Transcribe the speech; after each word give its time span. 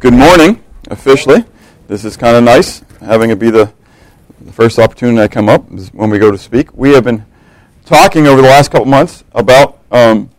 good 0.00 0.14
morning, 0.14 0.62
officially. 0.90 1.44
This 1.88 2.04
is 2.04 2.16
kind 2.16 2.36
of 2.36 2.44
nice, 2.44 2.84
having 3.00 3.30
it 3.30 3.38
be 3.40 3.50
the, 3.50 3.72
the 4.40 4.52
first 4.52 4.78
opportunity 4.78 5.20
I 5.20 5.26
come 5.26 5.48
up 5.48 5.68
when 5.92 6.10
we 6.10 6.18
go 6.18 6.30
to 6.30 6.38
speak. 6.38 6.72
We 6.72 6.92
have 6.92 7.02
been 7.02 7.24
talking 7.84 8.28
over 8.28 8.40
the 8.40 8.46
last 8.46 8.70
couple 8.70 8.86
months 8.86 9.24
about 9.32 9.80
um, 9.90 10.30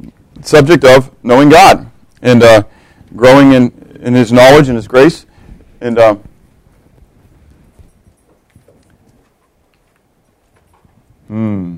the 0.00 0.42
subject 0.42 0.84
of 0.84 1.10
knowing 1.22 1.50
God 1.50 1.90
and 2.22 2.42
uh, 2.42 2.62
growing 3.14 3.52
in, 3.52 3.98
in 4.00 4.14
His 4.14 4.32
knowledge 4.32 4.68
and 4.68 4.76
His 4.76 4.88
grace. 4.88 5.26
And 5.82 5.98
uh, 5.98 6.16
hmm, 11.28 11.76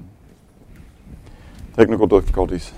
technical 1.75 2.07
difficulties. 2.07 2.71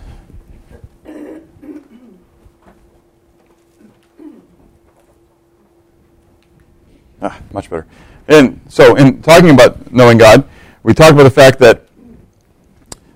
Ah, 7.23 7.41
much 7.53 7.71
better. 7.71 7.87
And 8.29 8.61
so, 8.69 8.97
in 8.97 9.23
talking 9.23 9.51
about 9.51 9.93
knowing 9.93 10.19
God, 10.19 10.49
we 10.83 10.95
talk 10.95 11.13
about 11.13 11.25
the 11.25 11.31
fact 11.31 11.59
that 11.61 11.87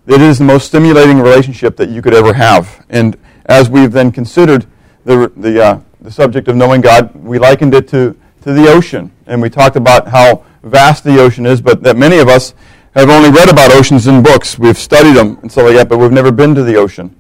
it 0.07 0.21
is 0.21 0.39
the 0.39 0.45
most 0.45 0.67
stimulating 0.67 1.21
relationship 1.21 1.77
that 1.77 1.89
you 1.89 2.03
could 2.03 2.15
ever 2.15 2.33
have. 2.33 2.85
And 2.89 3.17
as 3.47 3.69
we've 3.69 3.93
then 3.93 4.11
considered 4.11 4.67
the, 5.05 5.33
the, 5.37 5.65
uh, 5.65 5.81
the 6.01 6.11
subject 6.11 6.49
of 6.49 6.57
knowing 6.57 6.81
God, 6.81 7.15
we 7.15 7.39
likened 7.39 7.75
it 7.75 7.89
to, 7.89 8.17
to 8.43 8.53
the 8.53 8.69
ocean. 8.69 9.13
And 9.27 9.41
we 9.41 9.51
talked 9.51 9.77
about 9.77 10.09
how 10.09 10.45
vast 10.63 11.05
the 11.05 11.21
ocean 11.21 11.47
is, 11.47 11.61
but 11.61 11.83
that 11.83 11.97
many 11.97 12.19
of 12.19 12.29
us 12.29 12.55
have 12.95 13.09
only 13.09 13.31
read 13.31 13.49
about 13.49 13.71
oceans 13.71 14.07
in 14.07 14.23
books. 14.23 14.59
We've 14.59 14.79
studied 14.79 15.15
them 15.15 15.39
and 15.43 15.53
stuff 15.53 15.67
like 15.67 15.77
that, 15.77 15.89
but 15.89 15.99
we've 15.99 16.11
never 16.11 16.33
been 16.33 16.55
to 16.55 16.65
the 16.65 16.77
ocean. 16.77 17.15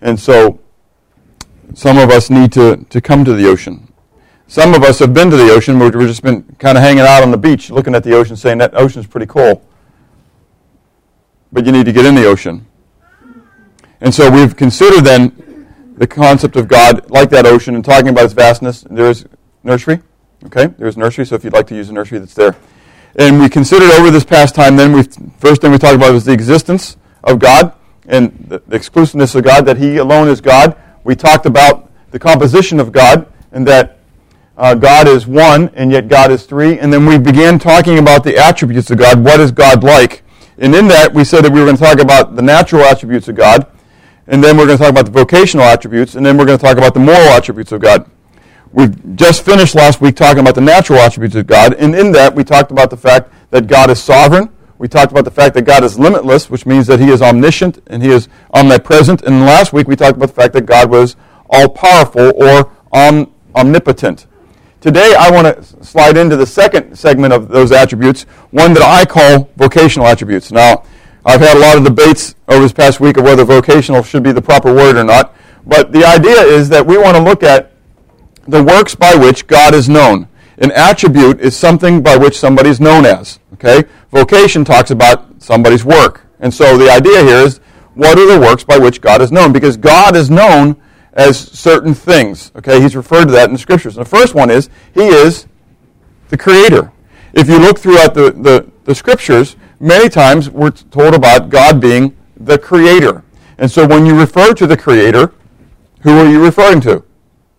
And 0.00 0.18
so 0.18 0.58
some 1.74 1.98
of 1.98 2.10
us 2.10 2.30
need 2.30 2.52
to, 2.52 2.84
to 2.88 3.00
come 3.00 3.24
to 3.24 3.34
the 3.34 3.46
ocean. 3.46 3.91
Some 4.52 4.74
of 4.74 4.82
us 4.82 4.98
have 4.98 5.14
been 5.14 5.30
to 5.30 5.36
the 5.38 5.50
ocean. 5.50 5.78
We've 5.78 5.90
just 5.92 6.22
been 6.22 6.42
kind 6.58 6.76
of 6.76 6.84
hanging 6.84 7.04
out 7.04 7.22
on 7.22 7.30
the 7.30 7.38
beach, 7.38 7.70
looking 7.70 7.94
at 7.94 8.04
the 8.04 8.12
ocean, 8.12 8.36
saying 8.36 8.58
that 8.58 8.74
ocean's 8.74 9.06
pretty 9.06 9.24
cool. 9.24 9.66
But 11.50 11.64
you 11.64 11.72
need 11.72 11.86
to 11.86 11.92
get 11.92 12.04
in 12.04 12.14
the 12.14 12.26
ocean. 12.26 12.66
And 14.02 14.14
so 14.14 14.30
we've 14.30 14.54
considered 14.54 15.04
then 15.04 15.94
the 15.96 16.06
concept 16.06 16.56
of 16.56 16.68
God 16.68 17.10
like 17.10 17.30
that 17.30 17.46
ocean 17.46 17.76
and 17.76 17.82
talking 17.82 18.10
about 18.10 18.26
its 18.26 18.34
vastness. 18.34 18.82
There 18.90 19.08
is 19.08 19.24
nursery. 19.64 20.02
Okay, 20.44 20.66
there's 20.66 20.98
nursery. 20.98 21.24
So 21.24 21.34
if 21.34 21.44
you'd 21.44 21.54
like 21.54 21.68
to 21.68 21.74
use 21.74 21.88
a 21.88 21.94
nursery, 21.94 22.18
that's 22.18 22.34
there. 22.34 22.54
And 23.16 23.40
we 23.40 23.48
considered 23.48 23.90
over 23.92 24.10
this 24.10 24.26
past 24.26 24.54
time. 24.54 24.76
Then 24.76 24.92
we 24.92 25.04
first 25.38 25.62
thing 25.62 25.72
we 25.72 25.78
talked 25.78 25.96
about 25.96 26.12
was 26.12 26.26
the 26.26 26.32
existence 26.32 26.98
of 27.24 27.38
God 27.38 27.72
and 28.06 28.36
the, 28.48 28.58
the 28.66 28.76
exclusiveness 28.76 29.34
of 29.34 29.44
God. 29.44 29.64
That 29.64 29.78
He 29.78 29.96
alone 29.96 30.28
is 30.28 30.42
God. 30.42 30.76
We 31.04 31.16
talked 31.16 31.46
about 31.46 31.90
the 32.10 32.18
composition 32.18 32.80
of 32.80 32.92
God 32.92 33.32
and 33.50 33.66
that 33.66 34.00
uh, 34.56 34.74
God 34.74 35.08
is 35.08 35.26
one 35.26 35.70
and 35.74 35.90
yet 35.90 36.08
God 36.08 36.30
is 36.30 36.44
three. 36.44 36.78
And 36.78 36.92
then 36.92 37.06
we 37.06 37.18
began 37.18 37.58
talking 37.58 37.98
about 37.98 38.24
the 38.24 38.36
attributes 38.36 38.90
of 38.90 38.98
God. 38.98 39.24
What 39.24 39.40
is 39.40 39.50
God 39.50 39.82
like? 39.82 40.22
And 40.58 40.74
in 40.74 40.88
that, 40.88 41.12
we 41.12 41.24
said 41.24 41.44
that 41.44 41.52
we 41.52 41.60
were 41.60 41.66
going 41.66 41.76
to 41.76 41.82
talk 41.82 42.00
about 42.00 42.36
the 42.36 42.42
natural 42.42 42.82
attributes 42.82 43.28
of 43.28 43.34
God. 43.34 43.66
And 44.26 44.42
then 44.42 44.56
we're 44.56 44.66
going 44.66 44.78
to 44.78 44.84
talk 44.84 44.92
about 44.92 45.06
the 45.06 45.10
vocational 45.10 45.64
attributes. 45.64 46.14
And 46.14 46.24
then 46.24 46.36
we're 46.36 46.44
going 46.44 46.58
to 46.58 46.64
talk 46.64 46.76
about 46.76 46.94
the 46.94 47.00
moral 47.00 47.28
attributes 47.28 47.72
of 47.72 47.80
God. 47.80 48.08
We 48.72 48.88
just 49.16 49.44
finished 49.44 49.74
last 49.74 50.00
week 50.00 50.16
talking 50.16 50.40
about 50.40 50.54
the 50.54 50.60
natural 50.60 50.98
attributes 50.98 51.34
of 51.34 51.46
God. 51.46 51.74
And 51.74 51.94
in 51.94 52.12
that, 52.12 52.34
we 52.34 52.44
talked 52.44 52.70
about 52.70 52.90
the 52.90 52.96
fact 52.96 53.32
that 53.50 53.66
God 53.66 53.90
is 53.90 54.02
sovereign. 54.02 54.48
We 54.78 54.88
talked 54.88 55.12
about 55.12 55.24
the 55.24 55.30
fact 55.30 55.54
that 55.54 55.62
God 55.62 55.84
is 55.84 55.98
limitless, 55.98 56.48
which 56.48 56.64
means 56.64 56.86
that 56.86 56.98
He 56.98 57.10
is 57.10 57.20
omniscient 57.20 57.80
and 57.86 58.02
He 58.02 58.08
is 58.10 58.28
omnipresent. 58.54 59.22
And 59.22 59.40
last 59.42 59.72
week, 59.72 59.88
we 59.88 59.96
talked 59.96 60.16
about 60.16 60.26
the 60.26 60.34
fact 60.34 60.54
that 60.54 60.66
God 60.66 60.90
was 60.90 61.16
all 61.50 61.68
powerful 61.68 62.32
or 62.34 62.72
om- 62.92 63.32
omnipotent. 63.54 64.26
Today, 64.82 65.14
I 65.16 65.30
want 65.30 65.46
to 65.46 65.84
slide 65.84 66.16
into 66.16 66.34
the 66.34 66.44
second 66.44 66.98
segment 66.98 67.32
of 67.32 67.46
those 67.46 67.70
attributes, 67.70 68.24
one 68.50 68.74
that 68.74 68.82
I 68.82 69.04
call 69.04 69.48
vocational 69.54 70.08
attributes. 70.08 70.50
Now, 70.50 70.82
I've 71.24 71.40
had 71.40 71.56
a 71.56 71.60
lot 71.60 71.78
of 71.78 71.84
debates 71.84 72.34
over 72.48 72.62
this 72.62 72.72
past 72.72 72.98
week 72.98 73.16
of 73.16 73.22
whether 73.22 73.44
vocational 73.44 74.02
should 74.02 74.24
be 74.24 74.32
the 74.32 74.42
proper 74.42 74.74
word 74.74 74.96
or 74.96 75.04
not, 75.04 75.36
but 75.64 75.92
the 75.92 76.04
idea 76.04 76.42
is 76.42 76.68
that 76.70 76.84
we 76.84 76.98
want 76.98 77.16
to 77.16 77.22
look 77.22 77.44
at 77.44 77.70
the 78.48 78.60
works 78.60 78.96
by 78.96 79.14
which 79.14 79.46
God 79.46 79.72
is 79.72 79.88
known. 79.88 80.26
An 80.58 80.72
attribute 80.72 81.38
is 81.38 81.56
something 81.56 82.02
by 82.02 82.16
which 82.16 82.36
somebody 82.36 82.68
is 82.68 82.80
known 82.80 83.06
as. 83.06 83.38
Okay? 83.52 83.88
Vocation 84.10 84.64
talks 84.64 84.90
about 84.90 85.40
somebody's 85.40 85.84
work. 85.84 86.26
And 86.40 86.52
so 86.52 86.76
the 86.76 86.90
idea 86.90 87.22
here 87.22 87.36
is 87.36 87.60
what 87.94 88.18
are 88.18 88.26
the 88.26 88.40
works 88.40 88.64
by 88.64 88.78
which 88.78 89.00
God 89.00 89.22
is 89.22 89.30
known? 89.30 89.52
Because 89.52 89.76
God 89.76 90.16
is 90.16 90.28
known 90.28 90.74
as 91.14 91.38
certain 91.38 91.94
things. 91.94 92.52
Okay, 92.56 92.80
he's 92.80 92.96
referred 92.96 93.26
to 93.26 93.32
that 93.32 93.48
in 93.48 93.52
the 93.52 93.58
scriptures. 93.58 93.96
And 93.96 94.06
the 94.06 94.10
first 94.10 94.34
one 94.34 94.50
is 94.50 94.70
he 94.94 95.06
is 95.06 95.46
the 96.28 96.36
creator. 96.36 96.92
If 97.32 97.48
you 97.48 97.58
look 97.58 97.78
throughout 97.78 98.14
the, 98.14 98.32
the, 98.32 98.70
the 98.84 98.94
scriptures, 98.94 99.56
many 99.80 100.08
times 100.08 100.50
we're 100.50 100.70
told 100.70 101.14
about 101.14 101.48
God 101.48 101.80
being 101.80 102.16
the 102.36 102.58
creator. 102.58 103.24
And 103.58 103.70
so 103.70 103.86
when 103.86 104.06
you 104.06 104.18
refer 104.18 104.54
to 104.54 104.66
the 104.66 104.76
creator, 104.76 105.32
who 106.00 106.18
are 106.18 106.28
you 106.28 106.42
referring 106.42 106.80
to? 106.82 107.04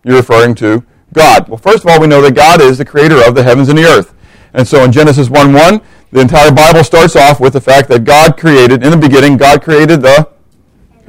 You're 0.04 0.16
referring 0.16 0.54
to 0.56 0.84
God. 1.12 1.48
Well, 1.48 1.56
first 1.56 1.84
of 1.84 1.90
all, 1.90 2.00
we 2.00 2.06
know 2.06 2.20
that 2.20 2.34
God 2.34 2.60
is 2.60 2.78
the 2.78 2.84
creator 2.84 3.26
of 3.26 3.34
the 3.34 3.42
heavens 3.42 3.68
and 3.68 3.78
the 3.78 3.84
earth. 3.84 4.14
And 4.52 4.66
so 4.66 4.84
in 4.84 4.92
Genesis 4.92 5.30
1 5.30 5.52
1, 5.52 5.80
the 6.10 6.20
entire 6.20 6.52
Bible 6.52 6.84
starts 6.84 7.16
off 7.16 7.40
with 7.40 7.54
the 7.54 7.60
fact 7.60 7.88
that 7.88 8.04
God 8.04 8.36
created, 8.36 8.84
in 8.84 8.90
the 8.90 8.96
beginning, 8.96 9.36
God 9.36 9.62
created 9.62 10.02
the 10.02 10.28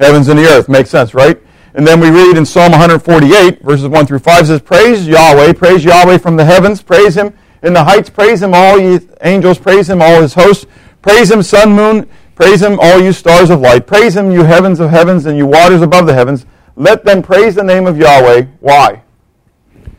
heavens 0.00 0.28
and 0.28 0.38
the 0.38 0.46
earth. 0.46 0.68
Makes 0.68 0.90
sense, 0.90 1.14
right? 1.14 1.40
And 1.76 1.86
then 1.86 2.00
we 2.00 2.08
read 2.08 2.38
in 2.38 2.46
Psalm 2.46 2.72
148, 2.72 3.60
verses 3.60 3.86
1 3.86 4.06
through 4.06 4.20
5, 4.20 4.46
says, 4.46 4.62
Praise 4.62 5.06
Yahweh, 5.06 5.52
praise 5.52 5.84
Yahweh 5.84 6.16
from 6.16 6.36
the 6.36 6.44
heavens, 6.44 6.80
praise 6.80 7.14
him 7.14 7.36
in 7.62 7.74
the 7.74 7.84
heights, 7.84 8.08
praise 8.08 8.42
him 8.42 8.54
all 8.54 8.80
ye 8.80 8.98
angels, 9.20 9.58
praise 9.58 9.90
him 9.90 10.00
all 10.00 10.22
his 10.22 10.32
hosts, 10.32 10.64
praise 11.02 11.30
him 11.30 11.42
sun, 11.42 11.74
moon, 11.74 12.08
praise 12.34 12.62
him 12.62 12.78
all 12.80 12.98
you 12.98 13.12
stars 13.12 13.50
of 13.50 13.60
light, 13.60 13.86
praise 13.86 14.16
him 14.16 14.30
you 14.30 14.42
heavens 14.42 14.80
of 14.80 14.88
heavens 14.88 15.26
and 15.26 15.36
you 15.36 15.44
waters 15.44 15.82
above 15.82 16.06
the 16.06 16.14
heavens. 16.14 16.46
Let 16.76 17.04
them 17.04 17.22
praise 17.22 17.54
the 17.54 17.62
name 17.62 17.86
of 17.86 17.98
Yahweh. 17.98 18.46
Why? 18.60 19.02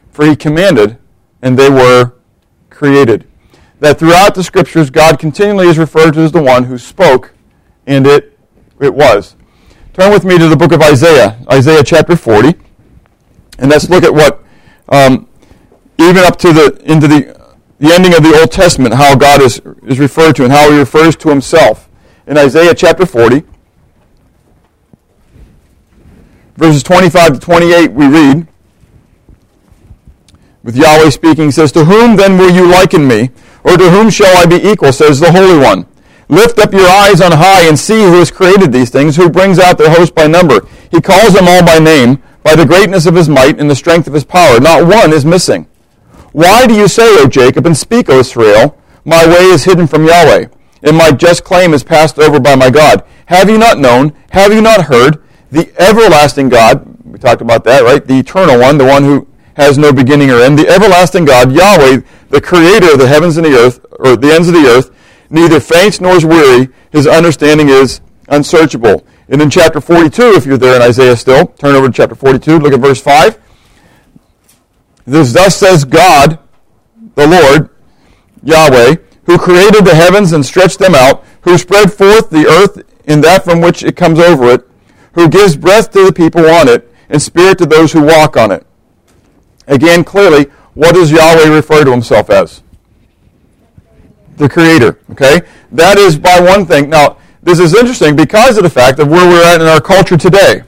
For 0.09 0.25
he 0.25 0.35
commanded, 0.35 0.97
and 1.43 1.59
they 1.59 1.69
were 1.69 2.13
created. 2.71 3.27
That 3.81 3.99
throughout 3.99 4.33
the 4.33 4.43
scriptures, 4.43 4.89
God 4.89 5.19
continually 5.19 5.67
is 5.67 5.77
referred 5.77 6.15
to 6.15 6.21
as 6.21 6.31
the 6.31 6.41
one 6.41 6.63
who 6.63 6.79
spoke, 6.79 7.35
and 7.85 8.07
it, 8.07 8.35
it 8.79 8.95
was. 8.95 9.35
Turn 9.97 10.11
with 10.11 10.25
me 10.25 10.37
to 10.37 10.47
the 10.47 10.55
book 10.55 10.73
of 10.73 10.81
Isaiah, 10.83 11.43
Isaiah 11.51 11.83
chapter 11.83 12.15
40, 12.15 12.53
and 13.57 13.71
let's 13.71 13.89
look 13.89 14.03
at 14.03 14.13
what, 14.13 14.43
um, 14.89 15.27
even 15.97 16.17
up 16.17 16.37
to 16.37 16.53
the 16.53 16.79
into 16.85 17.07
the 17.07 17.35
the 17.79 17.91
ending 17.91 18.13
of 18.13 18.21
the 18.21 18.37
Old 18.39 18.51
Testament, 18.51 18.93
how 18.93 19.15
God 19.15 19.41
is 19.41 19.59
is 19.87 19.97
referred 19.97 20.35
to 20.35 20.43
and 20.43 20.53
how 20.53 20.69
He 20.69 20.77
refers 20.77 21.15
to 21.15 21.29
Himself. 21.29 21.89
In 22.27 22.37
Isaiah 22.37 22.75
chapter 22.75 23.07
40, 23.07 23.41
verses 26.57 26.83
25 26.83 27.33
to 27.33 27.39
28, 27.39 27.91
we 27.91 28.05
read, 28.05 28.47
with 30.61 30.75
Yahweh 30.75 31.09
speaking, 31.09 31.49
says, 31.49 31.71
To 31.71 31.85
whom 31.85 32.17
then 32.17 32.37
will 32.37 32.51
you 32.51 32.69
liken 32.69 33.07
me? 33.07 33.31
Or 33.63 33.75
to 33.75 33.89
whom 33.89 34.11
shall 34.11 34.37
I 34.37 34.45
be 34.45 34.57
equal, 34.57 34.93
says 34.93 35.19
the 35.19 35.31
Holy 35.31 35.57
One? 35.57 35.87
Lift 36.29 36.59
up 36.59 36.73
your 36.73 36.87
eyes 36.87 37.21
on 37.21 37.31
high 37.31 37.67
and 37.67 37.79
see 37.79 38.01
who 38.01 38.19
has 38.19 38.31
created 38.31 38.71
these 38.71 38.89
things, 38.89 39.15
who 39.15 39.29
brings 39.29 39.59
out 39.59 39.77
their 39.77 39.89
host 39.89 40.13
by 40.13 40.27
number. 40.27 40.67
He 40.91 40.99
calls 40.99 41.33
them 41.33 41.47
all 41.47 41.65
by 41.65 41.79
name, 41.79 42.21
by 42.43 42.55
the 42.55 42.65
greatness 42.65 43.05
of 43.05 43.15
his 43.15 43.29
might 43.29 43.59
and 43.59 43.69
the 43.69 43.75
strength 43.75 44.07
of 44.07 44.13
his 44.13 44.25
power. 44.25 44.59
Not 44.59 44.85
one 44.85 45.13
is 45.13 45.23
missing. 45.23 45.67
Why 46.33 46.67
do 46.67 46.75
you 46.75 46.87
say, 46.87 47.07
O 47.21 47.27
Jacob, 47.27 47.65
and 47.65 47.75
speak, 47.75 48.09
O 48.09 48.19
Israel, 48.19 48.77
my 49.05 49.25
way 49.25 49.43
is 49.45 49.63
hidden 49.63 49.87
from 49.87 50.05
Yahweh, 50.05 50.47
and 50.83 50.97
my 50.97 51.11
just 51.11 51.43
claim 51.43 51.73
is 51.73 51.83
passed 51.83 52.19
over 52.19 52.39
by 52.39 52.55
my 52.55 52.69
God? 52.69 53.03
Have 53.27 53.49
you 53.49 53.57
not 53.57 53.79
known? 53.79 54.13
Have 54.31 54.53
you 54.53 54.61
not 54.61 54.85
heard? 54.85 55.23
The 55.51 55.71
everlasting 55.81 56.49
God, 56.49 56.85
we 57.05 57.17
talked 57.17 57.41
about 57.41 57.63
that, 57.63 57.83
right? 57.83 58.05
The 58.05 58.19
eternal 58.19 58.59
one, 58.59 58.77
the 58.77 58.85
one 58.85 59.03
who 59.03 59.27
has 59.55 59.77
no 59.77 59.93
beginning 59.93 60.29
or 60.29 60.41
end, 60.41 60.59
the 60.59 60.67
everlasting 60.67 61.25
God, 61.25 61.51
Yahweh, 61.51 62.01
the 62.29 62.41
creator 62.41 62.93
of 62.93 62.99
the 62.99 63.07
heavens 63.07 63.37
and 63.37 63.45
the 63.45 63.57
earth, 63.57 63.85
or 63.91 64.17
the 64.17 64.31
ends 64.31 64.49
of 64.49 64.53
the 64.53 64.67
earth, 64.67 64.91
neither 65.29 65.59
faints 65.59 66.01
nor 66.01 66.15
is 66.15 66.25
weary. 66.25 66.69
His 66.91 67.07
understanding 67.07 67.69
is 67.69 68.01
unsearchable. 68.27 69.05
And 69.29 69.41
in 69.41 69.49
chapter 69.49 69.81
42, 69.81 70.33
if 70.33 70.45
you're 70.45 70.57
there 70.57 70.75
in 70.75 70.81
Isaiah 70.81 71.17
still, 71.17 71.47
turn 71.47 71.75
over 71.75 71.87
to 71.87 71.93
chapter 71.93 72.15
42, 72.15 72.59
look 72.59 72.73
at 72.73 72.79
verse 72.79 73.01
5. 73.01 73.39
This 75.05 75.33
thus 75.33 75.55
says 75.55 75.85
God, 75.85 76.39
the 77.15 77.27
Lord, 77.27 77.69
Yahweh, 78.43 78.95
who 79.25 79.37
created 79.37 79.85
the 79.85 79.95
heavens 79.95 80.31
and 80.31 80.45
stretched 80.45 80.79
them 80.79 80.95
out, 80.95 81.25
who 81.41 81.57
spread 81.57 81.93
forth 81.93 82.29
the 82.29 82.47
earth 82.47 82.83
in 83.05 83.21
that 83.21 83.43
from 83.43 83.61
which 83.61 83.83
it 83.83 83.95
comes 83.95 84.19
over 84.19 84.51
it, 84.51 84.69
who 85.13 85.29
gives 85.29 85.55
breath 85.55 85.91
to 85.91 86.05
the 86.05 86.13
people 86.13 86.45
on 86.45 86.67
it, 86.67 86.93
and 87.09 87.21
spirit 87.21 87.57
to 87.57 87.65
those 87.65 87.91
who 87.91 88.01
walk 88.03 88.37
on 88.37 88.51
it. 88.51 88.65
Again, 89.65 90.03
clearly, 90.03 90.45
what 90.73 90.93
does 90.93 91.11
Yahweh 91.11 91.53
refer 91.53 91.83
to 91.83 91.91
himself 91.91 92.29
as? 92.29 92.61
The 94.37 94.47
creator. 94.47 94.99
Okay? 95.11 95.41
That 95.71 95.97
is 95.97 96.17
by 96.17 96.39
one 96.39 96.65
thing. 96.65 96.89
Now, 96.89 97.17
this 97.41 97.59
is 97.59 97.73
interesting 97.75 98.15
because 98.15 98.57
of 98.57 98.63
the 98.63 98.69
fact 98.69 98.99
of 98.99 99.09
where 99.09 99.27
we're 99.27 99.43
at 99.43 99.61
in 99.61 99.67
our 99.67 99.81
culture 99.81 100.17
today. 100.17 100.63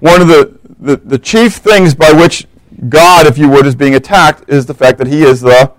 One 0.00 0.20
of 0.20 0.28
the, 0.28 0.58
the, 0.80 0.96
the 0.96 1.18
chief 1.18 1.54
things 1.56 1.94
by 1.94 2.12
which 2.12 2.46
God, 2.88 3.26
if 3.26 3.38
you 3.38 3.48
would, 3.48 3.66
is 3.66 3.74
being 3.74 3.94
attacked 3.94 4.48
is 4.48 4.66
the 4.66 4.74
fact 4.74 4.98
that 4.98 5.06
he 5.06 5.22
is 5.22 5.40
the, 5.40 5.72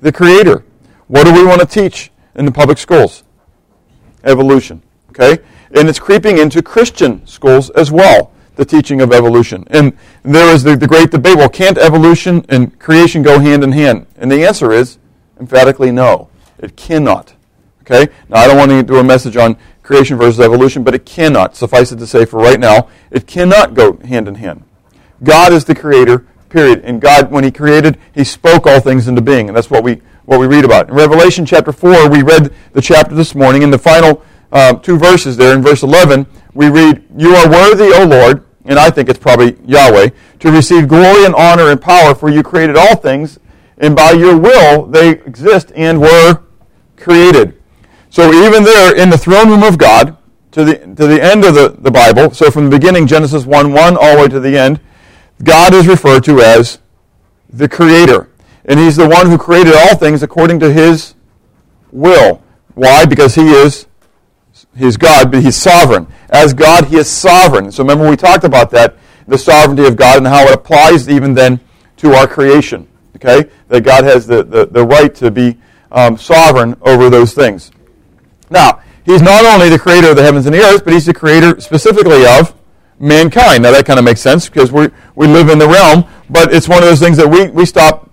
the 0.00 0.12
creator. 0.12 0.64
What 1.08 1.24
do 1.24 1.32
we 1.32 1.44
want 1.44 1.60
to 1.60 1.66
teach 1.66 2.10
in 2.34 2.44
the 2.44 2.52
public 2.52 2.78
schools? 2.78 3.22
Evolution. 4.24 4.82
Okay? 5.10 5.42
And 5.72 5.88
it's 5.88 5.98
creeping 5.98 6.38
into 6.38 6.62
Christian 6.62 7.26
schools 7.26 7.70
as 7.70 7.92
well, 7.92 8.32
the 8.56 8.64
teaching 8.64 9.00
of 9.00 9.12
evolution. 9.12 9.64
And 9.70 9.96
there 10.22 10.52
is 10.52 10.62
the, 10.62 10.76
the 10.76 10.86
great 10.86 11.10
debate 11.10 11.36
well, 11.36 11.48
can't 11.48 11.78
evolution 11.78 12.44
and 12.48 12.78
creation 12.78 13.22
go 13.22 13.38
hand 13.38 13.62
in 13.62 13.72
hand? 13.72 14.06
And 14.16 14.30
the 14.30 14.44
answer 14.44 14.72
is 14.72 14.98
emphatically 15.38 15.90
no. 15.90 16.28
It 16.58 16.76
cannot. 16.76 17.34
Okay? 17.82 18.12
Now, 18.28 18.38
I 18.38 18.46
don't 18.46 18.56
want 18.56 18.70
to 18.70 18.82
do 18.82 18.96
a 18.96 19.04
message 19.04 19.36
on 19.36 19.56
creation 19.82 20.18
versus 20.18 20.40
evolution, 20.40 20.82
but 20.82 20.94
it 20.94 21.06
cannot. 21.06 21.56
Suffice 21.56 21.92
it 21.92 21.96
to 21.96 22.06
say, 22.06 22.24
for 22.24 22.40
right 22.40 22.58
now, 22.58 22.88
it 23.10 23.26
cannot 23.26 23.74
go 23.74 23.98
hand 23.98 24.26
in 24.28 24.36
hand. 24.36 24.64
God 25.22 25.52
is 25.52 25.64
the 25.64 25.74
creator, 25.74 26.26
period. 26.48 26.80
And 26.84 27.00
God, 27.00 27.30
when 27.30 27.44
He 27.44 27.50
created, 27.50 27.98
He 28.14 28.24
spoke 28.24 28.66
all 28.66 28.80
things 28.80 29.08
into 29.08 29.22
being. 29.22 29.48
And 29.48 29.56
that's 29.56 29.70
what 29.70 29.84
we, 29.84 30.02
what 30.24 30.40
we 30.40 30.46
read 30.46 30.64
about. 30.64 30.88
In 30.88 30.94
Revelation 30.94 31.46
chapter 31.46 31.72
4, 31.72 32.08
we 32.10 32.22
read 32.22 32.52
the 32.72 32.82
chapter 32.82 33.14
this 33.14 33.34
morning. 33.34 33.62
In 33.62 33.70
the 33.70 33.78
final 33.78 34.22
uh, 34.52 34.74
two 34.74 34.98
verses 34.98 35.36
there, 35.36 35.54
in 35.54 35.62
verse 35.62 35.82
11, 35.82 36.26
we 36.54 36.68
read, 36.68 37.04
You 37.16 37.34
are 37.34 37.48
worthy, 37.48 37.92
O 37.94 38.04
Lord, 38.04 38.44
and 38.64 38.78
I 38.78 38.90
think 38.90 39.08
it's 39.08 39.18
probably 39.18 39.56
Yahweh, 39.64 40.10
to 40.40 40.50
receive 40.50 40.88
glory 40.88 41.24
and 41.24 41.34
honor 41.34 41.70
and 41.70 41.80
power, 41.80 42.14
for 42.14 42.28
you 42.28 42.42
created 42.42 42.76
all 42.76 42.96
things, 42.96 43.38
and 43.78 43.94
by 43.94 44.12
your 44.12 44.36
will 44.36 44.86
they 44.86 45.10
exist 45.10 45.72
and 45.74 46.00
were 46.00 46.42
created. 46.96 47.60
So 48.10 48.32
even 48.32 48.64
there 48.64 48.96
in 48.96 49.10
the 49.10 49.18
throne 49.18 49.48
room 49.48 49.62
of 49.62 49.78
God, 49.78 50.16
to 50.52 50.64
the, 50.64 50.78
to 50.78 51.06
the 51.06 51.22
end 51.22 51.44
of 51.44 51.54
the, 51.54 51.76
the 51.78 51.90
Bible, 51.90 52.32
so 52.32 52.50
from 52.50 52.64
the 52.64 52.70
beginning, 52.70 53.06
Genesis 53.06 53.44
1 53.44 53.72
1, 53.72 53.96
all 53.96 54.16
the 54.16 54.22
way 54.22 54.28
to 54.28 54.40
the 54.40 54.56
end, 54.56 54.80
God 55.42 55.74
is 55.74 55.86
referred 55.86 56.24
to 56.24 56.40
as 56.40 56.78
the 57.50 57.68
Creator. 57.68 58.30
And 58.64 58.80
He's 58.80 58.96
the 58.96 59.08
one 59.08 59.28
who 59.28 59.36
created 59.36 59.74
all 59.74 59.96
things 59.96 60.22
according 60.22 60.60
to 60.60 60.72
His 60.72 61.14
will. 61.92 62.42
Why? 62.74 63.04
Because 63.04 63.34
He 63.34 63.50
is 63.50 63.86
He's 64.76 64.96
God, 64.96 65.30
but 65.30 65.42
He's 65.42 65.56
sovereign. 65.56 66.06
As 66.30 66.54
God, 66.54 66.86
He 66.86 66.96
is 66.96 67.08
sovereign. 67.08 67.70
So 67.70 67.82
remember 67.82 68.08
we 68.08 68.16
talked 68.16 68.44
about 68.44 68.70
that, 68.70 68.96
the 69.26 69.38
sovereignty 69.38 69.86
of 69.86 69.96
God 69.96 70.18
and 70.18 70.26
how 70.26 70.44
it 70.46 70.54
applies 70.54 71.08
even 71.08 71.34
then 71.34 71.60
to 71.98 72.14
our 72.14 72.26
creation. 72.26 72.88
Okay? 73.16 73.50
That 73.68 73.82
God 73.82 74.04
has 74.04 74.26
the, 74.26 74.42
the, 74.42 74.66
the 74.66 74.84
right 74.84 75.14
to 75.16 75.30
be 75.30 75.58
um, 75.90 76.16
sovereign 76.16 76.76
over 76.82 77.10
those 77.10 77.34
things. 77.34 77.70
Now, 78.50 78.82
He's 79.04 79.22
not 79.22 79.44
only 79.44 79.68
the 79.68 79.78
creator 79.78 80.10
of 80.10 80.16
the 80.16 80.22
heavens 80.22 80.46
and 80.46 80.54
the 80.54 80.60
earth, 80.60 80.84
but 80.84 80.92
He's 80.92 81.06
the 81.06 81.14
creator 81.14 81.60
specifically 81.60 82.26
of 82.26 82.54
mankind. 82.98 83.62
Now, 83.62 83.72
that 83.72 83.86
kind 83.86 83.98
of 83.98 84.04
makes 84.04 84.20
sense 84.20 84.48
because 84.48 84.72
we, 84.72 84.88
we 85.14 85.26
live 85.26 85.48
in 85.48 85.58
the 85.58 85.68
realm, 85.68 86.04
but 86.30 86.52
it's 86.52 86.68
one 86.68 86.78
of 86.78 86.84
those 86.88 87.00
things 87.00 87.16
that 87.16 87.28
we, 87.28 87.48
we 87.48 87.64
stop 87.64 88.10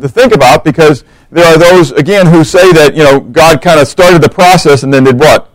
to 0.00 0.08
think 0.08 0.34
about 0.34 0.64
because 0.64 1.04
there 1.30 1.44
are 1.44 1.58
those, 1.58 1.92
again, 1.92 2.26
who 2.26 2.44
say 2.44 2.72
that, 2.72 2.94
you 2.94 3.02
know, 3.02 3.20
God 3.20 3.62
kind 3.62 3.80
of 3.80 3.88
started 3.88 4.22
the 4.22 4.28
process 4.28 4.82
and 4.82 4.92
then 4.92 5.04
did 5.04 5.18
what? 5.18 5.50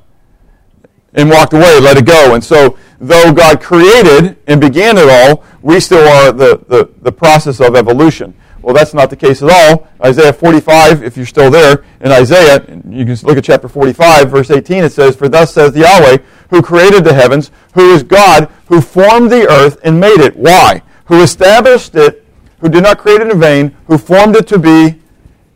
And 1.13 1.29
walked 1.29 1.53
away, 1.53 1.79
let 1.79 1.97
it 1.97 2.05
go. 2.05 2.35
And 2.35 2.43
so, 2.43 2.77
though 2.99 3.31
God 3.31 3.61
created 3.61 4.37
and 4.47 4.59
began 4.59 4.97
it 4.97 5.09
all, 5.09 5.43
we 5.61 5.79
still 5.79 6.07
are 6.07 6.31
the, 6.31 6.63
the, 6.67 6.89
the 7.01 7.11
process 7.11 7.59
of 7.59 7.75
evolution. 7.75 8.33
Well, 8.61 8.75
that's 8.75 8.93
not 8.93 9.09
the 9.09 9.15
case 9.15 9.41
at 9.41 9.49
all. 9.49 9.87
Isaiah 10.03 10.33
45, 10.33 11.03
if 11.03 11.15
you're 11.15 11.25
still 11.25 11.49
there, 11.49 11.83
in 12.01 12.11
Isaiah, 12.11 12.63
you 12.89 13.05
can 13.05 13.15
look 13.23 13.37
at 13.37 13.43
chapter 13.43 13.69
45, 13.69 14.29
verse 14.29 14.51
18, 14.51 14.83
it 14.83 14.91
says, 14.91 15.15
For 15.15 15.29
thus 15.29 15.53
says 15.53 15.73
the 15.73 15.81
Yahweh, 15.81 16.17
who 16.49 16.61
created 16.61 17.03
the 17.03 17.13
heavens, 17.13 17.51
who 17.73 17.93
is 17.93 18.03
God, 18.03 18.49
who 18.67 18.81
formed 18.81 19.31
the 19.31 19.49
earth 19.49 19.79
and 19.83 19.99
made 19.99 20.19
it. 20.19 20.35
Why? 20.35 20.81
Who 21.05 21.21
established 21.21 21.95
it, 21.95 22.25
who 22.59 22.69
did 22.69 22.83
not 22.83 22.97
create 22.97 23.21
it 23.21 23.31
in 23.31 23.39
vain, 23.39 23.75
who 23.87 23.97
formed 23.97 24.35
it 24.35 24.47
to 24.47 24.59
be 24.59 24.99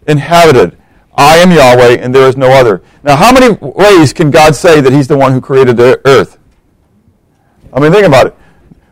inhabited. 0.07 0.77
I 1.15 1.37
am 1.37 1.51
Yahweh, 1.51 1.97
and 1.99 2.13
there 2.13 2.27
is 2.27 2.37
no 2.37 2.51
other. 2.51 2.81
Now, 3.03 3.15
how 3.15 3.31
many 3.31 3.55
ways 3.61 4.13
can 4.13 4.31
God 4.31 4.55
say 4.55 4.81
that 4.81 4.93
He's 4.93 5.07
the 5.07 5.17
one 5.17 5.31
who 5.31 5.41
created 5.41 5.77
the 5.77 6.01
earth? 6.05 6.39
I 7.71 7.79
mean, 7.79 7.91
think 7.91 8.07
about 8.07 8.27
it. 8.27 8.35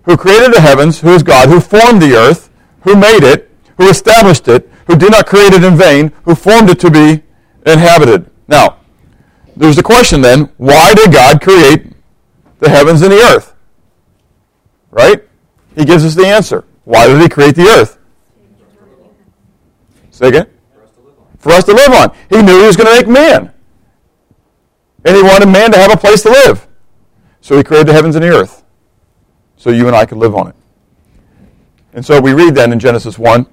Who 0.03 0.17
created 0.17 0.53
the 0.53 0.61
heavens, 0.61 0.99
who 1.01 1.13
is 1.13 1.23
God, 1.23 1.49
who 1.49 1.59
formed 1.59 2.01
the 2.01 2.15
earth, 2.15 2.49
who 2.81 2.95
made 2.95 3.23
it, 3.23 3.50
who 3.77 3.89
established 3.89 4.47
it, 4.47 4.69
who 4.87 4.95
did 4.95 5.11
not 5.11 5.27
create 5.27 5.53
it 5.53 5.63
in 5.63 5.77
vain, 5.77 6.11
who 6.23 6.35
formed 6.35 6.69
it 6.69 6.79
to 6.79 6.91
be 6.91 7.23
inhabited. 7.65 8.29
Now, 8.47 8.77
there's 9.55 9.75
the 9.75 9.83
question 9.83 10.21
then, 10.21 10.51
why 10.57 10.93
did 10.93 11.11
God 11.11 11.41
create 11.41 11.93
the 12.59 12.69
heavens 12.69 13.01
and 13.01 13.11
the 13.11 13.21
earth? 13.21 13.55
Right? 14.89 15.23
He 15.75 15.85
gives 15.85 16.05
us 16.05 16.15
the 16.15 16.27
answer. 16.27 16.65
Why 16.83 17.07
did 17.07 17.21
he 17.21 17.29
create 17.29 17.55
the 17.55 17.67
earth? 17.67 17.97
Say 20.09 20.27
again? 20.27 20.47
For 21.39 21.51
us 21.51 21.63
to 21.65 21.73
live 21.73 21.91
on. 21.91 22.15
He 22.29 22.41
knew 22.41 22.59
he 22.59 22.67
was 22.67 22.75
going 22.75 22.87
to 22.87 22.95
make 22.95 23.07
man. 23.07 23.53
And 25.03 25.15
he 25.15 25.23
wanted 25.23 25.47
man 25.47 25.71
to 25.71 25.77
have 25.77 25.91
a 25.91 25.97
place 25.97 26.21
to 26.23 26.29
live. 26.29 26.67
So 27.39 27.57
he 27.57 27.63
created 27.63 27.87
the 27.87 27.93
heavens 27.93 28.15
and 28.15 28.23
the 28.23 28.29
earth. 28.29 28.63
So 29.57 29.69
you 29.71 29.87
and 29.87 29.95
I 29.95 30.05
could 30.05 30.17
live 30.17 30.35
on 30.35 30.49
it. 30.49 30.55
And 31.93 32.05
so 32.05 32.21
we 32.21 32.33
read 32.33 32.55
then 32.55 32.71
in 32.71 32.79
Genesis 32.79 33.17
1, 33.17 33.45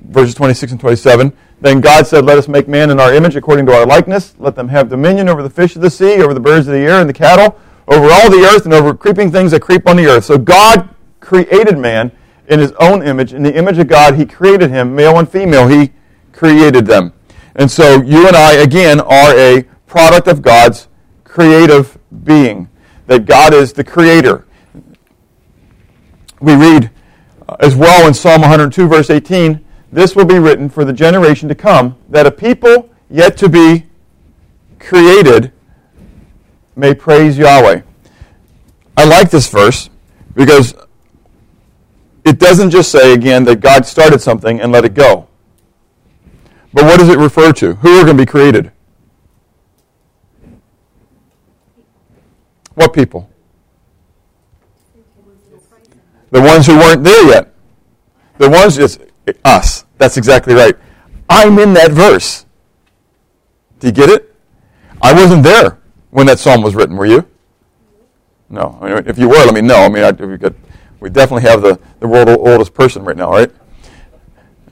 verses 0.00 0.34
26 0.34 0.72
and 0.72 0.80
27. 0.80 1.32
Then 1.60 1.80
God 1.80 2.06
said, 2.06 2.24
Let 2.24 2.38
us 2.38 2.48
make 2.48 2.68
man 2.68 2.90
in 2.90 3.00
our 3.00 3.14
image 3.14 3.36
according 3.36 3.66
to 3.66 3.72
our 3.72 3.86
likeness. 3.86 4.34
Let 4.38 4.54
them 4.54 4.68
have 4.68 4.88
dominion 4.88 5.28
over 5.28 5.42
the 5.42 5.50
fish 5.50 5.76
of 5.76 5.82
the 5.82 5.90
sea, 5.90 6.22
over 6.22 6.34
the 6.34 6.40
birds 6.40 6.66
of 6.68 6.74
the 6.74 6.80
air 6.80 7.00
and 7.00 7.08
the 7.08 7.14
cattle, 7.14 7.58
over 7.88 8.08
all 8.10 8.30
the 8.30 8.48
earth, 8.52 8.64
and 8.64 8.74
over 8.74 8.94
creeping 8.94 9.30
things 9.30 9.52
that 9.52 9.62
creep 9.62 9.88
on 9.88 9.96
the 9.96 10.06
earth. 10.06 10.24
So 10.24 10.38
God 10.38 10.90
created 11.20 11.78
man 11.78 12.12
in 12.48 12.60
his 12.60 12.72
own 12.78 13.02
image. 13.02 13.32
In 13.32 13.42
the 13.42 13.54
image 13.54 13.78
of 13.78 13.88
God, 13.88 14.16
he 14.16 14.26
created 14.26 14.70
him, 14.70 14.94
male 14.94 15.18
and 15.18 15.28
female. 15.28 15.66
He 15.66 15.92
created 16.32 16.86
them. 16.86 17.12
And 17.54 17.70
so 17.70 18.02
you 18.02 18.26
and 18.26 18.36
I, 18.36 18.54
again, 18.54 19.00
are 19.00 19.34
a 19.34 19.62
product 19.86 20.28
of 20.28 20.42
God's 20.42 20.88
creative 21.24 21.98
being. 22.24 22.68
That 23.06 23.24
God 23.24 23.54
is 23.54 23.72
the 23.72 23.84
creator. 23.84 24.46
We 26.40 26.54
read 26.54 26.90
as 27.60 27.74
well 27.74 28.06
in 28.06 28.14
Psalm 28.14 28.40
102, 28.40 28.88
verse 28.88 29.10
18 29.10 29.64
this 29.92 30.16
will 30.16 30.24
be 30.24 30.38
written 30.38 30.68
for 30.68 30.84
the 30.84 30.92
generation 30.92 31.48
to 31.48 31.54
come, 31.54 31.96
that 32.08 32.26
a 32.26 32.30
people 32.30 32.90
yet 33.08 33.36
to 33.38 33.48
be 33.48 33.86
created 34.78 35.52
may 36.74 36.94
praise 36.94 37.38
Yahweh. 37.38 37.82
I 38.96 39.04
like 39.04 39.30
this 39.30 39.48
verse 39.48 39.88
because 40.34 40.74
it 42.24 42.38
doesn't 42.38 42.70
just 42.70 42.90
say, 42.90 43.14
again, 43.14 43.44
that 43.44 43.60
God 43.60 43.86
started 43.86 44.20
something 44.20 44.60
and 44.60 44.72
let 44.72 44.84
it 44.84 44.94
go. 44.94 45.28
But 46.72 46.84
what 46.84 46.98
does 46.98 47.08
it 47.08 47.18
refer 47.18 47.52
to? 47.54 47.74
Who 47.76 47.98
are 47.98 48.04
going 48.04 48.16
to 48.16 48.22
be 48.22 48.26
created? 48.26 48.72
What 52.74 52.92
people? 52.92 53.30
The 56.36 56.42
ones 56.42 56.66
who 56.66 56.76
weren't 56.76 57.02
there 57.02 57.28
yet. 57.28 57.54
The 58.36 58.50
ones, 58.50 58.76
it's 58.76 58.98
us. 59.42 59.86
That's 59.96 60.18
exactly 60.18 60.52
right. 60.52 60.76
I'm 61.30 61.58
in 61.58 61.72
that 61.72 61.92
verse. 61.92 62.44
Do 63.80 63.86
you 63.86 63.92
get 63.94 64.10
it? 64.10 64.34
I 65.00 65.14
wasn't 65.14 65.44
there 65.44 65.78
when 66.10 66.26
that 66.26 66.38
psalm 66.38 66.60
was 66.60 66.74
written, 66.74 66.94
were 66.94 67.06
you? 67.06 67.26
No. 68.50 68.78
I 68.82 68.88
mean, 68.96 69.04
if 69.06 69.16
you 69.16 69.30
were, 69.30 69.46
let 69.46 69.54
me 69.54 69.62
know. 69.62 69.76
I 69.76 69.88
mean, 69.88 70.04
I, 70.04 70.10
we, 70.10 70.36
we 71.00 71.08
definitely 71.08 71.48
have 71.48 71.62
the, 71.62 71.80
the 72.00 72.06
world 72.06 72.28
oldest 72.28 72.74
person 72.74 73.02
right 73.02 73.16
now, 73.16 73.30
right? 73.30 73.50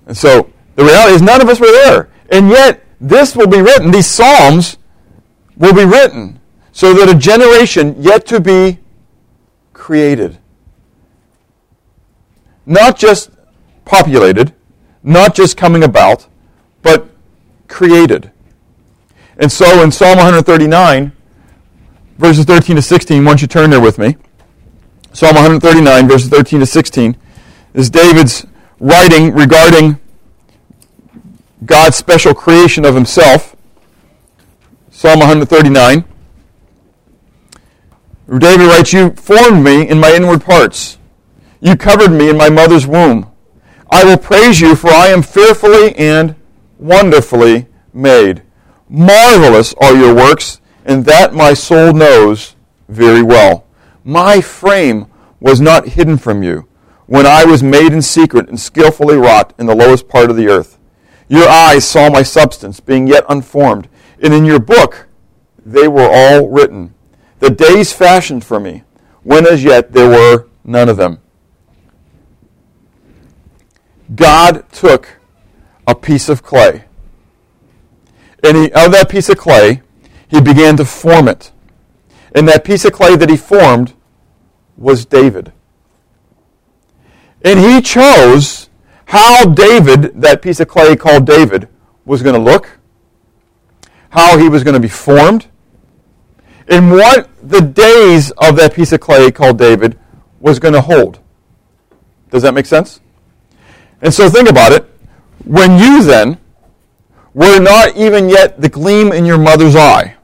And 0.04 0.14
so 0.14 0.52
the 0.76 0.84
reality 0.84 1.14
is 1.14 1.22
none 1.22 1.40
of 1.40 1.48
us 1.48 1.60
were 1.60 1.72
there. 1.72 2.10
And 2.30 2.50
yet, 2.50 2.84
this 3.00 3.34
will 3.34 3.48
be 3.48 3.62
written, 3.62 3.90
these 3.90 4.06
psalms 4.06 4.76
will 5.56 5.72
be 5.72 5.86
written 5.86 6.40
so 6.72 6.92
that 6.92 7.08
a 7.08 7.18
generation 7.18 7.96
yet 7.98 8.26
to 8.26 8.38
be 8.38 8.80
created, 9.72 10.38
not 12.66 12.98
just 12.98 13.30
populated, 13.84 14.54
not 15.02 15.34
just 15.34 15.56
coming 15.56 15.82
about, 15.82 16.26
but 16.82 17.08
created. 17.68 18.30
And 19.36 19.50
so 19.50 19.82
in 19.82 19.90
Psalm 19.90 20.16
139, 20.16 21.12
verses 22.18 22.44
13 22.44 22.76
to 22.76 22.82
16, 22.82 23.24
once 23.24 23.42
you 23.42 23.48
turn 23.48 23.70
there 23.70 23.80
with 23.80 23.98
me, 23.98 24.16
Psalm 25.12 25.34
139, 25.34 26.08
verses 26.08 26.28
13 26.28 26.60
to 26.60 26.66
16, 26.66 27.16
is 27.74 27.90
David's 27.90 28.46
writing 28.78 29.32
regarding 29.34 29.98
God's 31.64 31.96
special 31.96 32.34
creation 32.34 32.84
of 32.84 32.94
himself. 32.94 33.56
Psalm 34.90 35.20
139. 35.20 36.04
David 38.38 38.66
writes, 38.66 38.92
You 38.92 39.10
formed 39.10 39.64
me 39.64 39.88
in 39.88 39.98
my 39.98 40.12
inward 40.14 40.42
parts. 40.42 40.98
You 41.64 41.76
covered 41.76 42.10
me 42.10 42.28
in 42.28 42.36
my 42.36 42.50
mother's 42.50 42.86
womb. 42.86 43.32
I 43.90 44.04
will 44.04 44.18
praise 44.18 44.60
you, 44.60 44.76
for 44.76 44.90
I 44.90 45.06
am 45.06 45.22
fearfully 45.22 45.96
and 45.96 46.36
wonderfully 46.78 47.68
made. 47.90 48.42
Marvelous 48.86 49.72
are 49.80 49.96
your 49.96 50.14
works, 50.14 50.60
and 50.84 51.06
that 51.06 51.32
my 51.32 51.54
soul 51.54 51.94
knows 51.94 52.54
very 52.90 53.22
well. 53.22 53.64
My 54.04 54.42
frame 54.42 55.06
was 55.40 55.58
not 55.58 55.88
hidden 55.88 56.18
from 56.18 56.42
you 56.42 56.68
when 57.06 57.24
I 57.24 57.46
was 57.46 57.62
made 57.62 57.94
in 57.94 58.02
secret 58.02 58.50
and 58.50 58.60
skillfully 58.60 59.16
wrought 59.16 59.54
in 59.58 59.64
the 59.64 59.74
lowest 59.74 60.06
part 60.06 60.28
of 60.28 60.36
the 60.36 60.48
earth. 60.48 60.78
Your 61.28 61.48
eyes 61.48 61.88
saw 61.88 62.10
my 62.10 62.22
substance, 62.22 62.78
being 62.78 63.06
yet 63.06 63.24
unformed, 63.26 63.88
and 64.22 64.34
in 64.34 64.44
your 64.44 64.60
book 64.60 65.08
they 65.64 65.88
were 65.88 66.10
all 66.12 66.46
written. 66.46 66.92
The 67.38 67.48
days 67.48 67.90
fashioned 67.90 68.44
for 68.44 68.60
me, 68.60 68.82
when 69.22 69.46
as 69.46 69.64
yet 69.64 69.92
there 69.94 70.10
were 70.10 70.48
none 70.62 70.90
of 70.90 70.98
them. 70.98 71.20
God 74.12 74.64
took 74.72 75.18
a 75.86 75.94
piece 75.94 76.28
of 76.28 76.42
clay, 76.42 76.84
and 78.42 78.56
he, 78.56 78.64
of 78.72 78.92
that 78.92 79.08
piece 79.08 79.28
of 79.28 79.38
clay, 79.38 79.82
he 80.28 80.40
began 80.40 80.76
to 80.76 80.84
form 80.84 81.28
it. 81.28 81.52
And 82.34 82.48
that 82.48 82.64
piece 82.64 82.84
of 82.84 82.92
clay 82.92 83.16
that 83.16 83.30
he 83.30 83.36
formed 83.36 83.94
was 84.76 85.06
David. 85.06 85.52
And 87.42 87.58
he 87.60 87.80
chose 87.80 88.68
how 89.06 89.44
David, 89.46 90.20
that 90.20 90.42
piece 90.42 90.60
of 90.60 90.68
clay 90.68 90.96
called 90.96 91.26
David, 91.26 91.68
was 92.04 92.22
going 92.22 92.34
to 92.34 92.40
look, 92.40 92.78
how 94.10 94.38
he 94.38 94.48
was 94.48 94.64
going 94.64 94.74
to 94.74 94.80
be 94.80 94.88
formed, 94.88 95.46
and 96.68 96.90
what 96.90 97.28
the 97.42 97.60
days 97.60 98.30
of 98.32 98.56
that 98.56 98.74
piece 98.74 98.92
of 98.92 99.00
clay 99.00 99.30
called 99.30 99.58
David 99.58 99.98
was 100.40 100.58
going 100.58 100.74
to 100.74 100.80
hold. 100.80 101.20
Does 102.30 102.42
that 102.42 102.54
make 102.54 102.66
sense? 102.66 103.00
And 104.04 104.12
so 104.12 104.28
think 104.28 104.50
about 104.50 104.72
it. 104.72 104.84
When 105.44 105.78
you 105.78 106.04
then 106.04 106.38
were 107.32 107.58
not 107.58 107.96
even 107.96 108.28
yet 108.28 108.60
the 108.60 108.68
gleam 108.68 109.12
in 109.12 109.24
your 109.24 109.38
mother's 109.38 109.74
eye, 109.74 110.16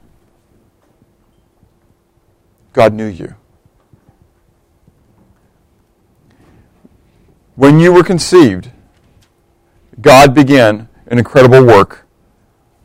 God 2.73 2.93
knew 2.93 3.07
you. 3.07 3.35
When 7.55 7.79
you 7.79 7.91
were 7.91 8.03
conceived, 8.03 8.71
God 9.99 10.35
began 10.35 10.87
an 11.07 11.17
incredible 11.17 11.65
work 11.65 12.05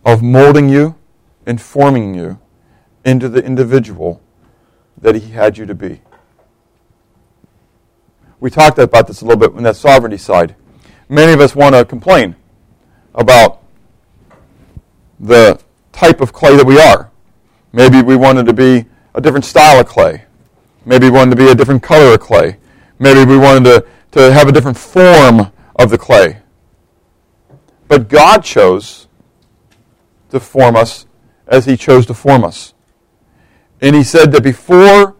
of 0.05 0.23
molding 0.23 0.71
you 0.71 0.97
and 1.45 1.61
forming 1.61 2.15
you 2.15 2.41
into 3.05 3.29
the 3.29 3.45
individual 3.45 4.23
that 5.01 5.15
He 5.15 5.33
had 5.33 5.59
you 5.59 5.67
to 5.67 5.75
be. 5.75 6.01
We 8.41 8.51
talked 8.51 8.79
about 8.79 9.07
this 9.07 9.21
a 9.21 9.27
little 9.27 9.39
bit 9.39 9.57
in 9.57 9.63
that 9.65 9.77
sovereignty 9.77 10.19
side. 10.19 10.57
Many 11.09 11.33
of 11.33 11.41
us 11.41 11.55
want 11.55 11.75
to 11.75 11.85
complain 11.85 12.37
about 13.15 13.63
the 15.21 15.61
type 15.93 16.21
of 16.21 16.33
clay 16.33 16.57
that 16.57 16.67
we 16.67 16.81
are. 16.81 17.11
Maybe 17.73 18.03
we 18.03 18.17
wanted 18.17 18.47
to 18.47 18.53
be 18.53 18.87
a 19.15 19.21
different 19.21 19.45
style 19.45 19.81
of 19.81 19.87
clay. 19.87 20.25
Maybe 20.85 21.07
we 21.07 21.17
wanted 21.17 21.37
to 21.37 21.37
be 21.37 21.51
a 21.51 21.55
different 21.55 21.83
color 21.83 22.15
of 22.15 22.21
clay. 22.21 22.59
Maybe 22.99 23.25
we 23.25 23.39
wanted 23.39 23.65
to 23.65 23.87
to 24.17 24.33
have 24.33 24.49
a 24.49 24.53
different 24.53 24.79
form 24.79 25.53
of 25.79 25.91
the 25.91 25.99
clay. 25.99 26.39
But 27.87 28.09
God 28.09 28.43
chose 28.43 29.09
to 30.31 30.41
form 30.41 30.75
us 30.75 31.07
as 31.47 31.67
He 31.67 31.77
chose 31.77 32.07
to 32.07 32.15
form 32.15 32.43
us. 32.43 32.73
And 33.83 33.95
He 33.95 34.03
said 34.03 34.33
that 34.33 34.43
before 34.43 35.17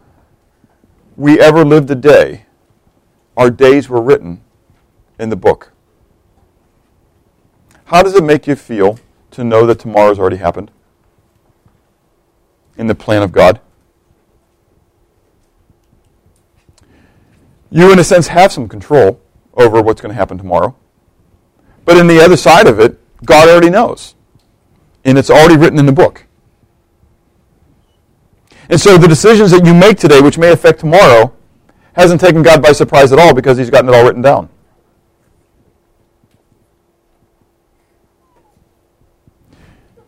we 1.15 1.39
ever 1.39 1.63
lived 1.63 1.91
a 1.91 1.95
day, 1.95 2.45
our 3.35 3.51
days 3.51 3.87
were 3.87 4.01
written 4.01 4.41
in 5.19 5.29
the 5.29 5.35
book. 5.35 5.71
How 7.87 8.03
does 8.03 8.15
it 8.15 8.23
make 8.23 8.47
you 8.47 8.55
feel 8.55 8.99
to 9.31 9.43
know 9.43 9.65
that 9.65 9.79
tomorrow's 9.79 10.19
already 10.19 10.37
happened 10.37 10.71
in 12.77 12.87
the 12.87 12.95
plan 12.95 13.23
of 13.23 13.31
God? 13.31 13.59
you, 17.69 17.91
in 17.91 17.99
a 17.99 18.03
sense, 18.03 18.27
have 18.27 18.51
some 18.51 18.67
control 18.67 19.19
over 19.53 19.81
what's 19.81 20.01
going 20.01 20.11
to 20.11 20.15
happen 20.15 20.37
tomorrow. 20.37 20.75
But 21.85 21.97
in 21.97 22.07
the 22.07 22.19
other 22.19 22.37
side 22.37 22.67
of 22.67 22.79
it, 22.79 22.99
God 23.25 23.49
already 23.49 23.69
knows. 23.69 24.15
And 25.03 25.17
it's 25.17 25.29
already 25.29 25.57
written 25.57 25.79
in 25.79 25.85
the 25.85 25.91
book. 25.91 26.25
And 28.69 28.79
so 28.79 28.97
the 28.97 29.07
decisions 29.07 29.51
that 29.51 29.65
you 29.65 29.73
make 29.73 29.97
today, 29.97 30.21
which 30.21 30.37
may 30.37 30.51
affect 30.51 30.79
tomorrow, 30.79 31.33
hasn't 31.93 32.21
taken 32.21 32.43
God 32.43 32.61
by 32.61 32.73
surprise 32.73 33.11
at 33.11 33.19
all 33.19 33.33
because 33.33 33.57
He's 33.57 33.69
gotten 33.69 33.89
it 33.89 33.95
all 33.95 34.05
written 34.05 34.21
down. 34.21 34.49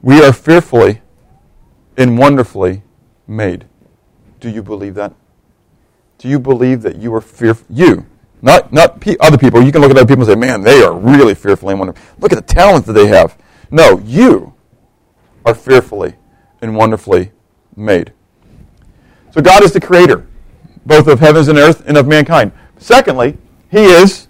We 0.02 0.24
are 0.24 0.32
fearfully 0.32 1.02
and 1.98 2.18
wonderfully 2.18 2.84
made. 3.28 3.66
Do 4.40 4.50
you 4.50 4.64
believe 4.64 4.96
that? 4.96 5.14
Do 6.18 6.28
you 6.30 6.40
believe 6.40 6.82
that 6.84 6.98
you 6.98 7.14
are 7.16 7.22
fearful? 7.22 7.66
You, 7.70 8.06
not 8.42 8.72
not 8.72 9.02
pe- 9.02 9.18
other 9.20 9.38
people. 9.38 9.62
You 9.62 9.72
can 9.72 9.82
look 9.82 9.92
at 9.92 9.98
other 9.98 10.08
people 10.08 10.24
and 10.24 10.32
say, 10.32 10.36
"Man, 10.36 10.62
they 10.62 10.82
are 10.84 10.94
really 10.94 11.36
fearfully 11.36 11.74
and 11.74 11.80
wonderfully. 11.80 12.06
Look 12.20 12.32
at 12.32 12.36
the 12.36 12.54
talent 12.54 12.86
that 12.86 12.94
they 12.94 13.08
have." 13.08 13.38
No, 13.72 14.00
you 14.00 14.54
are 15.46 15.54
fearfully 15.54 16.16
and 16.62 16.76
wonderfully 16.76 17.32
made. 17.76 18.14
So 19.32 19.42
God 19.42 19.64
is 19.64 19.74
the 19.74 19.80
creator, 19.82 20.26
both 20.86 21.08
of 21.08 21.20
heavens 21.20 21.48
and 21.50 21.58
earth 21.58 21.84
and 21.88 21.98
of 21.98 22.08
mankind. 22.08 22.52
Secondly, 22.78 23.38
He 23.70 23.84
is 23.84 24.28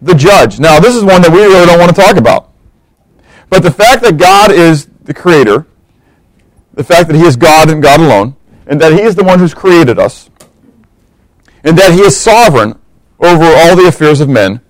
the 0.00 0.14
judge. 0.14 0.58
Now, 0.58 0.80
this 0.80 0.96
is 0.96 1.04
one 1.04 1.22
that 1.22 1.30
we 1.30 1.38
really 1.38 1.66
don't 1.66 1.78
want 1.78 1.94
to 1.94 2.00
talk 2.00 2.16
about. 2.16 2.51
But 3.52 3.62
the 3.62 3.70
fact 3.70 4.02
that 4.02 4.16
God 4.16 4.50
is 4.50 4.86
the 5.04 5.12
creator, 5.12 5.66
the 6.72 6.82
fact 6.82 7.06
that 7.08 7.14
He 7.14 7.22
is 7.22 7.36
God 7.36 7.68
and 7.68 7.82
God 7.82 8.00
alone, 8.00 8.34
and 8.66 8.80
that 8.80 8.94
He 8.94 9.02
is 9.02 9.14
the 9.14 9.22
one 9.22 9.38
who's 9.38 9.52
created 9.52 9.98
us, 9.98 10.30
and 11.62 11.76
that 11.76 11.92
he 11.92 12.00
is 12.00 12.18
sovereign 12.18 12.78
over 13.20 13.44
all 13.44 13.76
the 13.76 13.86
affairs 13.86 14.22
of 14.22 14.30
men, 14.30 14.62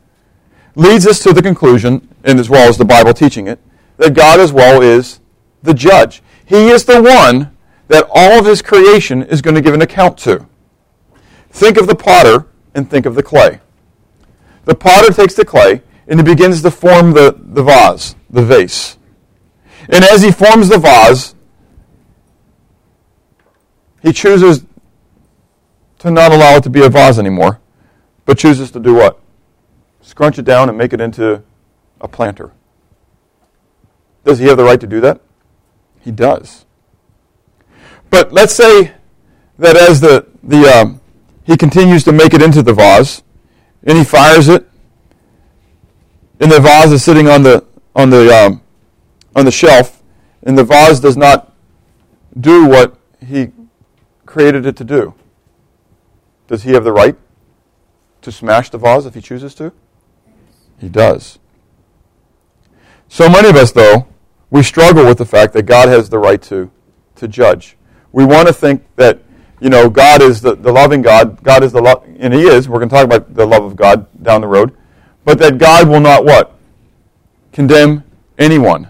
leads 0.74 1.06
us 1.06 1.22
to 1.22 1.32
the 1.32 1.40
conclusion, 1.40 2.08
and 2.24 2.40
as 2.40 2.50
well 2.50 2.68
as 2.68 2.76
the 2.76 2.84
Bible 2.84 3.14
teaching 3.14 3.46
it, 3.46 3.60
that 3.98 4.14
God 4.14 4.40
as 4.40 4.52
well 4.52 4.82
is 4.82 5.20
the 5.62 5.74
judge. 5.74 6.20
He 6.44 6.66
is 6.70 6.84
the 6.84 7.00
one 7.00 7.56
that 7.86 8.08
all 8.12 8.40
of 8.40 8.46
his 8.46 8.62
creation 8.62 9.22
is 9.22 9.40
going 9.40 9.54
to 9.54 9.60
give 9.60 9.74
an 9.74 9.82
account 9.82 10.18
to. 10.18 10.44
Think 11.50 11.76
of 11.76 11.86
the 11.86 11.94
potter 11.94 12.48
and 12.74 12.90
think 12.90 13.06
of 13.06 13.14
the 13.14 13.22
clay. 13.22 13.60
The 14.64 14.74
potter 14.74 15.12
takes 15.12 15.34
the 15.34 15.44
clay 15.44 15.82
and 16.06 16.20
he 16.20 16.24
begins 16.24 16.62
to 16.62 16.70
form 16.70 17.12
the, 17.12 17.36
the 17.38 17.62
vase, 17.62 18.14
the 18.30 18.42
vase. 18.42 18.98
And 19.88 20.04
as 20.04 20.22
he 20.22 20.30
forms 20.30 20.68
the 20.68 20.78
vase, 20.78 21.34
he 24.02 24.12
chooses 24.12 24.64
to 25.98 26.10
not 26.10 26.32
allow 26.32 26.56
it 26.56 26.62
to 26.64 26.70
be 26.70 26.84
a 26.84 26.88
vase 26.88 27.18
anymore, 27.18 27.60
but 28.26 28.38
chooses 28.38 28.70
to 28.72 28.80
do 28.80 28.94
what? 28.94 29.20
Scrunch 30.00 30.38
it 30.38 30.44
down 30.44 30.68
and 30.68 30.76
make 30.76 30.92
it 30.92 31.00
into 31.00 31.42
a 32.00 32.08
planter. 32.08 32.52
Does 34.24 34.38
he 34.38 34.46
have 34.46 34.56
the 34.56 34.64
right 34.64 34.80
to 34.80 34.86
do 34.86 35.00
that? 35.00 35.20
He 36.00 36.10
does. 36.10 36.64
But 38.10 38.32
let's 38.32 38.54
say 38.54 38.92
that 39.58 39.76
as 39.76 40.00
the, 40.00 40.26
the 40.42 40.66
um, 40.66 41.00
he 41.44 41.56
continues 41.56 42.04
to 42.04 42.12
make 42.12 42.34
it 42.34 42.42
into 42.42 42.62
the 42.62 42.72
vase, 42.72 43.22
and 43.84 43.96
he 43.96 44.04
fires 44.04 44.48
it, 44.48 44.68
and 46.40 46.50
the 46.50 46.60
vase 46.60 46.92
is 46.92 47.04
sitting 47.04 47.28
on 47.28 47.42
the 47.42 47.64
on 47.94 48.10
the 48.10 48.30
um, 48.34 48.62
on 49.34 49.44
the 49.44 49.52
shelf, 49.52 50.02
and 50.42 50.56
the 50.56 50.64
vase 50.64 51.00
does 51.00 51.16
not 51.16 51.54
do 52.38 52.66
what 52.66 52.98
he 53.24 53.52
created 54.26 54.66
it 54.66 54.76
to 54.76 54.84
do. 54.84 55.14
Does 56.48 56.62
he 56.62 56.72
have 56.72 56.84
the 56.84 56.92
right 56.92 57.16
to 58.22 58.32
smash 58.32 58.70
the 58.70 58.78
vase 58.78 59.06
if 59.06 59.14
he 59.14 59.20
chooses 59.20 59.54
to? 59.56 59.72
He 60.78 60.88
does. 60.88 61.38
So 63.08 63.28
many 63.28 63.48
of 63.48 63.56
us, 63.56 63.72
though, 63.72 64.08
we 64.50 64.62
struggle 64.62 65.04
with 65.04 65.18
the 65.18 65.26
fact 65.26 65.52
that 65.52 65.64
God 65.64 65.88
has 65.88 66.08
the 66.08 66.18
right 66.18 66.40
to, 66.42 66.70
to 67.16 67.28
judge. 67.28 67.76
We 68.10 68.24
want 68.24 68.48
to 68.48 68.54
think 68.54 68.84
that, 68.96 69.22
you 69.60 69.68
know, 69.68 69.88
God 69.88 70.22
is 70.22 70.40
the, 70.40 70.54
the 70.54 70.72
loving 70.72 71.02
God. 71.02 71.42
God 71.42 71.62
is 71.62 71.72
the 71.72 71.80
love, 71.80 72.04
and 72.18 72.34
He 72.34 72.42
is. 72.42 72.68
We're 72.68 72.78
going 72.78 72.88
to 72.88 72.94
talk 72.94 73.04
about 73.04 73.34
the 73.34 73.46
love 73.46 73.64
of 73.64 73.76
God 73.76 74.06
down 74.22 74.40
the 74.40 74.48
road. 74.48 74.76
But 75.24 75.38
that 75.38 75.58
God 75.58 75.88
will 75.88 76.00
not 76.00 76.24
what? 76.24 76.56
Condemn 77.52 78.04
anyone. 78.38 78.88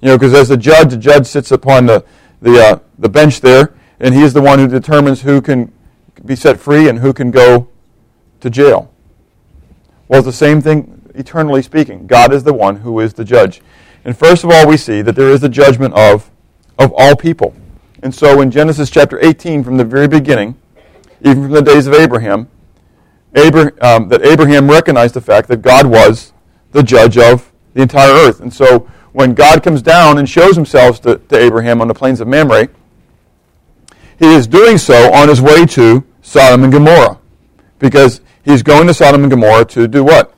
You 0.00 0.08
know, 0.08 0.18
because 0.18 0.34
as 0.34 0.48
the 0.48 0.56
judge, 0.56 0.90
the 0.90 0.96
judge 0.96 1.26
sits 1.26 1.50
upon 1.50 1.86
the, 1.86 2.04
the, 2.40 2.58
uh, 2.58 2.78
the 2.98 3.08
bench 3.08 3.40
there, 3.40 3.74
and 4.00 4.14
he 4.14 4.22
is 4.22 4.32
the 4.32 4.42
one 4.42 4.58
who 4.58 4.68
determines 4.68 5.22
who 5.22 5.40
can 5.42 5.72
be 6.24 6.36
set 6.36 6.58
free 6.58 6.88
and 6.88 7.00
who 7.00 7.12
can 7.12 7.30
go 7.30 7.68
to 8.40 8.50
jail. 8.50 8.92
Well, 10.06 10.20
it's 10.20 10.26
the 10.26 10.32
same 10.32 10.62
thing, 10.62 11.02
eternally 11.14 11.62
speaking. 11.62 12.06
God 12.06 12.32
is 12.32 12.44
the 12.44 12.54
one 12.54 12.76
who 12.76 13.00
is 13.00 13.14
the 13.14 13.24
judge. 13.24 13.60
And 14.04 14.16
first 14.16 14.44
of 14.44 14.50
all, 14.50 14.66
we 14.66 14.76
see 14.76 15.02
that 15.02 15.16
there 15.16 15.28
is 15.28 15.40
the 15.40 15.48
judgment 15.48 15.94
of, 15.94 16.30
of 16.78 16.92
all 16.96 17.16
people. 17.16 17.54
And 18.02 18.14
so 18.14 18.40
in 18.40 18.50
Genesis 18.50 18.90
chapter 18.90 19.22
18, 19.22 19.64
from 19.64 19.76
the 19.76 19.84
very 19.84 20.06
beginning, 20.06 20.56
even 21.20 21.44
from 21.44 21.52
the 21.52 21.62
days 21.62 21.86
of 21.86 21.94
Abraham, 21.94 22.48
Abraham 23.38 23.72
um, 23.80 24.08
that 24.08 24.22
Abraham 24.22 24.70
recognized 24.70 25.14
the 25.14 25.20
fact 25.20 25.48
that 25.48 25.62
God 25.62 25.86
was 25.86 26.32
the 26.72 26.82
judge 26.82 27.16
of 27.16 27.50
the 27.74 27.82
entire 27.82 28.12
earth. 28.12 28.40
And 28.40 28.52
so 28.52 28.88
when 29.12 29.34
God 29.34 29.62
comes 29.62 29.82
down 29.82 30.18
and 30.18 30.28
shows 30.28 30.56
himself 30.56 31.00
to, 31.02 31.16
to 31.16 31.36
Abraham 31.36 31.80
on 31.80 31.88
the 31.88 31.94
plains 31.94 32.20
of 32.20 32.28
Mamre, 32.28 32.68
he 34.18 34.34
is 34.34 34.46
doing 34.46 34.78
so 34.78 35.12
on 35.12 35.28
his 35.28 35.40
way 35.40 35.64
to 35.66 36.04
Sodom 36.22 36.64
and 36.64 36.72
Gomorrah 36.72 37.18
because 37.78 38.20
He's 38.48 38.62
going 38.62 38.86
to 38.86 38.94
Sodom 38.94 39.24
and 39.24 39.30
Gomorrah 39.30 39.66
to 39.66 39.86
do 39.86 40.02
what? 40.02 40.34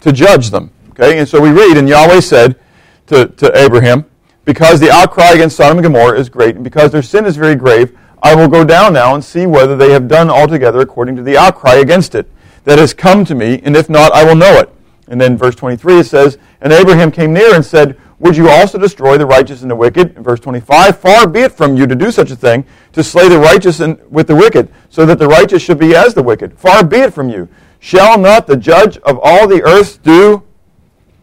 To 0.00 0.12
judge 0.12 0.50
them. 0.50 0.70
Okay, 0.90 1.18
and 1.18 1.26
so 1.26 1.40
we 1.40 1.50
read, 1.50 1.78
and 1.78 1.88
Yahweh 1.88 2.20
said 2.20 2.60
to, 3.06 3.28
to 3.28 3.56
Abraham, 3.56 4.04
Because 4.44 4.78
the 4.78 4.90
outcry 4.90 5.30
against 5.30 5.56
Sodom 5.56 5.78
and 5.78 5.84
Gomorrah 5.84 6.18
is 6.18 6.28
great, 6.28 6.56
and 6.56 6.62
because 6.62 6.92
their 6.92 7.00
sin 7.00 7.24
is 7.24 7.36
very 7.36 7.54
grave, 7.54 7.96
I 8.22 8.34
will 8.34 8.48
go 8.48 8.64
down 8.64 8.92
now 8.92 9.14
and 9.14 9.24
see 9.24 9.46
whether 9.46 9.76
they 9.76 9.92
have 9.92 10.08
done 10.08 10.30
altogether 10.30 10.80
according 10.80 11.16
to 11.16 11.22
the 11.22 11.36
outcry 11.36 11.74
against 11.76 12.14
it 12.14 12.30
that 12.64 12.78
has 12.78 12.92
come 12.92 13.24
to 13.24 13.34
me, 13.34 13.60
and 13.64 13.76
if 13.76 13.88
not, 13.88 14.12
I 14.12 14.24
will 14.24 14.34
know 14.34 14.58
it. 14.58 14.70
And 15.08 15.20
then 15.20 15.36
verse 15.36 15.54
23 15.54 16.00
it 16.00 16.04
says, 16.04 16.38
And 16.60 16.72
Abraham 16.72 17.10
came 17.10 17.32
near 17.32 17.54
and 17.54 17.64
said, 17.64 17.98
Would 18.18 18.36
you 18.36 18.48
also 18.48 18.78
destroy 18.78 19.18
the 19.18 19.26
righteous 19.26 19.62
and 19.62 19.70
the 19.70 19.76
wicked? 19.76 20.16
In 20.16 20.22
verse 20.22 20.40
25, 20.40 20.98
Far 20.98 21.26
be 21.26 21.40
it 21.40 21.52
from 21.52 21.76
you 21.76 21.86
to 21.86 21.94
do 21.94 22.10
such 22.10 22.30
a 22.30 22.36
thing, 22.36 22.64
to 22.92 23.02
slay 23.02 23.28
the 23.28 23.38
righteous 23.38 23.80
and, 23.80 23.98
with 24.10 24.26
the 24.26 24.36
wicked, 24.36 24.72
so 24.90 25.06
that 25.06 25.18
the 25.18 25.26
righteous 25.26 25.62
should 25.62 25.78
be 25.78 25.96
as 25.96 26.14
the 26.14 26.22
wicked. 26.22 26.58
Far 26.58 26.84
be 26.84 26.98
it 26.98 27.14
from 27.14 27.28
you. 27.28 27.48
Shall 27.80 28.18
not 28.18 28.46
the 28.46 28.56
judge 28.56 28.98
of 28.98 29.18
all 29.22 29.48
the 29.48 29.62
earth 29.62 30.02
do 30.02 30.44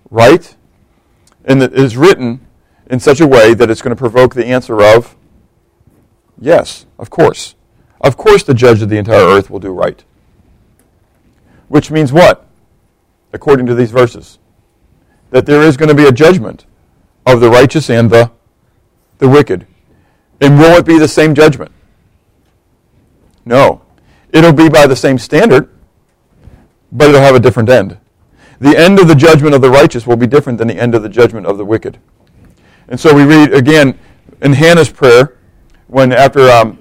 right? 0.09 0.55
And 1.45 1.61
it 1.61 1.73
is 1.73 1.97
written 1.97 2.45
in 2.89 2.99
such 2.99 3.19
a 3.19 3.27
way 3.27 3.53
that 3.53 3.69
it's 3.69 3.81
going 3.81 3.95
to 3.95 3.99
provoke 3.99 4.33
the 4.33 4.45
answer 4.45 4.81
of, 4.81 5.15
Yes, 6.39 6.85
of 6.99 7.09
course. 7.09 7.55
Of 8.01 8.17
course, 8.17 8.43
the 8.43 8.53
judge 8.53 8.81
of 8.81 8.89
the 8.89 8.97
entire 8.97 9.25
earth 9.25 9.49
will 9.49 9.59
do 9.59 9.71
right. 9.71 10.03
Which 11.67 11.91
means 11.91 12.13
what? 12.13 12.45
According 13.33 13.65
to 13.65 13.75
these 13.75 13.91
verses, 13.91 14.39
that 15.31 15.45
there 15.45 15.61
is 15.61 15.77
going 15.77 15.89
to 15.89 15.95
be 15.95 16.05
a 16.05 16.11
judgment 16.11 16.65
of 17.25 17.41
the 17.41 17.49
righteous 17.49 17.89
and 17.89 18.09
the, 18.09 18.31
the 19.17 19.27
wicked. 19.27 19.65
And 20.39 20.57
will 20.57 20.77
it 20.77 20.85
be 20.85 20.97
the 20.97 21.07
same 21.07 21.35
judgment? 21.35 21.71
No. 23.43 23.81
It'll 24.31 24.53
be 24.53 24.69
by 24.69 24.87
the 24.87 24.95
same 24.95 25.17
standard, 25.17 25.69
but 26.91 27.09
it'll 27.09 27.21
have 27.21 27.35
a 27.35 27.39
different 27.39 27.69
end. 27.69 27.97
The 28.59 28.77
end 28.77 28.99
of 28.99 29.07
the 29.07 29.15
judgment 29.15 29.55
of 29.55 29.61
the 29.61 29.69
righteous 29.69 30.07
will 30.07 30.15
be 30.15 30.27
different 30.27 30.57
than 30.57 30.67
the 30.67 30.79
end 30.79 30.95
of 30.95 31.03
the 31.03 31.09
judgment 31.09 31.45
of 31.45 31.57
the 31.57 31.65
wicked. 31.65 31.99
And 32.87 32.99
so 32.99 33.13
we 33.13 33.23
read 33.23 33.53
again 33.53 33.99
in 34.41 34.53
Hannah's 34.53 34.89
prayer, 34.89 35.36
when 35.87 36.11
after 36.11 36.49
um, 36.49 36.79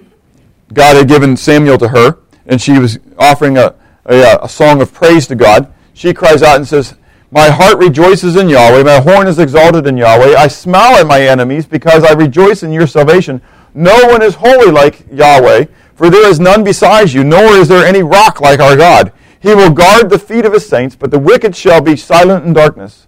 God 0.72 0.96
had 0.96 1.08
given 1.08 1.36
Samuel 1.36 1.78
to 1.78 1.88
her, 1.88 2.18
and 2.46 2.60
she 2.60 2.78
was 2.78 2.98
offering 3.18 3.58
a, 3.58 3.74
a, 4.04 4.38
a 4.42 4.48
song 4.48 4.80
of 4.82 4.92
praise 4.92 5.26
to 5.28 5.34
God, 5.34 5.72
she 5.94 6.12
cries 6.12 6.42
out 6.42 6.56
and 6.56 6.66
says, 6.66 6.94
My 7.30 7.50
heart 7.50 7.78
rejoices 7.78 8.36
in 8.36 8.48
Yahweh, 8.48 8.82
my 8.82 9.00
horn 9.00 9.26
is 9.26 9.38
exalted 9.38 9.86
in 9.86 9.96
Yahweh. 9.96 10.36
I 10.36 10.48
smile 10.48 10.96
at 10.96 11.06
my 11.06 11.22
enemies 11.22 11.66
because 11.66 12.04
I 12.04 12.12
rejoice 12.12 12.62
in 12.62 12.72
your 12.72 12.86
salvation. 12.86 13.40
No 13.74 14.06
one 14.06 14.22
is 14.22 14.34
holy 14.34 14.70
like 14.70 15.06
Yahweh, 15.10 15.66
for 15.94 16.10
there 16.10 16.28
is 16.28 16.40
none 16.40 16.64
besides 16.64 17.14
you, 17.14 17.24
nor 17.24 17.56
is 17.56 17.68
there 17.68 17.86
any 17.86 18.02
rock 18.02 18.40
like 18.40 18.60
our 18.60 18.76
God. 18.76 19.12
He 19.40 19.54
will 19.54 19.70
guard 19.70 20.10
the 20.10 20.18
feet 20.18 20.44
of 20.44 20.52
his 20.52 20.68
saints, 20.68 20.96
but 20.96 21.10
the 21.10 21.18
wicked 21.18 21.54
shall 21.54 21.80
be 21.80 21.96
silent 21.96 22.44
in 22.44 22.52
darkness. 22.52 23.06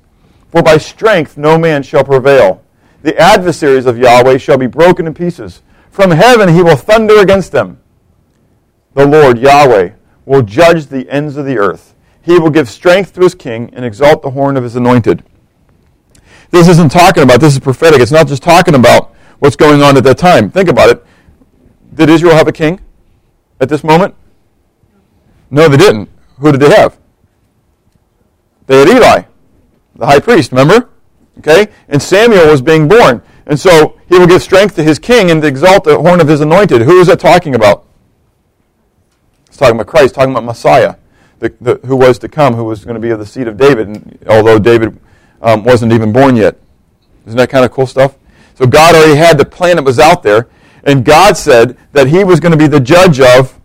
For 0.51 0.63
by 0.63 0.79
strength 0.79 1.37
no 1.37 1.59
man 1.59 1.83
shall 1.83 2.05
prevail. 2.05 2.63
The 3.03 3.19
adversaries 3.19 3.87
of 3.87 3.99
Yahweh 3.99 4.39
shall 4.39 4.59
be 4.59 4.67
broken 4.67 5.07
in 5.07 5.15
pieces. 5.15 5.63
From 5.99 6.13
heaven 6.13 6.55
he 6.55 6.63
will 6.63 6.77
thunder 6.77 7.19
against 7.19 7.51
them. 7.51 7.81
The 8.95 9.05
Lord, 9.05 9.37
Yahweh, 9.37 9.95
will 10.27 10.43
judge 10.43 10.87
the 10.87 11.11
ends 11.11 11.37
of 11.37 11.45
the 11.45 11.59
earth. 11.59 11.97
He 12.23 12.39
will 12.39 12.51
give 12.51 12.69
strength 12.69 13.15
to 13.15 13.23
his 13.23 13.35
king 13.35 13.69
and 13.73 13.85
exalt 13.85 14.23
the 14.23 14.31
horn 14.31 14.57
of 14.57 14.63
his 14.63 14.77
anointed. 14.77 15.25
This 16.53 16.69
isn't 16.69 16.93
talking 16.93 17.25
about, 17.25 17.41
this 17.41 17.55
is 17.55 17.59
prophetic. 17.59 18.01
It's 18.01 18.13
not 18.13 18.29
just 18.29 18.45
talking 18.45 18.77
about 18.77 19.13
what's 19.41 19.57
going 19.57 19.83
on 19.83 19.97
at 19.97 20.05
that 20.05 20.19
time. 20.19 20.53
Think 20.53 20.69
about 20.69 20.89
it. 20.89 21.05
Did 21.95 22.11
Israel 22.11 22.37
have 22.37 22.47
a 22.47 22.53
king 22.53 22.81
at 23.59 23.69
this 23.69 23.83
moment? 23.83 24.15
No, 25.51 25.69
they 25.69 25.79
didn't. 25.79 26.09
Who 26.39 26.53
did 26.53 26.61
they 26.61 26.71
have? 26.77 26.97
They 28.69 28.79
had 28.79 28.89
Eli, 28.89 29.23
the 29.97 30.07
high 30.07 30.21
priest, 30.21 30.53
remember? 30.53 30.91
Okay? 31.39 31.73
And 31.89 32.01
Samuel 32.01 32.47
was 32.47 32.63
being 32.63 32.87
born. 32.87 33.21
And 33.49 33.59
so 33.59 33.99
he 34.09 34.19
will 34.19 34.27
give 34.27 34.43
strength 34.43 34.77
to 34.77 34.83
his 34.83 34.99
king 34.99 35.31
and 35.31 35.43
exalt 35.43 35.85
the 35.85 35.99
horn 35.99 36.21
of 36.21 36.29
his 36.29 36.43
anointed. 36.43 36.83
Who 36.83 37.01
is 37.01 37.07
that 37.09 37.19
talking 37.19 37.55
about? 37.55 37.87
It's 39.47 39.57
talking 39.57 39.75
about 39.75 39.87
Christ, 39.87 40.15
talking 40.15 40.33
about 40.33 40.45
Messiah, 40.45 40.97
the, 41.39 41.55
the, 41.61 41.81
who 41.87 41.97
was 41.97 42.19
to 42.19 42.29
come, 42.29 42.55
who 42.55 42.65
was 42.65 42.85
going 42.85 42.95
to 42.95 43.01
be 43.01 43.09
of 43.09 43.19
the 43.19 43.27
seed 43.27 43.49
of 43.49 43.57
David, 43.57 43.89
and, 43.89 44.19
although 44.29 44.59
David 44.59 45.01
um, 45.41 45.65
wasn't 45.65 45.93
even 45.93 46.13
born 46.13 46.37
yet. 46.37 46.59
Isn't 47.27 47.39
that 47.39 47.49
kind 47.49 47.65
of 47.65 47.73
cool 47.73 47.87
stuff? 47.87 48.17
So 48.55 48.67
God 48.67 48.95
already 48.95 49.17
had 49.17 49.39
the 49.39 49.47
plan 49.47 49.77
that 49.77 49.85
was 49.85 49.99
out 49.99 50.23
there, 50.23 50.49
and 50.85 51.05
God 51.05 51.37
said 51.37 51.79
that 51.93 52.09
he 52.09 52.25
was 52.25 52.41
going 52.41 52.53
to 52.53 52.59
be 52.59 52.67
the 52.67 52.81
judge 52.81 53.19
of 53.19 53.59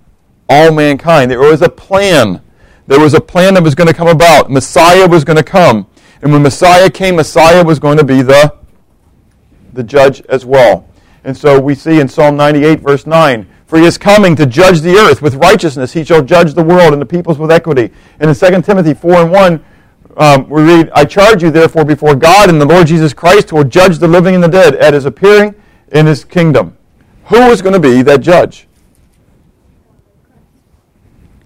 all 0.47 0.71
mankind. 0.71 1.29
There 1.29 1.39
was 1.39 1.61
a 1.61 1.69
plan. 1.69 2.41
There 2.87 2.99
was 2.99 3.13
a 3.13 3.21
plan 3.21 3.55
that 3.55 3.63
was 3.63 3.75
going 3.75 3.87
to 3.87 3.93
come 3.93 4.07
about. 4.07 4.49
Messiah 4.49 5.07
was 5.07 5.23
going 5.23 5.37
to 5.37 5.43
come. 5.43 5.87
And 6.21 6.31
when 6.31 6.41
Messiah 6.41 6.89
came, 6.89 7.17
Messiah 7.17 7.63
was 7.63 7.79
going 7.79 7.97
to 7.97 8.03
be 8.03 8.21
the, 8.21 8.55
the 9.73 9.83
judge 9.83 10.21
as 10.29 10.45
well. 10.45 10.88
And 11.23 11.36
so 11.36 11.59
we 11.59 11.75
see 11.75 11.99
in 11.99 12.07
Psalm 12.07 12.36
98, 12.36 12.79
verse 12.79 13.07
9, 13.07 13.47
For 13.65 13.79
he 13.79 13.86
is 13.86 13.97
coming 13.97 14.36
to 14.36 14.45
judge 14.45 14.81
the 14.81 14.95
earth 14.95 15.21
with 15.21 15.36
righteousness. 15.36 15.93
He 15.93 16.03
shall 16.03 16.21
judge 16.21 16.53
the 16.53 16.63
world 16.63 16.93
and 16.93 17.01
the 17.01 17.05
peoples 17.05 17.39
with 17.39 17.51
equity. 17.51 17.91
And 18.19 18.29
in 18.29 18.36
2 18.36 18.62
Timothy 18.62 18.93
4 18.93 19.13
and 19.13 19.31
1, 19.31 19.65
um, 20.17 20.49
we 20.49 20.62
read, 20.62 20.89
I 20.93 21.05
charge 21.05 21.41
you 21.41 21.49
therefore 21.49 21.86
before 21.86 22.15
God 22.15 22.49
and 22.49 22.62
the 22.62 22.65
Lord 22.65 22.88
Jesus 22.88 23.13
Christ, 23.13 23.49
who 23.49 23.57
will 23.57 23.63
judge 23.63 23.97
the 23.97 24.07
living 24.07 24.36
and 24.36 24.43
the 24.43 24.47
dead 24.47 24.75
at 24.75 24.93
his 24.93 25.05
appearing 25.05 25.55
in 25.91 26.05
his 26.05 26.23
kingdom. 26.23 26.77
Who 27.25 27.38
is 27.51 27.62
going 27.62 27.73
to 27.73 27.79
be 27.79 28.01
that 28.03 28.21
judge? 28.21 28.67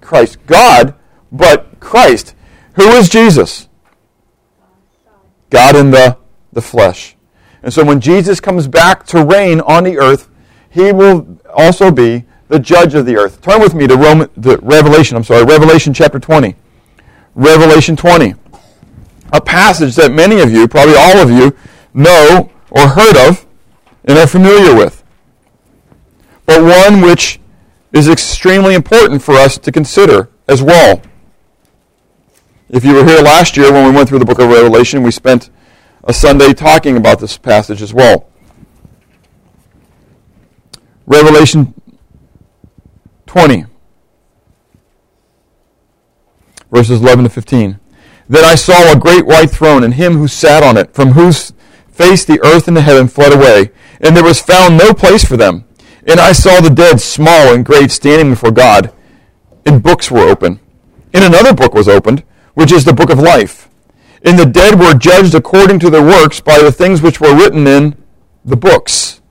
Christ. 0.01 0.37
God, 0.47 0.95
but 1.31 1.79
Christ. 1.79 2.33
Who 2.73 2.87
is 2.91 3.09
Jesus? 3.09 3.67
God 5.49 5.75
in 5.75 5.91
the, 5.91 6.17
the 6.51 6.61
flesh. 6.61 7.16
And 7.67 7.73
so 7.73 7.83
when 7.83 7.99
Jesus 7.99 8.39
comes 8.39 8.65
back 8.65 9.05
to 9.07 9.25
reign 9.25 9.59
on 9.59 9.83
the 9.83 9.97
earth, 9.97 10.29
he 10.69 10.93
will 10.93 11.37
also 11.53 11.91
be 11.91 12.23
the 12.47 12.59
judge 12.59 12.95
of 12.95 13.05
the 13.05 13.17
earth. 13.17 13.41
Turn 13.41 13.59
with 13.59 13.73
me 13.73 13.87
to 13.87 13.97
Roman, 13.97 14.29
the 14.37 14.57
Revelation, 14.59 15.17
I'm 15.17 15.25
sorry, 15.25 15.43
Revelation 15.43 15.93
chapter 15.93 16.17
20. 16.17 16.55
Revelation 17.35 17.97
20. 17.97 18.35
A 19.33 19.41
passage 19.41 19.95
that 19.97 20.13
many 20.13 20.39
of 20.39 20.49
you, 20.49 20.65
probably 20.69 20.95
all 20.95 21.17
of 21.17 21.29
you, 21.29 21.53
know 21.93 22.49
or 22.71 22.87
heard 22.87 23.17
of 23.27 23.45
and 24.05 24.17
are 24.17 24.27
familiar 24.27 24.73
with. 24.73 25.03
But 26.45 26.63
one 26.63 27.01
which 27.01 27.37
is 27.91 28.07
extremely 28.07 28.75
important 28.75 29.21
for 29.21 29.33
us 29.33 29.57
to 29.57 29.73
consider 29.73 30.29
as 30.47 30.63
well. 30.63 31.01
If 32.69 32.85
you 32.85 32.93
were 32.93 33.03
here 33.03 33.21
last 33.21 33.57
year 33.57 33.73
when 33.73 33.83
we 33.83 33.91
went 33.91 34.07
through 34.07 34.19
the 34.19 34.25
book 34.25 34.39
of 34.39 34.47
Revelation, 34.47 35.03
we 35.03 35.11
spent 35.11 35.49
a 36.07 36.13
Sunday 36.13 36.53
talking 36.53 36.95
about 36.95 37.19
this 37.19 37.37
passage 37.37 37.81
as 37.81 37.93
well. 37.93 38.29
Revelation 41.05 41.73
20, 43.25 43.65
verses 46.71 47.01
11 47.01 47.25
to 47.25 47.29
15. 47.29 47.79
Then 48.29 48.43
I 48.43 48.55
saw 48.55 48.91
a 48.91 48.99
great 48.99 49.25
white 49.25 49.49
throne, 49.49 49.83
and 49.83 49.93
him 49.93 50.17
who 50.17 50.27
sat 50.27 50.63
on 50.63 50.77
it, 50.77 50.93
from 50.93 51.11
whose 51.11 51.53
face 51.89 52.23
the 52.25 52.41
earth 52.43 52.67
and 52.67 52.75
the 52.75 52.81
heaven 52.81 53.07
fled 53.07 53.33
away, 53.33 53.71
and 54.01 54.15
there 54.15 54.23
was 54.23 54.41
found 54.41 54.77
no 54.77 54.93
place 54.93 55.25
for 55.25 55.37
them. 55.37 55.65
And 56.05 56.19
I 56.19 56.31
saw 56.31 56.61
the 56.61 56.69
dead, 56.69 57.01
small 57.01 57.53
and 57.53 57.65
great, 57.65 57.91
standing 57.91 58.29
before 58.29 58.51
God, 58.51 58.93
and 59.65 59.83
books 59.83 60.09
were 60.09 60.29
open. 60.29 60.59
And 61.13 61.23
another 61.23 61.53
book 61.53 61.73
was 61.73 61.89
opened, 61.89 62.23
which 62.53 62.71
is 62.71 62.85
the 62.85 62.93
book 62.93 63.09
of 63.09 63.19
life. 63.19 63.66
And 64.23 64.37
the 64.37 64.45
dead 64.45 64.79
were 64.79 64.93
judged 64.93 65.35
according 65.35 65.79
to 65.79 65.89
their 65.89 66.03
works 66.03 66.39
by 66.39 66.61
the 66.61 66.71
things 66.71 67.01
which 67.01 67.21
were 67.21 67.35
written 67.35 67.67
in 67.67 67.95
the 68.43 68.55
books. 68.55 69.21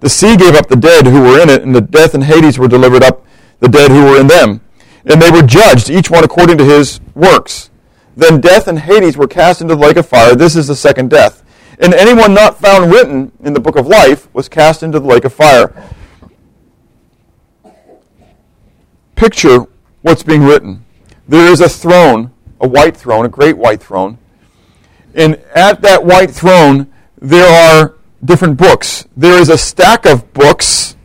The 0.00 0.10
sea 0.10 0.36
gave 0.36 0.54
up 0.54 0.68
the 0.68 0.76
dead 0.76 1.06
who 1.06 1.22
were 1.22 1.40
in 1.40 1.48
it, 1.48 1.62
and 1.62 1.74
the 1.74 1.80
death 1.80 2.14
and 2.14 2.24
Hades 2.24 2.58
were 2.58 2.68
delivered 2.68 3.02
up 3.02 3.24
the 3.60 3.68
dead 3.68 3.90
who 3.90 4.04
were 4.04 4.20
in 4.20 4.26
them. 4.26 4.60
And 5.04 5.20
they 5.20 5.30
were 5.30 5.42
judged, 5.42 5.90
each 5.90 6.10
one 6.10 6.24
according 6.24 6.58
to 6.58 6.64
his 6.64 7.00
works. 7.14 7.70
Then 8.16 8.40
death 8.40 8.68
and 8.68 8.80
Hades 8.80 9.16
were 9.16 9.26
cast 9.26 9.60
into 9.60 9.74
the 9.74 9.80
lake 9.80 9.96
of 9.96 10.06
fire. 10.06 10.34
This 10.34 10.56
is 10.56 10.66
the 10.66 10.76
second 10.76 11.10
death. 11.10 11.42
And 11.80 11.94
anyone 11.94 12.34
not 12.34 12.60
found 12.60 12.92
written 12.92 13.32
in 13.42 13.54
the 13.54 13.60
book 13.60 13.76
of 13.76 13.86
life 13.86 14.32
was 14.34 14.48
cast 14.48 14.82
into 14.82 15.00
the 15.00 15.06
lake 15.06 15.24
of 15.24 15.32
fire. 15.32 15.72
picture 19.18 19.66
what's 20.02 20.22
being 20.22 20.44
written. 20.44 20.84
There 21.26 21.50
is 21.50 21.60
a 21.60 21.68
throne, 21.68 22.32
a 22.60 22.68
white 22.68 22.96
throne, 22.96 23.24
a 23.24 23.28
great 23.28 23.56
white 23.56 23.82
throne. 23.82 24.18
And 25.14 25.36
at 25.54 25.80
that 25.82 26.04
white 26.04 26.30
throne, 26.30 26.92
there 27.20 27.48
are 27.48 27.96
different 28.24 28.56
books. 28.56 29.06
There 29.16 29.38
is 29.40 29.48
a 29.48 29.58
stack 29.58 30.06
of 30.06 30.32
books 30.32 30.96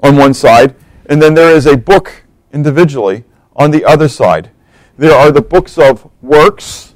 on 0.00 0.16
one 0.16 0.34
side, 0.34 0.74
and 1.06 1.20
then 1.20 1.34
there 1.34 1.54
is 1.54 1.66
a 1.66 1.76
book 1.76 2.24
individually 2.52 3.24
on 3.54 3.70
the 3.70 3.84
other 3.84 4.08
side. 4.08 4.50
There 4.98 5.12
are 5.12 5.30
the 5.30 5.42
books 5.42 5.78
of 5.78 6.10
works, 6.22 6.94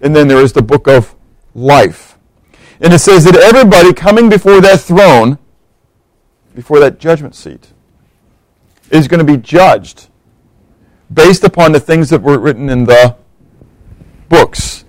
and 0.00 0.14
then 0.14 0.28
there 0.28 0.40
is 0.40 0.52
the 0.52 0.62
book 0.62 0.86
of 0.86 1.14
life. 1.54 2.16
And 2.80 2.92
it 2.92 3.00
says 3.00 3.24
that 3.24 3.36
everybody 3.36 3.92
coming 3.92 4.28
before 4.28 4.60
that 4.60 4.80
throne, 4.80 5.38
before 6.54 6.78
that 6.80 6.98
judgment 6.98 7.34
seat, 7.34 7.72
is 8.90 9.08
going 9.08 9.18
to 9.18 9.24
be 9.24 9.36
judged 9.36 10.08
based 11.12 11.44
upon 11.44 11.72
the 11.72 11.80
things 11.80 12.10
that 12.10 12.22
were 12.22 12.38
written 12.38 12.68
in 12.68 12.84
the 12.84 13.16
books, 14.28 14.84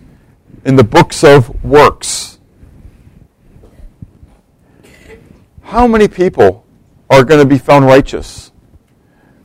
in 0.66 0.76
the 0.76 0.84
books 0.84 1.24
of 1.24 1.64
works. 1.64 2.40
How 5.62 5.88
many 5.88 6.08
people 6.08 6.66
are 7.10 7.24
going 7.24 7.40
to 7.40 7.46
be 7.46 7.58
found 7.58 7.86
righteous 7.86 8.52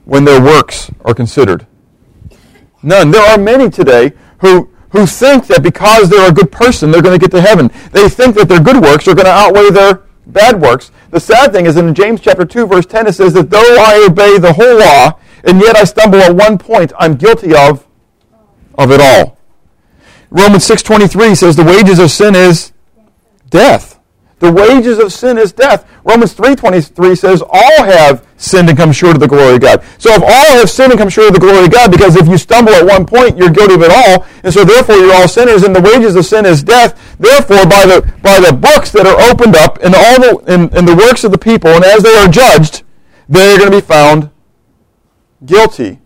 when 0.04 0.24
their 0.24 0.40
works 0.40 0.90
are 1.04 1.14
considered? 1.14 1.66
None. 2.82 3.10
There 3.10 3.22
are 3.22 3.38
many 3.38 3.70
today 3.70 4.12
who, 4.38 4.70
who 4.90 5.06
think 5.06 5.46
that 5.46 5.62
because 5.62 6.10
they're 6.10 6.28
a 6.28 6.34
good 6.34 6.50
person, 6.50 6.90
they're 6.90 7.02
going 7.02 7.18
to 7.18 7.22
get 7.22 7.30
to 7.32 7.40
heaven. 7.40 7.70
They 7.92 8.08
think 8.08 8.34
that 8.36 8.48
their 8.48 8.60
good 8.60 8.82
works 8.82 9.06
are 9.08 9.14
going 9.14 9.26
to 9.26 9.32
outweigh 9.32 9.70
their 9.70 10.02
bad 10.26 10.60
works. 10.60 10.90
The 11.10 11.20
sad 11.20 11.52
thing 11.52 11.66
is 11.66 11.76
in 11.76 11.94
James 11.94 12.20
chapter 12.20 12.44
2, 12.44 12.66
verse 12.66 12.86
10, 12.86 13.06
it 13.06 13.12
says 13.12 13.32
that 13.34 13.50
though 13.50 13.76
I 13.78 14.06
obey 14.08 14.38
the 14.38 14.52
whole 14.52 14.78
law, 14.78 15.18
and 15.44 15.60
yet 15.60 15.76
I 15.76 15.84
stumble 15.84 16.20
at 16.20 16.34
one 16.34 16.58
point, 16.58 16.92
I'm 16.98 17.16
guilty 17.16 17.54
of, 17.54 17.86
of 18.76 18.90
it 18.90 19.00
all. 19.00 19.38
Romans 20.30 20.66
6.23 20.68 21.36
says 21.36 21.56
the 21.56 21.64
wages 21.64 21.98
of 21.98 22.10
sin 22.10 22.34
is 22.34 22.72
death. 23.50 24.00
The 24.40 24.52
wages 24.52 24.98
of 24.98 25.12
sin 25.12 25.38
is 25.38 25.52
death. 25.52 25.88
Romans 26.04 26.34
3.23 26.34 27.16
says 27.16 27.40
all 27.40 27.84
have 27.84 28.26
sinned 28.36 28.68
and 28.68 28.76
come 28.76 28.92
short 28.92 29.14
of 29.14 29.20
the 29.20 29.28
glory 29.28 29.54
of 29.54 29.60
God. 29.60 29.82
So 29.96 30.10
if 30.12 30.22
all 30.22 30.58
have 30.58 30.68
sinned 30.68 30.92
and 30.92 31.00
come 31.00 31.08
short 31.08 31.28
of 31.28 31.34
the 31.34 31.40
glory 31.40 31.64
of 31.64 31.70
God, 31.70 31.90
because 31.90 32.16
if 32.16 32.26
you 32.28 32.36
stumble 32.36 32.74
at 32.74 32.84
one 32.84 33.06
point, 33.06 33.38
you're 33.38 33.48
guilty 33.48 33.74
of 33.74 33.82
it 33.82 33.90
all, 33.90 34.26
and 34.42 34.52
so 34.52 34.64
therefore 34.64 34.96
you're 34.96 35.14
all 35.14 35.28
sinners, 35.28 35.62
and 35.62 35.74
the 35.74 35.80
wages 35.80 36.16
of 36.16 36.26
sin 36.26 36.44
is 36.44 36.62
death. 36.62 37.16
Therefore, 37.18 37.64
by 37.64 37.86
the 37.86 38.12
by 38.22 38.40
the 38.40 38.52
books 38.52 38.90
that 38.90 39.06
are 39.06 39.18
opened 39.30 39.56
up 39.56 39.78
in 39.78 39.94
all 39.94 40.20
the 40.20 40.76
in 40.76 40.84
the 40.84 40.96
works 40.96 41.24
of 41.24 41.30
the 41.30 41.38
people, 41.38 41.70
and 41.70 41.84
as 41.84 42.02
they 42.02 42.14
are 42.16 42.28
judged, 42.28 42.82
they 43.28 43.54
are 43.54 43.58
going 43.58 43.70
to 43.70 43.76
be 43.78 43.86
found 43.86 44.30
guilty. 45.44 46.00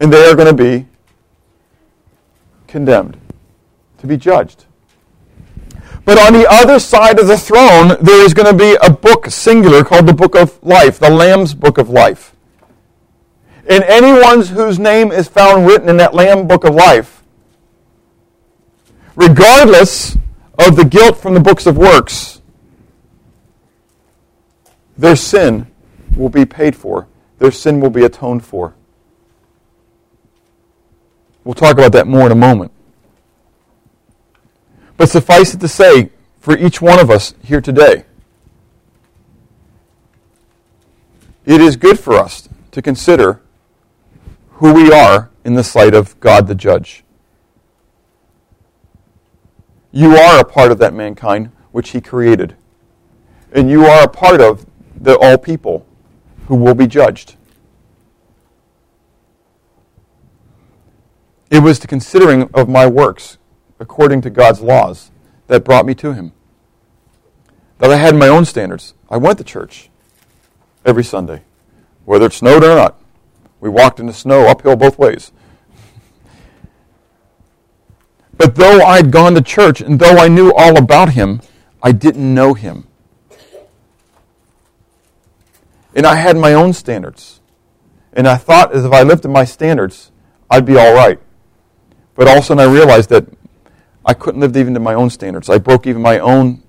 And 0.00 0.12
they 0.12 0.24
are 0.28 0.34
going 0.34 0.54
to 0.54 0.62
be 0.62 0.86
condemned, 2.66 3.18
to 3.98 4.06
be 4.06 4.16
judged. 4.16 4.64
But 6.04 6.18
on 6.18 6.32
the 6.32 6.46
other 6.50 6.78
side 6.80 7.20
of 7.20 7.28
the 7.28 7.38
throne, 7.38 7.96
there 8.00 8.24
is 8.24 8.34
going 8.34 8.50
to 8.50 8.58
be 8.58 8.76
a 8.82 8.90
book 8.90 9.26
singular 9.26 9.84
called 9.84 10.06
the 10.06 10.12
Book 10.12 10.34
of 10.34 10.60
Life, 10.62 10.98
the 10.98 11.10
Lamb's 11.10 11.54
Book 11.54 11.78
of 11.78 11.88
Life. 11.88 12.34
And 13.68 13.84
anyone 13.84 14.44
whose 14.44 14.78
name 14.80 15.12
is 15.12 15.28
found 15.28 15.66
written 15.66 15.88
in 15.88 15.96
that 15.98 16.14
Lamb 16.14 16.48
Book 16.48 16.64
of 16.64 16.74
Life, 16.74 17.22
regardless 19.14 20.16
of 20.58 20.74
the 20.74 20.84
guilt 20.84 21.16
from 21.16 21.34
the 21.34 21.40
books 21.40 21.66
of 21.66 21.76
works, 21.76 22.40
their 24.98 25.16
sin 25.16 25.68
will 26.16 26.28
be 26.28 26.44
paid 26.44 26.74
for. 26.74 27.06
Their 27.42 27.50
sin 27.50 27.80
will 27.80 27.90
be 27.90 28.04
atoned 28.04 28.44
for. 28.44 28.72
We'll 31.42 31.56
talk 31.56 31.72
about 31.72 31.90
that 31.90 32.06
more 32.06 32.24
in 32.26 32.30
a 32.30 32.36
moment. 32.36 32.70
But 34.96 35.08
suffice 35.08 35.52
it 35.52 35.58
to 35.58 35.66
say, 35.66 36.10
for 36.38 36.56
each 36.56 36.80
one 36.80 37.00
of 37.00 37.10
us 37.10 37.34
here 37.42 37.60
today, 37.60 38.04
it 41.44 41.60
is 41.60 41.74
good 41.74 41.98
for 41.98 42.14
us 42.14 42.48
to 42.70 42.80
consider 42.80 43.42
who 44.50 44.72
we 44.72 44.92
are 44.92 45.32
in 45.44 45.54
the 45.54 45.64
sight 45.64 45.94
of 45.94 46.20
God 46.20 46.46
the 46.46 46.54
judge. 46.54 47.02
You 49.90 50.14
are 50.14 50.38
a 50.38 50.44
part 50.44 50.70
of 50.70 50.78
that 50.78 50.94
mankind 50.94 51.50
which 51.72 51.90
he 51.90 52.00
created. 52.00 52.54
And 53.50 53.68
you 53.68 53.84
are 53.84 54.04
a 54.04 54.08
part 54.08 54.40
of 54.40 54.64
the 54.94 55.18
all 55.18 55.36
people 55.36 55.88
who 56.52 56.58
will 56.58 56.74
be 56.74 56.86
judged. 56.86 57.36
It 61.50 61.60
was 61.60 61.78
the 61.78 61.86
considering 61.86 62.50
of 62.52 62.68
my 62.68 62.86
works 62.86 63.38
according 63.80 64.20
to 64.20 64.28
God's 64.28 64.60
laws 64.60 65.10
that 65.46 65.64
brought 65.64 65.86
me 65.86 65.94
to 65.94 66.12
Him. 66.12 66.34
That 67.78 67.90
I 67.90 67.96
had 67.96 68.14
my 68.14 68.28
own 68.28 68.44
standards. 68.44 68.92
I 69.08 69.16
went 69.16 69.38
to 69.38 69.44
church 69.44 69.88
every 70.84 71.04
Sunday, 71.04 71.40
whether 72.04 72.26
it 72.26 72.34
snowed 72.34 72.64
or 72.64 72.74
not. 72.74 73.00
We 73.58 73.70
walked 73.70 73.98
in 73.98 74.04
the 74.04 74.12
snow 74.12 74.46
uphill 74.46 74.76
both 74.76 74.98
ways. 74.98 75.32
But 78.36 78.56
though 78.56 78.82
I'd 78.82 79.10
gone 79.10 79.32
to 79.36 79.40
church 79.40 79.80
and 79.80 79.98
though 79.98 80.18
I 80.18 80.28
knew 80.28 80.52
all 80.52 80.76
about 80.76 81.14
Him, 81.14 81.40
I 81.82 81.92
didn't 81.92 82.34
know 82.34 82.52
Him. 82.52 82.88
And 85.94 86.06
I 86.06 86.16
had 86.16 86.36
my 86.36 86.54
own 86.54 86.72
standards. 86.72 87.40
And 88.12 88.26
I 88.26 88.36
thought 88.36 88.74
as 88.74 88.84
if 88.84 88.92
I 88.92 89.02
lifted 89.02 89.28
my 89.28 89.44
standards, 89.44 90.10
I'd 90.50 90.66
be 90.66 90.76
all 90.76 90.94
right. 90.94 91.18
But 92.14 92.28
all 92.28 92.38
of 92.38 92.44
a 92.44 92.46
sudden 92.46 92.60
I 92.60 92.72
realized 92.72 93.10
that 93.10 93.26
I 94.04 94.14
couldn't 94.14 94.40
live 94.40 94.56
even 94.56 94.74
to 94.74 94.80
my 94.80 94.94
own 94.94 95.10
standards. 95.10 95.48
I 95.48 95.58
broke 95.58 95.86
even 95.86 96.02
my 96.02 96.18
own 96.18 96.62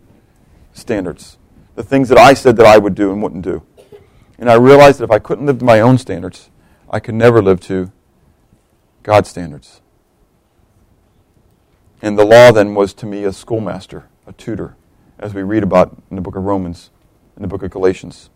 standards. 0.73 1.38
The 1.75 1.83
things 1.83 2.09
that 2.09 2.17
I 2.17 2.33
said 2.33 2.55
that 2.57 2.65
I 2.65 2.77
would 2.77 2.95
do 2.95 3.12
and 3.12 3.21
wouldn't 3.21 3.43
do. 3.43 3.63
And 4.38 4.49
I 4.49 4.55
realized 4.55 4.99
that 4.99 5.05
if 5.05 5.12
I 5.12 5.19
couldn't 5.19 5.45
live 5.45 5.59
to 5.59 5.65
my 5.65 5.79
own 5.79 5.97
standards, 5.97 6.49
I 6.89 6.99
could 6.99 7.15
never 7.15 7.41
live 7.41 7.59
to 7.62 7.91
God's 9.01 9.29
standards. 9.29 9.81
And 12.01 12.19
the 12.19 12.25
law 12.25 12.51
then 12.51 12.75
was 12.75 12.93
to 12.95 13.05
me 13.05 13.23
a 13.23 13.33
schoolmaster, 13.33 14.05
a 14.27 14.33
tutor, 14.33 14.75
as 15.17 15.33
we 15.33 15.41
read 15.41 15.63
about 15.63 15.97
in 16.09 16.17
the 16.17 16.21
book 16.21 16.36
of 16.36 16.43
Romans, 16.43 16.89
in 17.36 17.41
the 17.41 17.47
book 17.47 17.63
of 17.63 17.71
Galatians. 17.71 18.29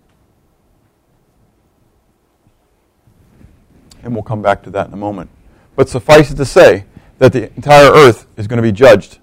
And 4.04 4.14
we'll 4.14 4.24
come 4.24 4.42
back 4.42 4.64
to 4.64 4.70
that 4.72 4.88
in 4.88 4.94
a 4.94 4.98
moment. 4.98 5.30
But 5.76 5.90
suffice 5.90 6.32
it 6.32 6.36
to 6.36 6.46
say 6.46 6.86
that 7.20 7.34
the 7.34 7.54
entire 7.56 7.92
earth 7.92 8.28
is 8.38 8.48
going 8.48 8.58
to 8.58 8.64
be 8.64 8.72
judged 8.72 9.20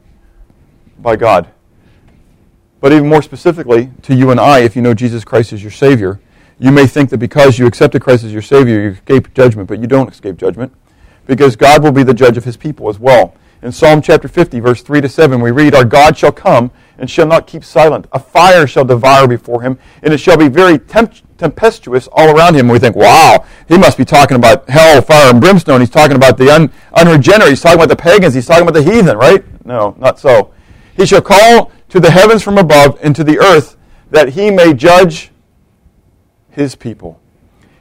by 0.98 1.16
God. 1.16 1.48
But 2.80 2.92
even 2.92 3.08
more 3.08 3.22
specifically, 3.22 3.90
to 4.02 4.14
you 4.14 4.30
and 4.30 4.38
I, 4.38 4.60
if 4.60 4.76
you 4.76 4.82
know 4.82 4.94
Jesus 4.94 5.24
Christ 5.24 5.52
as 5.52 5.62
your 5.62 5.70
Savior, 5.70 6.20
you 6.58 6.70
may 6.70 6.86
think 6.86 7.10
that 7.10 7.18
because 7.18 7.58
you 7.58 7.66
accepted 7.66 8.02
Christ 8.02 8.24
as 8.24 8.32
your 8.32 8.42
Savior, 8.42 8.80
you 8.80 8.90
escape 8.90 9.32
judgment, 9.34 9.68
but 9.68 9.80
you 9.80 9.86
don't 9.86 10.10
escape 10.10 10.36
judgment 10.36 10.72
because 11.26 11.56
God 11.56 11.82
will 11.82 11.92
be 11.92 12.02
the 12.02 12.14
judge 12.14 12.36
of 12.36 12.44
his 12.44 12.56
people 12.56 12.88
as 12.88 12.98
well. 12.98 13.34
In 13.62 13.72
Psalm 13.72 14.02
chapter 14.02 14.28
50, 14.28 14.60
verse 14.60 14.82
3 14.82 15.00
to 15.00 15.08
7, 15.08 15.40
we 15.40 15.50
read, 15.50 15.74
Our 15.74 15.86
God 15.86 16.18
shall 16.18 16.32
come 16.32 16.70
and 16.98 17.10
shall 17.10 17.26
not 17.26 17.46
keep 17.46 17.64
silent. 17.64 18.06
A 18.12 18.18
fire 18.18 18.66
shall 18.66 18.84
devour 18.84 19.26
before 19.26 19.62
him, 19.62 19.78
and 20.02 20.12
it 20.12 20.18
shall 20.18 20.36
be 20.36 20.48
very 20.48 20.78
temp- 20.78 21.14
tempestuous 21.38 22.08
all 22.12 22.36
around 22.36 22.54
him. 22.54 22.68
We 22.68 22.78
think, 22.78 22.96
wow, 22.96 23.44
he 23.68 23.76
must 23.76 23.98
be 23.98 24.04
talking 24.04 24.36
about 24.36 24.68
hell, 24.68 25.02
fire, 25.02 25.30
and 25.30 25.40
brimstone. 25.40 25.80
He's 25.80 25.90
talking 25.90 26.16
about 26.16 26.38
the 26.38 26.50
un- 26.54 26.72
unregenerate. 26.92 27.50
He's 27.50 27.60
talking 27.60 27.78
about 27.78 27.88
the 27.88 27.96
pagans. 27.96 28.34
He's 28.34 28.46
talking 28.46 28.66
about 28.66 28.74
the 28.74 28.82
heathen, 28.82 29.16
right? 29.16 29.44
No, 29.64 29.94
not 29.98 30.18
so. 30.18 30.52
He 30.96 31.06
shall 31.06 31.22
call 31.22 31.72
to 31.88 32.00
the 32.00 32.10
heavens 32.10 32.42
from 32.42 32.58
above 32.58 32.98
and 33.02 33.14
to 33.16 33.24
the 33.24 33.38
earth 33.38 33.76
that 34.10 34.30
he 34.30 34.50
may 34.50 34.74
judge 34.74 35.30
his 36.50 36.74
people. 36.74 37.20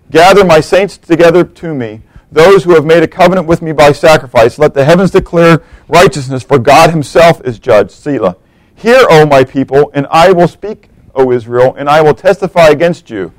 Gather 0.09 0.43
my 0.43 0.59
saints 0.59 0.97
together 0.97 1.43
to 1.43 1.73
me, 1.73 2.01
those 2.31 2.63
who 2.63 2.73
have 2.73 2.85
made 2.85 3.03
a 3.03 3.07
covenant 3.07 3.47
with 3.47 3.61
me 3.61 3.71
by 3.71 3.91
sacrifice. 3.91 4.57
Let 4.57 4.73
the 4.73 4.85
heavens 4.85 5.11
declare 5.11 5.61
righteousness, 5.87 6.43
for 6.43 6.57
God 6.59 6.89
himself 6.89 7.41
is 7.45 7.59
judge. 7.59 7.91
Selah. 7.91 8.35
Hear, 8.75 9.05
O 9.09 9.25
my 9.25 9.43
people, 9.43 9.91
and 9.93 10.07
I 10.09 10.31
will 10.31 10.47
speak, 10.47 10.89
O 11.15 11.31
Israel, 11.31 11.75
and 11.77 11.87
I 11.87 12.01
will 12.01 12.15
testify 12.15 12.69
against 12.69 13.09
you. 13.09 13.31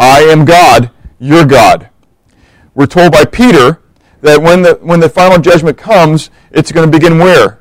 I 0.00 0.22
am 0.22 0.46
God, 0.46 0.90
your 1.18 1.44
God. 1.44 1.90
We're 2.74 2.86
told 2.86 3.12
by 3.12 3.26
Peter 3.26 3.82
that 4.22 4.40
when 4.40 4.62
the, 4.62 4.78
when 4.80 5.00
the 5.00 5.10
final 5.10 5.38
judgment 5.38 5.76
comes, 5.76 6.30
it's 6.50 6.72
going 6.72 6.90
to 6.90 6.98
begin 6.98 7.18
where? 7.18 7.60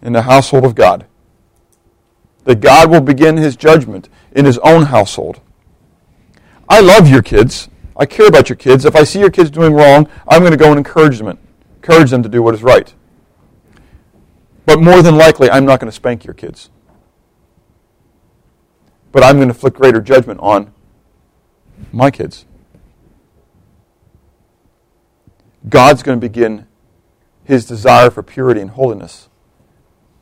In 0.00 0.14
the 0.14 0.22
household 0.22 0.64
of 0.64 0.74
God. 0.74 1.04
That 2.44 2.60
God 2.60 2.90
will 2.90 3.02
begin 3.02 3.36
his 3.36 3.54
judgment 3.54 4.08
in 4.32 4.46
his 4.46 4.56
own 4.58 4.84
household. 4.84 5.40
I 6.70 6.80
love 6.80 7.06
your 7.06 7.22
kids. 7.22 7.68
I 7.96 8.06
care 8.06 8.26
about 8.26 8.48
your 8.48 8.56
kids. 8.56 8.86
If 8.86 8.96
I 8.96 9.04
see 9.04 9.20
your 9.20 9.30
kids 9.30 9.50
doing 9.50 9.74
wrong, 9.74 10.08
I'm 10.26 10.40
going 10.40 10.52
to 10.52 10.56
go 10.56 10.70
and 10.70 10.78
encourage 10.78 11.18
them, 11.18 11.38
encourage 11.76 12.10
them 12.10 12.22
to 12.22 12.30
do 12.30 12.42
what 12.42 12.54
is 12.54 12.62
right. 12.62 12.92
But 14.64 14.80
more 14.80 15.02
than 15.02 15.16
likely, 15.16 15.50
I'm 15.50 15.66
not 15.66 15.80
going 15.80 15.90
to 15.90 15.94
spank 15.94 16.24
your 16.24 16.32
kids. 16.32 16.70
But 19.12 19.22
I'm 19.22 19.36
going 19.36 19.48
to 19.48 19.54
inflict 19.54 19.76
greater 19.76 20.00
judgment 20.00 20.40
on 20.40 20.73
my 21.94 22.10
kids. 22.10 22.44
God's 25.68 26.02
going 26.02 26.20
to 26.20 26.28
begin 26.28 26.66
his 27.44 27.64
desire 27.66 28.10
for 28.10 28.22
purity 28.22 28.60
and 28.60 28.70
holiness 28.70 29.28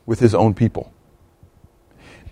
with 0.05 0.19
his 0.19 0.35
own 0.35 0.53
people. 0.53 0.93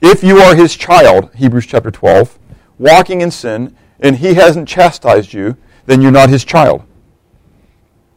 If 0.01 0.23
you 0.23 0.37
are 0.37 0.55
his 0.55 0.75
child, 0.75 1.33
Hebrews 1.35 1.65
chapter 1.65 1.91
12, 1.91 2.39
walking 2.77 3.21
in 3.21 3.31
sin, 3.31 3.75
and 3.99 4.17
he 4.17 4.33
hasn't 4.33 4.67
chastised 4.67 5.33
you, 5.33 5.57
then 5.85 6.01
you're 6.01 6.11
not 6.11 6.29
his 6.29 6.43
child. 6.43 6.83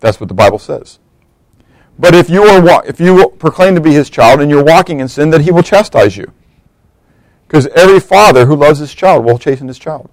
That's 0.00 0.20
what 0.20 0.28
the 0.28 0.34
Bible 0.34 0.58
says. 0.58 0.98
But 1.98 2.14
if 2.14 2.28
you 2.28 2.42
are 2.44 2.84
if 2.86 2.98
you 3.00 3.30
proclaim 3.38 3.74
to 3.74 3.80
be 3.80 3.92
his 3.92 4.10
child 4.10 4.40
and 4.40 4.50
you're 4.50 4.64
walking 4.64 5.00
in 5.00 5.08
sin, 5.08 5.30
then 5.30 5.42
he 5.42 5.50
will 5.50 5.62
chastise 5.62 6.16
you. 6.16 6.32
Because 7.46 7.66
every 7.68 8.00
father 8.00 8.46
who 8.46 8.56
loves 8.56 8.80
his 8.80 8.94
child 8.94 9.24
will 9.24 9.38
chasten 9.38 9.68
his 9.68 9.78
child. 9.78 10.10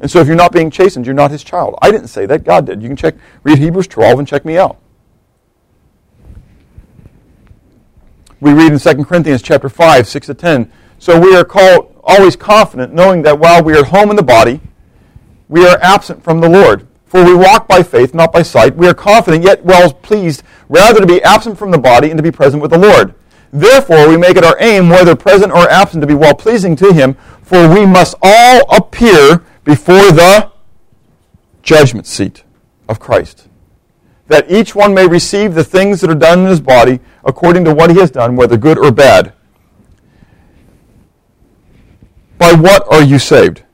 And 0.00 0.10
so 0.10 0.20
if 0.20 0.26
you're 0.26 0.36
not 0.36 0.52
being 0.52 0.70
chastened, 0.70 1.06
you're 1.06 1.14
not 1.14 1.30
his 1.30 1.44
child. 1.44 1.78
I 1.82 1.90
didn't 1.90 2.08
say 2.08 2.26
that. 2.26 2.44
God 2.44 2.66
did. 2.66 2.82
You 2.82 2.88
can 2.88 2.96
check, 2.96 3.14
read 3.42 3.58
Hebrews 3.58 3.86
12 3.86 4.18
and 4.20 4.28
check 4.28 4.44
me 4.44 4.56
out. 4.56 4.78
We 8.40 8.54
read 8.54 8.72
in 8.72 8.78
2 8.78 9.04
Corinthians 9.04 9.42
chapter 9.42 9.68
5, 9.68 10.08
6 10.08 10.26
to 10.28 10.34
10. 10.34 10.72
So 10.98 11.20
we 11.20 11.36
are 11.36 11.44
called 11.44 11.94
always 12.02 12.36
confident, 12.36 12.94
knowing 12.94 13.22
that 13.22 13.38
while 13.38 13.62
we 13.62 13.76
are 13.76 13.84
home 13.84 14.08
in 14.08 14.16
the 14.16 14.22
body, 14.22 14.60
we 15.48 15.66
are 15.66 15.78
absent 15.82 16.24
from 16.24 16.40
the 16.40 16.48
Lord. 16.48 16.86
For 17.04 17.24
we 17.24 17.34
walk 17.34 17.68
by 17.68 17.82
faith, 17.82 18.14
not 18.14 18.32
by 18.32 18.42
sight. 18.42 18.76
We 18.76 18.86
are 18.88 18.94
confident, 18.94 19.44
yet 19.44 19.64
well 19.64 19.92
pleased, 19.92 20.42
rather 20.68 21.00
to 21.00 21.06
be 21.06 21.22
absent 21.22 21.58
from 21.58 21.70
the 21.70 21.78
body 21.78 22.08
and 22.08 22.16
to 22.16 22.22
be 22.22 22.30
present 22.30 22.62
with 22.62 22.70
the 22.70 22.78
Lord. 22.78 23.14
Therefore, 23.52 24.08
we 24.08 24.16
make 24.16 24.36
it 24.36 24.44
our 24.44 24.56
aim, 24.60 24.88
whether 24.88 25.16
present 25.16 25.52
or 25.52 25.68
absent, 25.68 26.00
to 26.02 26.06
be 26.06 26.14
well 26.14 26.34
pleasing 26.34 26.76
to 26.76 26.92
Him, 26.92 27.14
for 27.42 27.68
we 27.68 27.84
must 27.84 28.14
all 28.22 28.74
appear 28.74 29.44
before 29.64 30.12
the 30.12 30.50
judgment 31.62 32.06
seat 32.06 32.44
of 32.88 32.98
Christ, 32.98 33.48
that 34.28 34.50
each 34.50 34.74
one 34.74 34.94
may 34.94 35.06
receive 35.06 35.54
the 35.54 35.64
things 35.64 36.00
that 36.00 36.10
are 36.10 36.14
done 36.14 36.40
in 36.40 36.46
his 36.46 36.60
body 36.60 37.00
according 37.24 37.64
to 37.64 37.74
what 37.74 37.90
he 37.90 37.98
has 37.98 38.10
done, 38.10 38.36
whether 38.36 38.56
good 38.56 38.78
or 38.78 38.90
bad. 38.90 39.32
By 42.38 42.54
what 42.54 42.90
are 42.92 43.02
you 43.02 43.18
saved? 43.18 43.64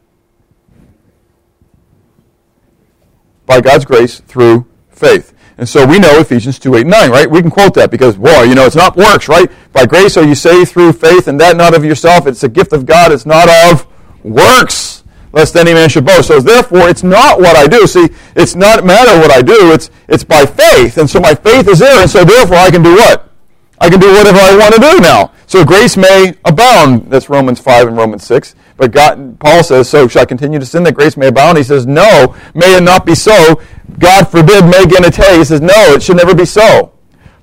by 3.47 3.61
God's 3.61 3.85
grace 3.85 4.21
through 4.21 4.67
faith. 4.91 5.33
And 5.59 5.67
so 5.67 5.87
we 5.87 5.99
know 5.99 6.19
Ephesians 6.19 6.59
2, 6.59 6.77
8, 6.77 6.87
9, 6.87 7.11
right? 7.11 7.31
We 7.31 7.41
can 7.41 7.51
quote 7.51 7.73
that 7.75 7.91
because, 7.91 8.19
well, 8.19 8.45
you 8.45 8.55
know, 8.55 8.67
it's 8.67 8.77
not 8.77 8.95
works, 8.95 9.29
right? 9.29 9.51
By 9.73 9.87
grace 9.87 10.19
are 10.19 10.25
you 10.25 10.35
saved 10.35 10.71
through 10.71 10.93
faith, 10.93 11.29
and 11.29 11.41
that 11.41 11.57
not 11.57 11.75
of 11.75 11.83
yourself. 11.83 12.27
It's 12.27 12.43
a 12.43 12.49
gift 12.49 12.75
of 12.75 12.85
God. 12.85 13.11
It's 13.11 13.25
not 13.25 13.49
of 13.71 13.87
works, 14.23 14.96
lest 15.37 15.55
any 15.55 15.75
man 15.75 15.91
should 15.91 16.07
boast. 16.07 16.29
So 16.29 16.41
therefore, 16.41 16.89
it's 16.89 17.03
not 17.03 17.39
what 17.39 17.57
I 17.57 17.67
do. 17.67 17.87
See, 17.87 18.09
it's 18.35 18.55
not 18.57 18.85
matter 18.87 19.21
what 19.21 19.31
I 19.31 19.43
do. 19.43 19.71
It's, 19.71 19.91
it's 20.09 20.25
by 20.25 20.47
faith. 20.47 20.97
And 20.97 21.09
so 21.09 21.21
my 21.21 21.35
faith 21.35 21.69
is 21.69 21.79
there, 21.79 22.01
and 22.01 22.11
so 22.11 22.25
therefore 22.25 22.57
I 22.57 22.71
can 22.71 22.83
do 22.83 22.95
what? 22.95 23.31
I 23.79 23.91
can 23.91 24.01
do 24.01 24.09
whatever 24.09 24.39
I 24.39 24.57
want 24.57 24.75
to 24.75 24.81
do 24.81 24.99
now. 25.01 25.33
So 25.47 25.63
grace 25.63 25.99
may 25.99 26.35
abound. 26.47 27.11
That's 27.11 27.29
Romans 27.29 27.61
5 27.61 27.89
and 27.89 27.97
Romans 27.99 28.25
6. 28.25 28.55
But 28.79 28.93
God, 28.93 29.39
Paul 29.39 29.63
says, 29.63 29.91
so 29.91 30.09
shall 30.09 30.23
I 30.23 30.25
continue 30.25 30.59
to 30.59 30.65
sin 30.65 30.83
that 30.85 30.95
grace 30.95 31.19
may 31.19 31.29
abound? 31.29 31.59
He 31.59 31.65
says, 31.65 31.87
no, 31.87 32.35
may 32.55 32.79
it 32.79 32.83
not 32.83 33.05
be 33.05 33.15
so. 33.15 33.61
God 33.99 34.25
forbid, 34.25 34.65
me 34.65 34.85
genete. 34.85 35.37
He 35.37 35.45
says, 35.45 35.61
no, 35.61 35.93
it 35.93 36.03
should 36.03 36.17
never 36.17 36.35
be 36.35 36.47
so. 36.47 36.96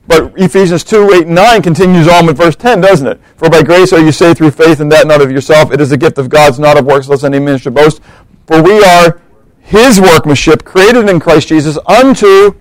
But 0.06 0.34
Ephesians 0.36 0.84
2, 0.84 1.14
8, 1.14 1.26
and 1.28 1.36
9 1.36 1.62
continues 1.62 2.08
on 2.08 2.26
with 2.26 2.38
verse 2.38 2.56
10, 2.56 2.82
doesn't 2.82 3.08
it? 3.08 3.22
For 3.38 3.50
by 3.50 3.64
grace 3.64 3.94
are 3.94 4.00
you 4.00 4.12
saved 4.12 4.38
through 4.38 4.52
faith, 4.52 4.80
and 4.80 4.92
that 4.92 5.08
not 5.08 5.22
of 5.22 5.32
yourself. 5.32 5.72
It 5.72 5.80
is 5.80 5.92
a 5.92 5.98
gift 5.98 6.18
of 6.18 6.30
God's, 6.30 6.60
not 6.60 6.78
of 6.78 6.86
works, 6.86 7.08
lest 7.08 7.24
any 7.24 7.40
man 7.40 7.58
should 7.58 7.74
boast. 7.74 8.02
For 8.46 8.62
we 8.62 8.84
are 8.84 9.22
his 9.60 10.02
workmanship, 10.02 10.66
created 10.66 11.10
in 11.10 11.20
Christ 11.20 11.48
Jesus 11.48 11.78
unto 11.86 12.54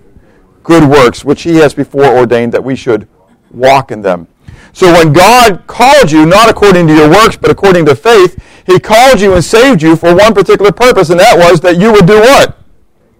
good 0.63 0.89
works, 0.89 1.25
which 1.25 1.43
he 1.43 1.55
has 1.57 1.73
before 1.73 2.05
ordained 2.05 2.53
that 2.53 2.63
we 2.63 2.75
should 2.75 3.07
walk 3.51 3.91
in 3.91 4.01
them. 4.01 4.27
So 4.73 4.91
when 4.91 5.13
God 5.13 5.67
called 5.67 6.11
you, 6.11 6.25
not 6.25 6.49
according 6.49 6.87
to 6.87 6.95
your 6.95 7.09
works, 7.09 7.37
but 7.37 7.51
according 7.51 7.85
to 7.85 7.95
faith, 7.95 8.43
He 8.65 8.79
called 8.79 9.21
you 9.21 9.33
and 9.33 9.43
saved 9.43 9.83
you 9.83 9.95
for 9.95 10.15
one 10.15 10.33
particular 10.33 10.71
purpose, 10.71 11.11
and 11.11 11.19
that 11.19 11.37
was 11.37 11.61
that 11.61 11.77
you 11.77 11.91
would 11.91 12.07
do 12.07 12.19
what? 12.19 12.57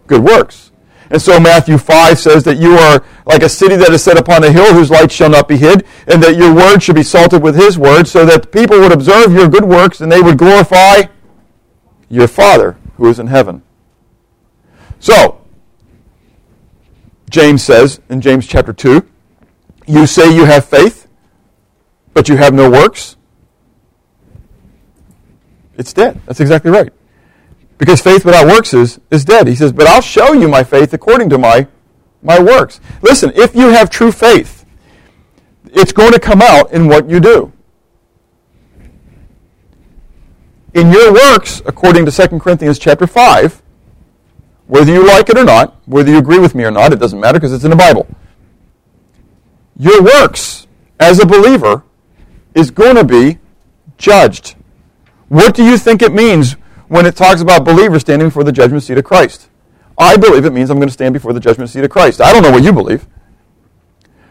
Good 0.07 0.23
works. 0.23 0.71
And 1.09 1.21
so 1.21 1.39
Matthew 1.39 1.77
5 1.77 2.17
says 2.17 2.43
that 2.43 2.57
you 2.57 2.73
are 2.73 3.03
like 3.25 3.43
a 3.43 3.49
city 3.49 3.75
that 3.75 3.91
is 3.91 4.03
set 4.03 4.17
upon 4.17 4.43
a 4.43 4.51
hill 4.51 4.73
whose 4.73 4.89
light 4.89 5.11
shall 5.11 5.29
not 5.29 5.47
be 5.47 5.57
hid, 5.57 5.85
and 6.07 6.21
that 6.23 6.35
your 6.35 6.53
word 6.53 6.79
should 6.79 6.95
be 6.95 7.03
salted 7.03 7.41
with 7.41 7.55
His 7.55 7.77
word, 7.77 8.07
so 8.07 8.25
that 8.25 8.51
people 8.51 8.79
would 8.79 8.91
observe 8.91 9.33
your 9.33 9.47
good 9.47 9.65
works 9.65 10.01
and 10.01 10.11
they 10.11 10.21
would 10.21 10.37
glorify 10.37 11.03
your 12.09 12.27
Father 12.27 12.77
who 12.97 13.07
is 13.07 13.19
in 13.19 13.27
heaven. 13.27 13.63
So, 14.99 15.41
James 17.29 17.63
says 17.63 17.99
in 18.09 18.21
James 18.21 18.47
chapter 18.47 18.73
2, 18.73 19.05
you 19.87 20.07
say 20.07 20.33
you 20.33 20.45
have 20.45 20.65
faith, 20.65 21.07
but 22.13 22.29
you 22.29 22.37
have 22.37 22.53
no 22.53 22.69
works, 22.69 23.17
it's 25.77 25.93
dead. 25.93 26.21
That's 26.25 26.39
exactly 26.39 26.71
right. 26.71 26.93
Because 27.84 28.00
faith 28.00 28.24
without 28.24 28.48
works 28.48 28.74
is, 28.74 29.02
is 29.12 29.26
dead. 29.26 29.46
He 29.46 29.56
says, 29.56 29.74
But 29.74 29.88
I'll 29.88 30.00
show 30.00 30.32
you 30.32 30.48
my 30.48 30.63
faith 30.63 30.93
according 30.93 31.28
to 31.32 31.38
my, 31.38 31.67
my 32.22 32.41
works. 32.41 32.80
Listen, 33.02 33.34
if 33.36 33.54
you 33.54 33.67
have 33.72 33.89
true 33.89 34.10
faith, 34.10 34.63
it's 35.65 35.91
going 35.91 36.13
to 36.13 36.19
come 36.19 36.41
out 36.41 36.72
in 36.72 36.88
what 36.88 37.10
you 37.10 37.19
do. 37.19 37.52
In 40.74 40.93
your 40.93 41.12
works, 41.12 41.62
according 41.65 42.06
to 42.06 42.12
2 42.13 42.39
Corinthians 42.39 42.80
chapter 42.80 43.06
5, 43.06 43.62
whether 44.67 44.93
you 44.93 45.06
like 45.06 45.28
it 45.28 45.38
or 45.38 45.43
not, 45.43 45.78
whether 45.86 46.10
you 46.10 46.19
agree 46.19 46.39
with 46.39 46.56
me 46.56 46.63
or 46.63 46.72
not, 46.72 46.93
it 46.93 47.02
doesn't 47.02 47.19
matter 47.19 47.38
because 47.38 47.52
it's 47.52 47.65
in 47.65 47.69
the 47.69 47.76
Bible. 47.76 48.08
Your 49.78 50.02
works 50.02 50.67
as 51.02 51.19
a 51.19 51.26
believer 51.26 51.84
is 52.56 52.72
going 52.72 52.96
to 52.96 53.04
be 53.04 53.39
judged. 53.98 54.56
What 55.28 55.54
do 55.54 55.65
you 55.65 55.78
think 55.78 56.02
it 56.02 56.13
means 56.13 56.56
when 56.93 57.08
it 57.08 57.15
talks 57.15 57.41
about 57.41 57.65
believers 57.65 58.01
standing 58.01 58.27
before 58.27 58.43
the 58.43 58.51
judgment 58.51 58.84
seat 58.84 58.99
of 58.99 59.03
Christ? 59.03 59.49
I 59.97 60.15
believe 60.15 60.45
it 60.45 60.53
means 60.53 60.69
I'm 60.69 60.77
going 60.77 60.88
to 60.89 60.93
stand 60.93 61.13
before 61.13 61.34
the 61.34 61.39
judgment 61.39 61.71
seat 61.71 61.84
of 61.84 61.89
Christ. 61.89 62.21
I 62.21 62.32
don't 62.32 62.43
know 62.43 62.51
what 62.51 62.63
you 62.63 62.71
believe. 62.71 63.08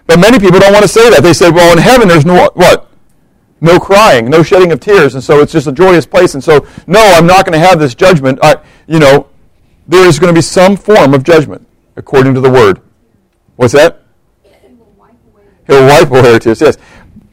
But 0.07 0.21
many 0.21 0.39
people 0.39 0.61
don't 0.61 0.73
want 0.73 0.85
to 0.85 0.89
say 0.89 1.11
that. 1.11 1.25
They 1.25 1.33
say, 1.33 1.51
well, 1.51 1.73
in 1.73 1.79
heaven 1.79 2.07
there's 2.07 2.25
no 2.25 2.51
what? 2.55 2.89
No 3.61 3.81
crying, 3.81 4.31
no 4.31 4.45
shedding 4.45 4.71
of 4.71 4.79
tears, 4.79 5.15
and 5.15 5.25
so 5.25 5.41
it's 5.41 5.51
just 5.51 5.67
a 5.67 5.73
joyous 5.73 6.07
place. 6.07 6.35
And 6.35 6.43
so, 6.43 6.65
no, 6.87 7.01
I'm 7.01 7.27
not 7.27 7.45
going 7.45 7.61
to 7.61 7.67
have 7.67 7.81
this 7.81 7.97
judgment. 7.97 8.39
I, 8.43 8.57
you 8.87 9.01
know, 9.01 9.29
there 9.89 10.07
is 10.07 10.21
going 10.21 10.33
to 10.33 10.39
be 10.39 10.43
some 10.43 10.77
form 10.77 11.15
of 11.15 11.25
judgment 11.25 11.67
according 11.97 12.35
to 12.35 12.41
the 12.41 12.51
word. 12.51 12.81
What's 13.57 13.73
that? 13.73 14.03
He'll 15.67 15.87
wipe 15.87 16.11
away 16.11 16.39
tears. 16.39 16.61
Yes. 16.61 16.77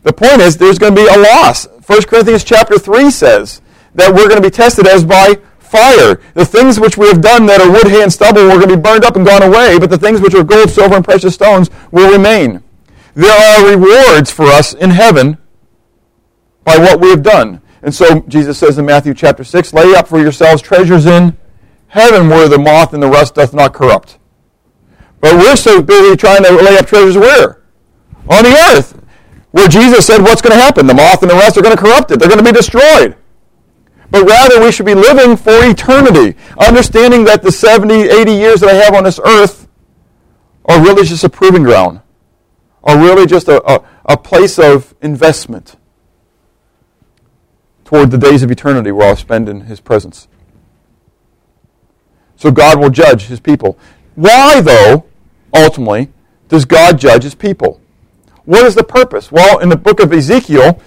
The 0.02 0.14
point 0.14 0.42
is, 0.42 0.58
there's 0.58 0.80
going 0.80 0.96
to 0.96 1.02
be 1.02 1.08
a 1.08 1.18
loss. 1.18 1.68
1 1.86 2.02
Corinthians 2.04 2.44
chapter 2.44 2.80
3 2.80 3.12
says 3.12 3.62
that 4.00 4.14
we're 4.14 4.28
going 4.28 4.42
to 4.42 4.48
be 4.48 4.50
tested 4.50 4.88
as 4.88 5.06
by 5.06 5.36
fire. 5.60 6.20
The 6.34 6.46
things 6.46 6.80
which 6.80 6.98
we 6.98 7.08
have 7.08 7.22
done 7.22 7.46
that 7.46 7.62
are 7.62 7.72
wood, 7.72 7.88
hay, 7.88 8.02
and 8.02 8.12
stubble 8.12 8.44
were 8.44 8.56
going 8.56 8.70
to 8.70 8.76
be 8.76 8.82
burned 8.82 9.06
up 9.06 9.16
and 9.16 9.26
gone 9.26 9.44
away, 9.44 9.78
but 9.78 9.90
the 9.90 9.98
things 9.98 10.22
which 10.22 10.34
are 10.34 10.44
gold, 10.44 10.70
silver, 10.70 10.96
and 10.96 11.06
precious 11.06 11.36
stones 11.36 11.70
will 11.92 12.12
remain. 12.12 12.64
There 13.14 13.32
are 13.32 13.70
rewards 13.70 14.32
for 14.32 14.46
us 14.46 14.74
in 14.74 14.92
heaven 14.92 15.38
by 16.64 16.78
what 16.78 17.00
we 17.00 17.10
have 17.10 17.24
done. 17.24 17.62
And 17.82 17.94
so 17.94 18.22
Jesus 18.22 18.58
says 18.58 18.78
in 18.78 18.86
Matthew 18.86 19.14
chapter 19.14 19.44
6, 19.44 19.74
lay 19.74 19.96
up 19.96 20.08
for 20.08 20.20
yourselves 20.20 20.62
treasures 20.62 21.06
in 21.06 21.38
heaven 21.88 22.30
where 22.30 22.48
the 22.48 22.58
moth 22.58 22.94
and 22.94 23.02
the 23.02 23.08
rust 23.08 23.36
doth 23.36 23.54
not 23.54 23.74
corrupt. 23.74 24.18
But 25.22 25.36
we're 25.36 25.56
so 25.56 25.82
busy 25.82 26.16
trying 26.16 26.44
to 26.44 26.52
lay 26.52 26.78
up 26.78 26.88
treasures 26.88 27.18
where? 27.18 27.64
On 28.30 28.44
the 28.44 28.56
earth 28.74 29.02
where 29.52 29.68
Jesus 29.68 30.06
said, 30.06 30.22
What's 30.22 30.42
going 30.42 30.56
to 30.56 30.62
happen? 30.62 30.88
The 30.88 30.94
moth 30.94 31.22
and 31.22 31.32
the 31.32 31.36
rust 31.36 31.58
are 31.58 31.62
going 31.62 31.76
to 31.76 31.82
corrupt 31.82 32.12
it, 32.12 32.20
they're 32.20 32.30
going 32.30 32.44
to 32.44 32.52
be 32.52 32.56
destroyed. 32.56 33.16
But 34.12 34.28
rather, 34.28 34.60
we 34.62 34.72
should 34.72 34.86
be 34.86 34.96
living 34.96 35.38
for 35.38 35.64
eternity, 35.64 36.36
understanding 36.58 37.26
that 37.26 37.44
the 37.44 37.52
70, 37.52 37.94
80 37.94 38.32
years 38.32 38.60
that 38.62 38.70
I 38.70 38.74
have 38.74 38.96
on 38.96 39.04
this 39.04 39.20
earth 39.24 39.68
are 40.66 40.82
really 40.82 41.06
just 41.06 41.24
a 41.24 41.30
proving 41.30 41.64
ground, 41.64 42.02
are 42.84 42.98
really 42.98 43.28
just 43.28 43.48
a, 43.48 43.62
a, 43.72 43.84
a 44.06 44.18
place 44.18 44.58
of 44.58 44.96
investment 45.02 45.76
toward 47.86 48.12
the 48.12 48.18
days 48.18 48.44
of 48.44 48.52
eternity 48.52 48.92
where 48.92 49.08
I'll 49.08 49.16
spend 49.16 49.50
in 49.50 49.62
His 49.62 49.80
presence. 49.80 50.28
So 52.36 52.52
God 52.52 52.80
will 52.80 52.90
judge 52.90 53.24
His 53.24 53.40
people. 53.40 53.78
Why, 54.16 54.62
though, 54.62 55.06
ultimately, 55.54 56.10
does 56.48 56.66
God 56.66 57.00
judge 57.00 57.24
His 57.24 57.36
people? 57.36 57.82
What 58.46 58.66
is 58.66 58.76
the 58.76 58.84
purpose? 58.84 59.32
Well, 59.32 59.60
in 59.60 59.70
the 59.70 59.76
book 59.76 60.00
of 60.00 60.12
Ezekiel, 60.14 60.82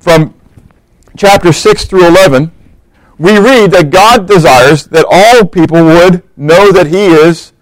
from 0.00 0.34
chapter 1.16 1.52
6 1.52 1.84
through 1.84 2.06
11, 2.06 2.50
we 3.18 3.38
read 3.38 3.70
that 3.72 3.90
God 3.90 4.26
desires 4.26 4.86
that 4.88 5.06
all 5.10 5.46
people 5.46 5.82
would 5.84 6.22
know 6.36 6.72
that 6.72 6.86
He 6.88 7.06
is 7.06 7.52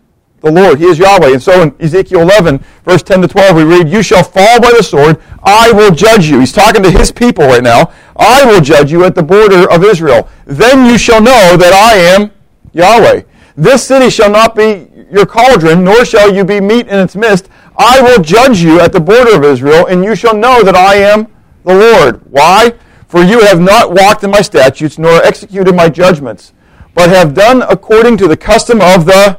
the 0.40 0.50
Lord. 0.50 0.78
He 0.78 0.86
is 0.86 0.98
Yahweh. 0.98 1.32
And 1.32 1.42
so 1.42 1.62
in 1.62 1.74
Ezekiel 1.80 2.20
11, 2.20 2.64
verse 2.84 3.02
10 3.02 3.22
to 3.22 3.28
12, 3.28 3.56
we 3.56 3.64
read, 3.64 3.88
You 3.88 4.02
shall 4.02 4.24
fall 4.24 4.60
by 4.60 4.72
the 4.76 4.82
sword. 4.82 5.20
I 5.42 5.72
will 5.72 5.94
judge 5.94 6.26
you. 6.26 6.40
He's 6.40 6.52
talking 6.52 6.82
to 6.82 6.90
His 6.90 7.12
people 7.12 7.46
right 7.46 7.62
now. 7.62 7.92
I 8.16 8.44
will 8.44 8.60
judge 8.60 8.90
you 8.90 9.04
at 9.04 9.14
the 9.14 9.22
border 9.22 9.70
of 9.70 9.84
Israel. 9.84 10.28
Then 10.44 10.86
you 10.86 10.98
shall 10.98 11.22
know 11.22 11.56
that 11.56 11.72
I 11.72 11.94
am 11.94 12.32
Yahweh. 12.72 13.22
This 13.56 13.86
city 13.86 14.10
shall 14.10 14.30
not 14.30 14.54
be 14.54 14.88
your 15.10 15.26
cauldron, 15.26 15.84
nor 15.84 16.04
shall 16.04 16.34
you 16.34 16.44
be 16.44 16.60
meat 16.60 16.88
in 16.88 16.98
its 16.98 17.14
midst. 17.14 17.48
I 17.78 18.00
will 18.00 18.22
judge 18.22 18.60
you 18.60 18.80
at 18.80 18.92
the 18.92 19.00
border 19.00 19.36
of 19.36 19.44
Israel, 19.44 19.86
and 19.86 20.04
you 20.04 20.16
shall 20.16 20.36
know 20.36 20.62
that 20.62 20.74
I 20.74 20.96
am 20.96 21.26
the 21.64 21.74
Lord. 21.74 22.22
Why? 22.30 22.74
For 23.12 23.22
you 23.22 23.40
have 23.40 23.60
not 23.60 23.92
walked 23.92 24.24
in 24.24 24.30
my 24.30 24.40
statutes, 24.40 24.98
nor 24.98 25.22
executed 25.22 25.74
my 25.74 25.90
judgments, 25.90 26.54
but 26.94 27.10
have 27.10 27.34
done 27.34 27.60
according 27.60 28.16
to 28.16 28.26
the 28.26 28.38
custom 28.38 28.80
of 28.80 29.04
the 29.04 29.38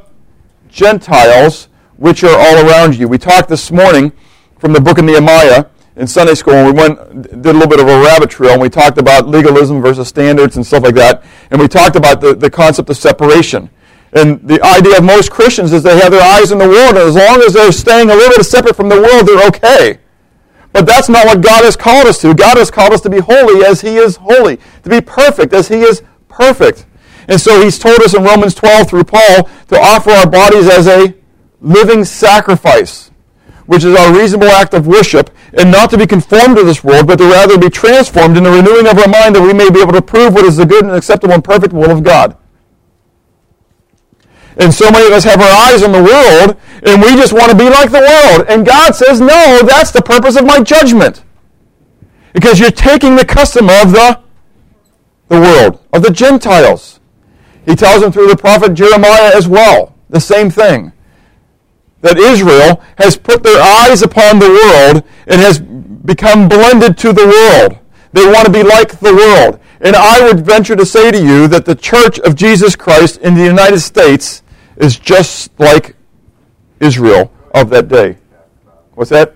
Gentiles, 0.68 1.66
which 1.96 2.22
are 2.22 2.38
all 2.38 2.68
around 2.68 2.94
you. 2.94 3.08
We 3.08 3.18
talked 3.18 3.48
this 3.48 3.72
morning 3.72 4.12
from 4.60 4.74
the 4.74 4.80
book 4.80 4.98
of 4.98 5.04
Nehemiah 5.06 5.64
in 5.96 6.06
Sunday 6.06 6.34
school, 6.36 6.54
and 6.54 6.66
we 6.68 6.72
went 6.72 7.22
did 7.22 7.46
a 7.46 7.52
little 7.52 7.66
bit 7.66 7.80
of 7.80 7.88
a 7.88 8.00
rabbit 8.00 8.30
trail, 8.30 8.52
and 8.52 8.62
we 8.62 8.68
talked 8.68 8.96
about 8.96 9.26
legalism 9.26 9.82
versus 9.82 10.06
standards 10.06 10.54
and 10.54 10.64
stuff 10.64 10.84
like 10.84 10.94
that, 10.94 11.24
and 11.50 11.60
we 11.60 11.66
talked 11.66 11.96
about 11.96 12.20
the, 12.20 12.32
the 12.32 12.48
concept 12.48 12.90
of 12.90 12.96
separation. 12.96 13.68
And 14.12 14.40
the 14.46 14.64
idea 14.64 14.98
of 14.98 15.02
most 15.02 15.32
Christians 15.32 15.72
is 15.72 15.82
they 15.82 15.98
have 15.98 16.12
their 16.12 16.22
eyes 16.22 16.52
in 16.52 16.58
the 16.58 16.68
world, 16.68 16.90
and 16.90 16.98
as 16.98 17.16
long 17.16 17.42
as 17.42 17.54
they're 17.54 17.72
staying 17.72 18.08
a 18.08 18.14
little 18.14 18.36
bit 18.36 18.46
separate 18.46 18.76
from 18.76 18.88
the 18.88 19.02
world, 19.02 19.26
they're 19.26 19.48
okay. 19.48 19.98
But 20.74 20.86
that's 20.86 21.08
not 21.08 21.24
what 21.24 21.40
God 21.40 21.62
has 21.62 21.76
called 21.76 22.08
us 22.08 22.20
to. 22.22 22.34
God 22.34 22.58
has 22.58 22.68
called 22.68 22.92
us 22.92 23.00
to 23.02 23.08
be 23.08 23.20
holy 23.20 23.64
as 23.64 23.80
He 23.80 23.96
is 23.96 24.16
holy, 24.16 24.58
to 24.82 24.90
be 24.90 25.00
perfect 25.00 25.52
as 25.52 25.68
He 25.68 25.76
is 25.76 26.02
perfect. 26.26 26.84
And 27.28 27.40
so 27.40 27.62
He's 27.62 27.78
told 27.78 28.00
us 28.00 28.12
in 28.12 28.24
Romans 28.24 28.56
12 28.56 28.90
through 28.90 29.04
Paul 29.04 29.48
to 29.68 29.78
offer 29.78 30.10
our 30.10 30.28
bodies 30.28 30.68
as 30.68 30.88
a 30.88 31.14
living 31.60 32.04
sacrifice, 32.04 33.12
which 33.66 33.84
is 33.84 33.96
our 33.96 34.12
reasonable 34.12 34.48
act 34.48 34.74
of 34.74 34.88
worship, 34.88 35.30
and 35.56 35.70
not 35.70 35.90
to 35.90 35.96
be 35.96 36.08
conformed 36.08 36.56
to 36.56 36.64
this 36.64 36.82
world, 36.82 37.06
but 37.06 37.18
to 37.18 37.24
rather 37.24 37.56
be 37.56 37.70
transformed 37.70 38.36
in 38.36 38.42
the 38.42 38.50
renewing 38.50 38.88
of 38.88 38.98
our 38.98 39.06
mind 39.06 39.36
that 39.36 39.42
we 39.42 39.52
may 39.52 39.70
be 39.70 39.80
able 39.80 39.92
to 39.92 40.02
prove 40.02 40.34
what 40.34 40.44
is 40.44 40.56
the 40.56 40.66
good 40.66 40.82
and 40.82 40.92
acceptable 40.92 41.34
and 41.34 41.44
perfect 41.44 41.72
will 41.72 41.92
of 41.92 42.02
God. 42.02 42.36
And 44.56 44.72
so 44.72 44.90
many 44.90 45.06
of 45.06 45.12
us 45.12 45.24
have 45.24 45.40
our 45.40 45.72
eyes 45.72 45.82
on 45.82 45.92
the 45.92 46.02
world, 46.02 46.56
and 46.86 47.02
we 47.02 47.16
just 47.16 47.32
want 47.32 47.50
to 47.50 47.56
be 47.56 47.68
like 47.68 47.90
the 47.90 48.00
world. 48.00 48.46
And 48.48 48.64
God 48.64 48.94
says, 48.94 49.20
no, 49.20 49.60
that's 49.62 49.90
the 49.90 50.02
purpose 50.02 50.36
of 50.36 50.46
my 50.46 50.62
judgment. 50.62 51.24
Because 52.32 52.60
you're 52.60 52.70
taking 52.70 53.16
the 53.16 53.24
custom 53.24 53.68
of 53.68 53.92
the, 53.92 54.20
the 55.28 55.40
world, 55.40 55.84
of 55.92 56.02
the 56.02 56.10
Gentiles. 56.10 57.00
He 57.64 57.74
tells 57.74 58.02
them 58.02 58.12
through 58.12 58.28
the 58.28 58.36
prophet 58.36 58.74
Jeremiah 58.74 59.32
as 59.34 59.48
well, 59.48 59.94
the 60.08 60.20
same 60.20 60.50
thing. 60.50 60.92
That 62.02 62.18
Israel 62.18 62.82
has 62.98 63.16
put 63.16 63.42
their 63.42 63.60
eyes 63.60 64.02
upon 64.02 64.38
the 64.38 64.50
world 64.50 65.04
and 65.26 65.40
has 65.40 65.58
become 65.58 66.48
blended 66.48 66.98
to 66.98 67.12
the 67.12 67.26
world. 67.26 67.78
They 68.12 68.26
want 68.26 68.46
to 68.46 68.52
be 68.52 68.62
like 68.62 69.00
the 69.00 69.14
world. 69.14 69.58
And 69.80 69.96
I 69.96 70.24
would 70.24 70.44
venture 70.44 70.76
to 70.76 70.86
say 70.86 71.10
to 71.10 71.18
you 71.18 71.48
that 71.48 71.64
the 71.64 71.74
Church 71.74 72.18
of 72.20 72.36
Jesus 72.36 72.76
Christ 72.76 73.18
in 73.18 73.34
the 73.34 73.44
United 73.44 73.80
States 73.80 74.42
is 74.76 74.98
just 74.98 75.58
like 75.58 75.96
Israel 76.80 77.32
of 77.54 77.70
that 77.70 77.88
day. 77.88 78.18
What's 78.94 79.10
that? 79.10 79.34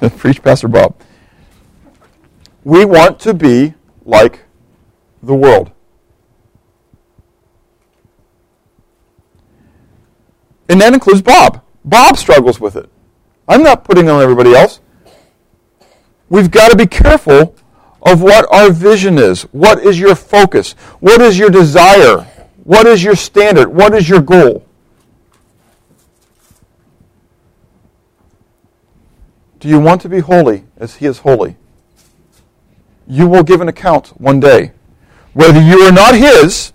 Preach, 0.16 0.42
Pastor 0.42 0.68
Bob. 0.68 0.94
We 2.64 2.84
want 2.84 3.20
to 3.20 3.34
be 3.34 3.74
like 4.04 4.40
the 5.22 5.34
world. 5.34 5.70
And 10.68 10.80
that 10.80 10.94
includes 10.94 11.20
Bob. 11.20 11.62
Bob 11.84 12.16
struggles 12.16 12.60
with 12.60 12.76
it. 12.76 12.88
I'm 13.48 13.62
not 13.62 13.84
putting 13.84 14.08
on 14.08 14.22
everybody 14.22 14.54
else. 14.54 14.80
We've 16.28 16.50
got 16.50 16.70
to 16.70 16.76
be 16.76 16.86
careful 16.86 17.56
of 18.02 18.22
what 18.22 18.46
our 18.54 18.70
vision 18.70 19.18
is. 19.18 19.42
What 19.52 19.80
is 19.80 19.98
your 19.98 20.14
focus? 20.14 20.72
What 21.00 21.20
is 21.20 21.38
your 21.38 21.50
desire? 21.50 22.29
What 22.70 22.86
is 22.86 23.02
your 23.02 23.16
standard? 23.16 23.74
What 23.74 23.94
is 23.94 24.08
your 24.08 24.20
goal? 24.20 24.64
Do 29.58 29.66
you 29.66 29.80
want 29.80 30.00
to 30.02 30.08
be 30.08 30.20
holy 30.20 30.66
as 30.76 30.94
He 30.94 31.06
is 31.06 31.18
holy? 31.18 31.56
You 33.08 33.26
will 33.26 33.42
give 33.42 33.60
an 33.60 33.66
account 33.66 34.10
one 34.20 34.38
day. 34.38 34.70
Whether 35.32 35.60
you 35.60 35.80
are 35.80 35.90
not 35.90 36.14
His, 36.14 36.72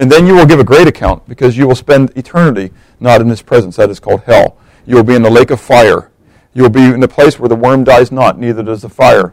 and 0.00 0.10
then 0.10 0.26
you 0.26 0.34
will 0.34 0.46
give 0.46 0.58
a 0.58 0.64
great 0.64 0.88
account 0.88 1.28
because 1.28 1.56
you 1.56 1.68
will 1.68 1.76
spend 1.76 2.10
eternity 2.16 2.72
not 2.98 3.20
in 3.20 3.28
His 3.28 3.40
presence. 3.40 3.76
That 3.76 3.88
is 3.88 4.00
called 4.00 4.22
hell. 4.22 4.58
You 4.84 4.96
will 4.96 5.04
be 5.04 5.14
in 5.14 5.22
the 5.22 5.30
lake 5.30 5.52
of 5.52 5.60
fire. 5.60 6.10
You 6.54 6.62
will 6.62 6.70
be 6.70 6.82
in 6.82 6.98
the 6.98 7.06
place 7.06 7.38
where 7.38 7.48
the 7.48 7.54
worm 7.54 7.84
dies 7.84 8.10
not, 8.10 8.36
neither 8.36 8.64
does 8.64 8.82
the 8.82 8.88
fire 8.88 9.32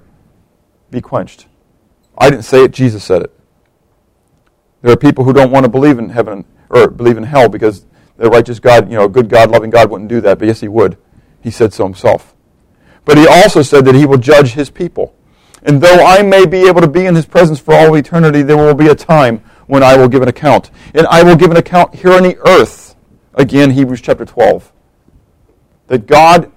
be 0.91 1.01
quenched. 1.01 1.47
I 2.15 2.29
didn't 2.29 2.45
say 2.45 2.65
it, 2.65 2.71
Jesus 2.71 3.03
said 3.03 3.23
it. 3.23 3.36
There 4.87 4.93
are 4.93 4.97
people 4.97 5.25
who 5.25 5.33
don't 5.33 5.51
want 5.51 5.65
to 5.65 5.69
believe 5.69 5.99
in 5.99 6.07
heaven 6.07 6.45
or 6.69 6.89
believe 6.89 7.17
in 7.17 7.23
hell 7.23 7.49
because 7.49 7.85
the 8.15 8.29
righteous 8.29 8.57
God, 8.57 8.89
you 8.89 8.95
know, 8.95 9.03
a 9.03 9.09
good 9.09 9.27
God, 9.27 9.51
loving 9.51 9.69
God 9.69 9.91
wouldn't 9.91 10.09
do 10.09 10.21
that, 10.21 10.39
but 10.39 10.47
yes, 10.47 10.61
he 10.61 10.69
would. 10.69 10.97
He 11.41 11.51
said 11.51 11.73
so 11.73 11.83
himself. 11.83 12.33
But 13.03 13.17
he 13.17 13.27
also 13.27 13.63
said 13.63 13.83
that 13.83 13.95
he 13.95 14.05
will 14.05 14.17
judge 14.17 14.53
his 14.53 14.69
people. 14.69 15.13
And 15.61 15.81
though 15.81 16.05
I 16.05 16.21
may 16.21 16.45
be 16.45 16.69
able 16.69 16.79
to 16.79 16.87
be 16.87 17.05
in 17.05 17.15
his 17.15 17.25
presence 17.25 17.59
for 17.59 17.73
all 17.73 17.95
eternity, 17.95 18.43
there 18.43 18.55
will 18.55 18.73
be 18.73 18.87
a 18.87 18.95
time 18.95 19.39
when 19.65 19.83
I 19.83 19.97
will 19.97 20.07
give 20.07 20.21
an 20.21 20.29
account. 20.29 20.71
And 20.93 21.05
I 21.07 21.21
will 21.21 21.35
give 21.35 21.51
an 21.51 21.57
account 21.57 21.95
here 21.95 22.13
on 22.13 22.23
the 22.23 22.37
earth. 22.47 22.95
Again, 23.33 23.71
Hebrews 23.71 23.99
chapter 23.99 24.23
12. 24.23 24.71
That 25.87 26.07
God 26.07 26.49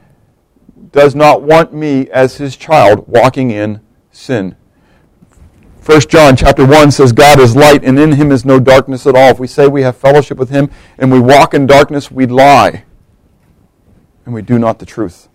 does 0.92 1.16
not 1.16 1.42
want 1.42 1.74
me 1.74 2.08
as 2.10 2.36
his 2.36 2.56
child 2.56 3.08
walking 3.08 3.50
in 3.50 3.80
sin. 4.12 4.54
1 5.84 6.00
John 6.08 6.36
chapter 6.36 6.66
1 6.66 6.90
says 6.90 7.12
God 7.12 7.40
is 7.40 7.56
light 7.56 7.82
and 7.84 7.98
in 7.98 8.12
him 8.12 8.30
is 8.30 8.44
no 8.44 8.60
darkness 8.60 9.06
at 9.06 9.14
all. 9.14 9.30
If 9.30 9.38
we 9.38 9.46
say 9.46 9.66
we 9.66 9.82
have 9.82 9.96
fellowship 9.96 10.36
with 10.36 10.50
him 10.50 10.70
and 10.98 11.10
we 11.10 11.18
walk 11.18 11.54
in 11.54 11.66
darkness, 11.66 12.10
we 12.10 12.26
lie 12.26 12.84
and 14.26 14.34
we 14.34 14.42
do 14.42 14.58
not 14.58 14.78
the 14.78 14.86
truth. 14.86 15.28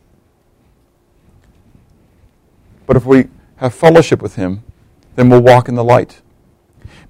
But 2.86 2.95
if 2.95 3.05
we 3.05 3.27
have 3.58 3.73
fellowship 3.73 4.21
with 4.21 4.36
him, 4.36 4.63
then 5.15 5.29
we'll 5.29 5.41
walk 5.41 5.67
in 5.67 5.75
the 5.75 5.84
light. 5.84 6.21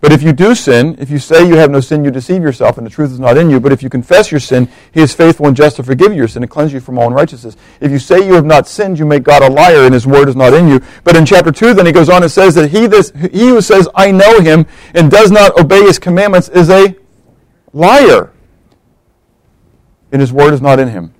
But 0.02 0.12
if 0.12 0.22
you 0.22 0.34
do 0.34 0.56
sin, 0.56 0.96
if 1.00 1.10
you 1.10 1.20
say 1.20 1.48
you 1.48 1.56
have 1.56 1.72
no 1.72 1.80
sin, 1.80 2.04
you 2.04 2.12
deceive 2.12 2.44
yourself, 2.44 2.78
and 2.78 2.86
the 2.86 2.92
truth 2.92 3.12
is 3.12 3.20
not 3.20 3.38
in 3.38 3.50
you. 3.50 3.60
But 3.60 3.72
if 3.72 3.82
you 3.82 3.90
confess 3.90 4.30
your 4.30 4.40
sin, 4.40 4.70
he 4.92 5.02
is 5.02 5.14
faithful 5.14 5.48
and 5.48 5.56
just 5.56 5.78
to 5.78 5.84
forgive 5.84 6.14
your 6.14 6.28
sin 6.28 6.44
and 6.44 6.50
cleanse 6.50 6.74
you 6.74 6.80
from 6.80 6.98
all 6.98 7.08
unrighteousness. 7.08 7.56
If 7.80 7.92
you 7.92 8.00
say 8.00 8.26
you 8.26 8.34
have 8.34 8.46
not 8.46 8.68
sinned, 8.68 9.00
you 9.00 9.06
make 9.06 9.24
God 9.24 9.42
a 9.42 9.50
liar, 9.50 9.86
and 9.86 9.94
his 9.94 10.06
word 10.06 10.30
is 10.30 10.36
not 10.36 10.54
in 10.54 10.68
you. 10.68 10.82
But 11.04 11.16
in 11.16 11.26
chapter 11.26 11.52
2, 11.52 11.74
then 11.74 11.86
he 11.86 11.92
goes 11.92 12.10
on 12.10 12.24
and 12.24 12.32
says 12.32 12.56
that 12.56 12.70
he, 12.70 12.88
this, 12.88 13.12
he 13.32 13.48
who 13.48 13.62
says, 13.62 13.88
I 13.96 14.12
know 14.12 14.42
him, 14.42 14.66
and 14.94 15.10
does 15.10 15.32
not 15.32 15.58
obey 15.60 15.82
his 15.82 15.98
commandments 15.98 16.50
is 16.50 16.70
a 16.70 16.96
liar, 17.74 18.32
and 20.12 20.22
his 20.22 20.32
word 20.32 20.54
is 20.54 20.62
not 20.62 20.80
in 20.80 20.90
him. 20.90 21.14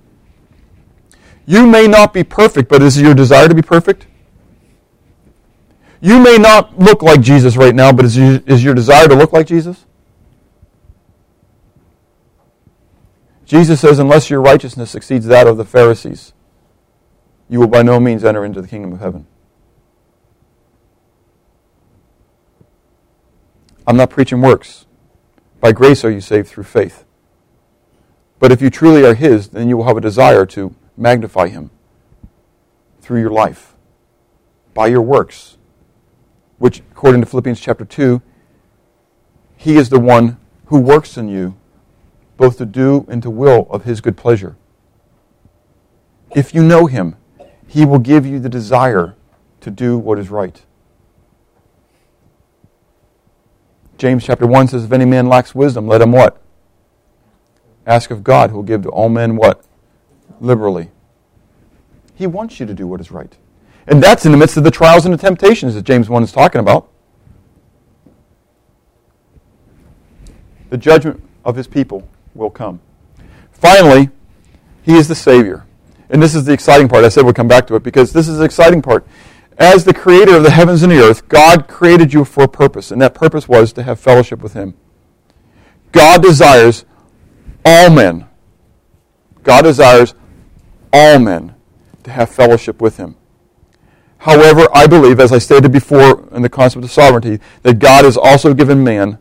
You 1.46 1.66
may 1.66 1.86
not 1.86 2.12
be 2.12 2.24
perfect, 2.24 2.68
but 2.68 2.82
is 2.82 2.98
it 2.98 3.04
your 3.04 3.14
desire 3.14 3.48
to 3.48 3.54
be 3.54 3.62
perfect? 3.62 4.06
You 6.00 6.20
may 6.20 6.36
not 6.36 6.78
look 6.78 7.02
like 7.02 7.20
Jesus 7.20 7.56
right 7.56 7.74
now, 7.74 7.92
but 7.92 8.04
is, 8.04 8.16
you, 8.16 8.42
is 8.46 8.62
your 8.62 8.74
desire 8.74 9.08
to 9.08 9.14
look 9.14 9.32
like 9.32 9.46
Jesus? 9.46 9.86
Jesus 13.44 13.80
says, 13.80 13.98
unless 13.98 14.28
your 14.28 14.40
righteousness 14.40 14.94
exceeds 14.94 15.26
that 15.26 15.46
of 15.46 15.56
the 15.56 15.64
Pharisees, 15.64 16.32
you 17.48 17.60
will 17.60 17.68
by 17.68 17.82
no 17.82 18.00
means 18.00 18.24
enter 18.24 18.44
into 18.44 18.60
the 18.60 18.68
kingdom 18.68 18.92
of 18.92 19.00
heaven. 19.00 19.26
I'm 23.86 23.96
not 23.96 24.10
preaching 24.10 24.40
works. 24.40 24.84
By 25.60 25.70
grace 25.72 26.04
are 26.04 26.10
you 26.10 26.20
saved 26.20 26.48
through 26.48 26.64
faith. 26.64 27.04
But 28.40 28.50
if 28.50 28.60
you 28.60 28.68
truly 28.68 29.04
are 29.04 29.14
His, 29.14 29.48
then 29.50 29.68
you 29.68 29.76
will 29.76 29.84
have 29.84 29.96
a 29.96 30.00
desire 30.00 30.44
to 30.46 30.74
magnify 30.96 31.48
Him 31.48 31.70
through 33.00 33.20
your 33.20 33.30
life, 33.30 33.74
by 34.74 34.88
your 34.88 35.02
works 35.02 35.55
which, 36.58 36.80
according 36.90 37.20
to 37.20 37.26
Philippians 37.26 37.60
chapter 37.60 37.84
2, 37.84 38.22
he 39.56 39.76
is 39.76 39.88
the 39.88 40.00
one 40.00 40.38
who 40.66 40.80
works 40.80 41.16
in 41.16 41.28
you 41.28 41.56
both 42.36 42.58
to 42.58 42.66
do 42.66 43.06
and 43.08 43.22
to 43.22 43.30
will 43.30 43.66
of 43.70 43.84
his 43.84 44.00
good 44.00 44.16
pleasure. 44.16 44.56
If 46.34 46.54
you 46.54 46.62
know 46.62 46.86
him, 46.86 47.16
he 47.66 47.84
will 47.84 47.98
give 47.98 48.26
you 48.26 48.38
the 48.38 48.48
desire 48.48 49.14
to 49.60 49.70
do 49.70 49.98
what 49.98 50.18
is 50.18 50.30
right. 50.30 50.62
James 53.98 54.24
chapter 54.24 54.46
1 54.46 54.68
says, 54.68 54.84
If 54.84 54.92
any 54.92 55.06
man 55.06 55.26
lacks 55.26 55.54
wisdom, 55.54 55.88
let 55.88 56.02
him 56.02 56.12
what? 56.12 56.40
Ask 57.86 58.10
of 58.10 58.22
God, 58.22 58.50
who 58.50 58.56
will 58.56 58.62
give 58.62 58.82
to 58.82 58.90
all 58.90 59.08
men 59.08 59.36
what? 59.36 59.64
Liberally. 60.40 60.90
He 62.14 62.26
wants 62.26 62.60
you 62.60 62.66
to 62.66 62.74
do 62.74 62.86
what 62.86 63.00
is 63.00 63.10
right. 63.10 63.34
And 63.86 64.02
that's 64.02 64.26
in 64.26 64.32
the 64.32 64.38
midst 64.38 64.56
of 64.56 64.64
the 64.64 64.70
trials 64.70 65.04
and 65.04 65.14
the 65.14 65.18
temptations 65.18 65.74
that 65.74 65.82
James 65.82 66.08
1 66.08 66.22
is 66.22 66.32
talking 66.32 66.60
about. 66.60 66.88
The 70.70 70.76
judgment 70.76 71.22
of 71.44 71.54
his 71.54 71.68
people 71.68 72.08
will 72.34 72.50
come. 72.50 72.80
Finally, 73.52 74.10
he 74.82 74.94
is 74.94 75.08
the 75.08 75.14
Savior. 75.14 75.64
And 76.10 76.22
this 76.22 76.34
is 76.34 76.44
the 76.44 76.52
exciting 76.52 76.88
part. 76.88 77.04
I 77.04 77.08
said 77.08 77.24
we'll 77.24 77.34
come 77.34 77.48
back 77.48 77.66
to 77.68 77.76
it 77.76 77.82
because 77.82 78.12
this 78.12 78.28
is 78.28 78.38
the 78.38 78.44
exciting 78.44 78.82
part. 78.82 79.06
As 79.58 79.84
the 79.84 79.94
creator 79.94 80.36
of 80.36 80.42
the 80.42 80.50
heavens 80.50 80.82
and 80.82 80.92
the 80.92 81.00
earth, 81.00 81.28
God 81.28 81.66
created 81.66 82.12
you 82.12 82.24
for 82.24 82.44
a 82.44 82.48
purpose, 82.48 82.90
and 82.90 83.00
that 83.00 83.14
purpose 83.14 83.48
was 83.48 83.72
to 83.72 83.82
have 83.82 83.98
fellowship 83.98 84.42
with 84.42 84.52
him. 84.52 84.74
God 85.92 86.22
desires 86.22 86.84
all 87.64 87.90
men. 87.90 88.26
God 89.42 89.62
desires 89.62 90.14
all 90.92 91.18
men 91.18 91.54
to 92.02 92.10
have 92.10 92.28
fellowship 92.28 92.82
with 92.82 92.98
him. 92.98 93.16
However, 94.26 94.66
I 94.74 94.88
believe, 94.88 95.20
as 95.20 95.30
I 95.30 95.38
stated 95.38 95.70
before 95.70 96.28
in 96.32 96.42
the 96.42 96.48
concept 96.48 96.84
of 96.84 96.90
sovereignty, 96.90 97.38
that 97.62 97.78
God 97.78 98.04
has 98.04 98.16
also 98.16 98.54
given 98.54 98.82
man 98.82 99.20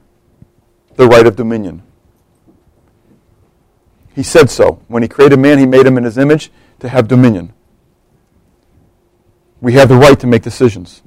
the 0.96 1.06
right 1.06 1.28
of 1.28 1.36
dominion. 1.36 1.84
He 4.16 4.24
said 4.24 4.50
so. 4.50 4.82
When 4.88 5.04
he 5.04 5.08
created 5.08 5.38
man, 5.38 5.60
he 5.60 5.68
made 5.68 5.86
him 5.86 6.00
in 6.00 6.06
his 6.06 6.18
image 6.18 6.52
to 6.80 6.90
have 6.90 7.08
dominion. 7.08 7.54
we 9.62 9.74
have 9.74 9.90
the 9.90 9.96
right 9.96 10.20
to 10.20 10.26
make 10.26 10.42
decisions. 10.42 11.04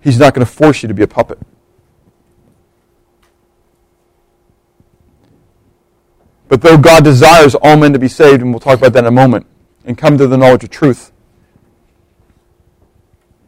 He's 0.00 0.20
not 0.20 0.32
going 0.32 0.46
to 0.46 0.52
force 0.52 0.84
you 0.84 0.86
to 0.86 0.94
be 0.94 1.02
a 1.02 1.08
puppet. 1.08 1.40
But 6.48 6.60
though 6.60 6.78
God 6.78 7.02
desires 7.02 7.56
all 7.56 7.76
men 7.76 7.92
to 7.94 7.98
be 7.98 8.06
saved, 8.06 8.42
and 8.42 8.52
we'll 8.52 8.60
talk 8.60 8.78
about 8.78 8.92
that 8.92 9.00
in 9.00 9.06
a 9.06 9.10
moment, 9.10 9.46
and 9.84 9.98
come 9.98 10.18
to 10.18 10.26
the 10.26 10.36
knowledge 10.36 10.64
of 10.64 10.70
truth, 10.70 11.12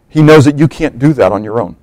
He 0.08 0.22
knows 0.22 0.44
that 0.44 0.58
you 0.58 0.68
can't 0.68 0.98
do 0.98 1.12
that 1.12 1.32
on 1.32 1.44
your 1.44 1.60
own. 1.60 1.76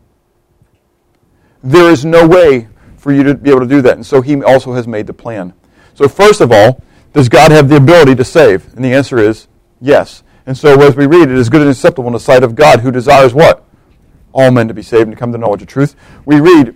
There 1.63 1.89
is 1.89 2.05
no 2.05 2.27
way 2.27 2.67
for 2.97 3.11
you 3.11 3.23
to 3.23 3.35
be 3.35 3.49
able 3.49 3.61
to 3.61 3.67
do 3.67 3.81
that. 3.81 3.93
And 3.93 4.05
so 4.05 4.21
He 4.21 4.41
also 4.43 4.73
has 4.73 4.87
made 4.87 5.07
the 5.07 5.13
plan. 5.13 5.53
So, 5.93 6.07
first 6.07 6.41
of 6.41 6.51
all, 6.51 6.81
does 7.13 7.29
God 7.29 7.51
have 7.51 7.67
the 7.67 7.75
ability 7.75 8.15
to 8.15 8.23
save? 8.23 8.73
And 8.73 8.83
the 8.83 8.93
answer 8.93 9.17
is 9.17 9.47
yes. 9.79 10.23
And 10.45 10.57
so, 10.57 10.81
as 10.81 10.95
we 10.95 11.05
read, 11.05 11.29
it 11.29 11.37
is 11.37 11.49
good 11.49 11.61
and 11.61 11.69
acceptable 11.69 12.07
in 12.07 12.13
the 12.13 12.19
sight 12.19 12.43
of 12.43 12.55
God 12.55 12.79
who 12.79 12.91
desires 12.91 13.33
what? 13.33 13.65
All 14.33 14.51
men 14.51 14.67
to 14.67 14.73
be 14.73 14.81
saved 14.81 15.03
and 15.03 15.11
to 15.11 15.17
come 15.19 15.31
to 15.31 15.37
the 15.37 15.41
knowledge 15.41 15.61
of 15.61 15.67
truth. 15.67 15.95
We 16.25 16.39
read 16.39 16.75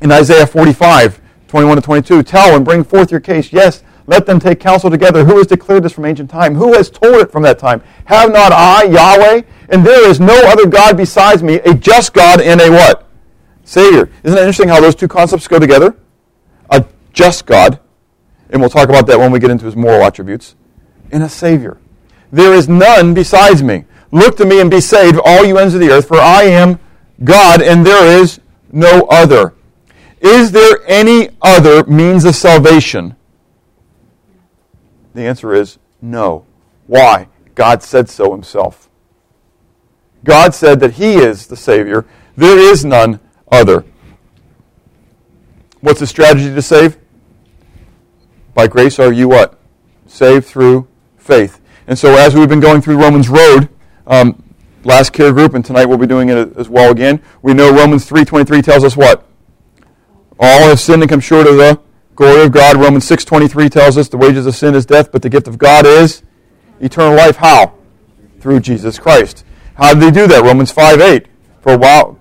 in 0.00 0.10
Isaiah 0.10 0.46
45, 0.46 1.20
21 1.48 1.76
to 1.76 1.82
22, 1.82 2.22
Tell 2.24 2.56
and 2.56 2.64
bring 2.64 2.82
forth 2.82 3.10
your 3.10 3.20
case. 3.20 3.52
Yes, 3.52 3.82
let 4.06 4.26
them 4.26 4.40
take 4.40 4.60
counsel 4.60 4.90
together. 4.90 5.24
Who 5.24 5.38
has 5.38 5.46
declared 5.46 5.82
this 5.82 5.92
from 5.92 6.04
ancient 6.04 6.30
time? 6.30 6.54
Who 6.54 6.74
has 6.74 6.90
told 6.90 7.16
it 7.16 7.30
from 7.30 7.42
that 7.44 7.58
time? 7.58 7.82
Have 8.06 8.32
not 8.32 8.52
I, 8.52 8.84
Yahweh? 8.84 9.42
And 9.68 9.86
there 9.86 10.08
is 10.08 10.20
no 10.20 10.38
other 10.46 10.66
God 10.66 10.96
besides 10.96 11.42
me, 11.42 11.54
a 11.60 11.74
just 11.74 12.12
God 12.12 12.40
and 12.40 12.60
a 12.60 12.70
what? 12.70 13.08
Savior. 13.64 14.10
Isn't 14.22 14.36
it 14.36 14.40
interesting 14.40 14.68
how 14.68 14.80
those 14.80 14.94
two 14.94 15.08
concepts 15.08 15.46
go 15.48 15.58
together? 15.58 15.96
A 16.70 16.84
just 17.12 17.46
God, 17.46 17.78
and 18.50 18.60
we'll 18.60 18.70
talk 18.70 18.88
about 18.88 19.06
that 19.06 19.18
when 19.18 19.30
we 19.30 19.38
get 19.38 19.50
into 19.50 19.66
his 19.66 19.76
moral 19.76 20.02
attributes, 20.02 20.56
and 21.10 21.22
a 21.22 21.28
Savior. 21.28 21.78
There 22.30 22.54
is 22.54 22.68
none 22.68 23.14
besides 23.14 23.62
me. 23.62 23.84
Look 24.10 24.36
to 24.38 24.44
me 24.44 24.60
and 24.60 24.70
be 24.70 24.80
saved, 24.80 25.18
all 25.24 25.44
you 25.44 25.58
ends 25.58 25.74
of 25.74 25.80
the 25.80 25.90
earth, 25.90 26.08
for 26.08 26.18
I 26.18 26.42
am 26.44 26.78
God, 27.24 27.62
and 27.62 27.86
there 27.86 28.20
is 28.20 28.40
no 28.72 29.06
other. 29.10 29.54
Is 30.20 30.52
there 30.52 30.80
any 30.86 31.30
other 31.40 31.84
means 31.84 32.24
of 32.24 32.34
salvation? 32.34 33.16
The 35.14 35.22
answer 35.22 35.54
is 35.54 35.78
no. 36.00 36.46
Why? 36.86 37.28
God 37.54 37.82
said 37.82 38.08
so 38.08 38.32
himself. 38.32 38.88
God 40.24 40.54
said 40.54 40.80
that 40.80 40.94
he 40.94 41.14
is 41.14 41.46
the 41.46 41.56
Savior. 41.56 42.06
There 42.36 42.58
is 42.58 42.84
none 42.84 43.20
other. 43.50 43.84
What's 45.80 46.00
the 46.00 46.06
strategy 46.06 46.54
to 46.54 46.62
save? 46.62 46.96
By 48.54 48.68
grace 48.68 48.98
are 48.98 49.12
you 49.12 49.28
what? 49.28 49.58
Saved 50.06 50.46
through 50.46 50.86
faith. 51.18 51.60
And 51.86 51.98
so 51.98 52.16
as 52.16 52.34
we've 52.34 52.48
been 52.48 52.60
going 52.60 52.80
through 52.80 52.98
Romans 52.98 53.28
Road, 53.28 53.68
um, 54.06 54.42
last 54.84 55.12
care 55.12 55.32
group, 55.32 55.54
and 55.54 55.64
tonight 55.64 55.86
we'll 55.86 55.98
be 55.98 56.06
doing 56.06 56.28
it 56.28 56.56
as 56.56 56.68
well 56.68 56.92
again, 56.92 57.20
we 57.42 57.52
know 57.52 57.72
Romans 57.72 58.08
3.23 58.08 58.62
tells 58.62 58.84
us 58.84 58.96
what? 58.96 59.26
All 60.38 60.68
have 60.68 60.80
sinned 60.80 61.02
and 61.02 61.10
come 61.10 61.20
short 61.20 61.46
of 61.46 61.56
the 61.56 61.80
glory 62.14 62.42
of 62.44 62.52
God. 62.52 62.76
Romans 62.76 63.08
6.23 63.08 63.70
tells 63.70 63.96
us 63.96 64.08
the 64.08 64.16
wages 64.16 64.46
of 64.46 64.54
sin 64.54 64.74
is 64.74 64.86
death, 64.86 65.12
but 65.12 65.22
the 65.22 65.28
gift 65.28 65.48
of 65.48 65.58
God 65.58 65.86
is 65.86 66.22
eternal 66.80 67.16
life. 67.16 67.36
How? 67.36 67.74
Through 68.40 68.60
Jesus 68.60 68.98
Christ. 68.98 69.44
How 69.74 69.94
did 69.94 70.02
he 70.02 70.10
do 70.10 70.26
that? 70.26 70.42
Romans 70.42 70.72
5.8. 70.72 71.26
For 71.60 71.78
while, 71.78 72.18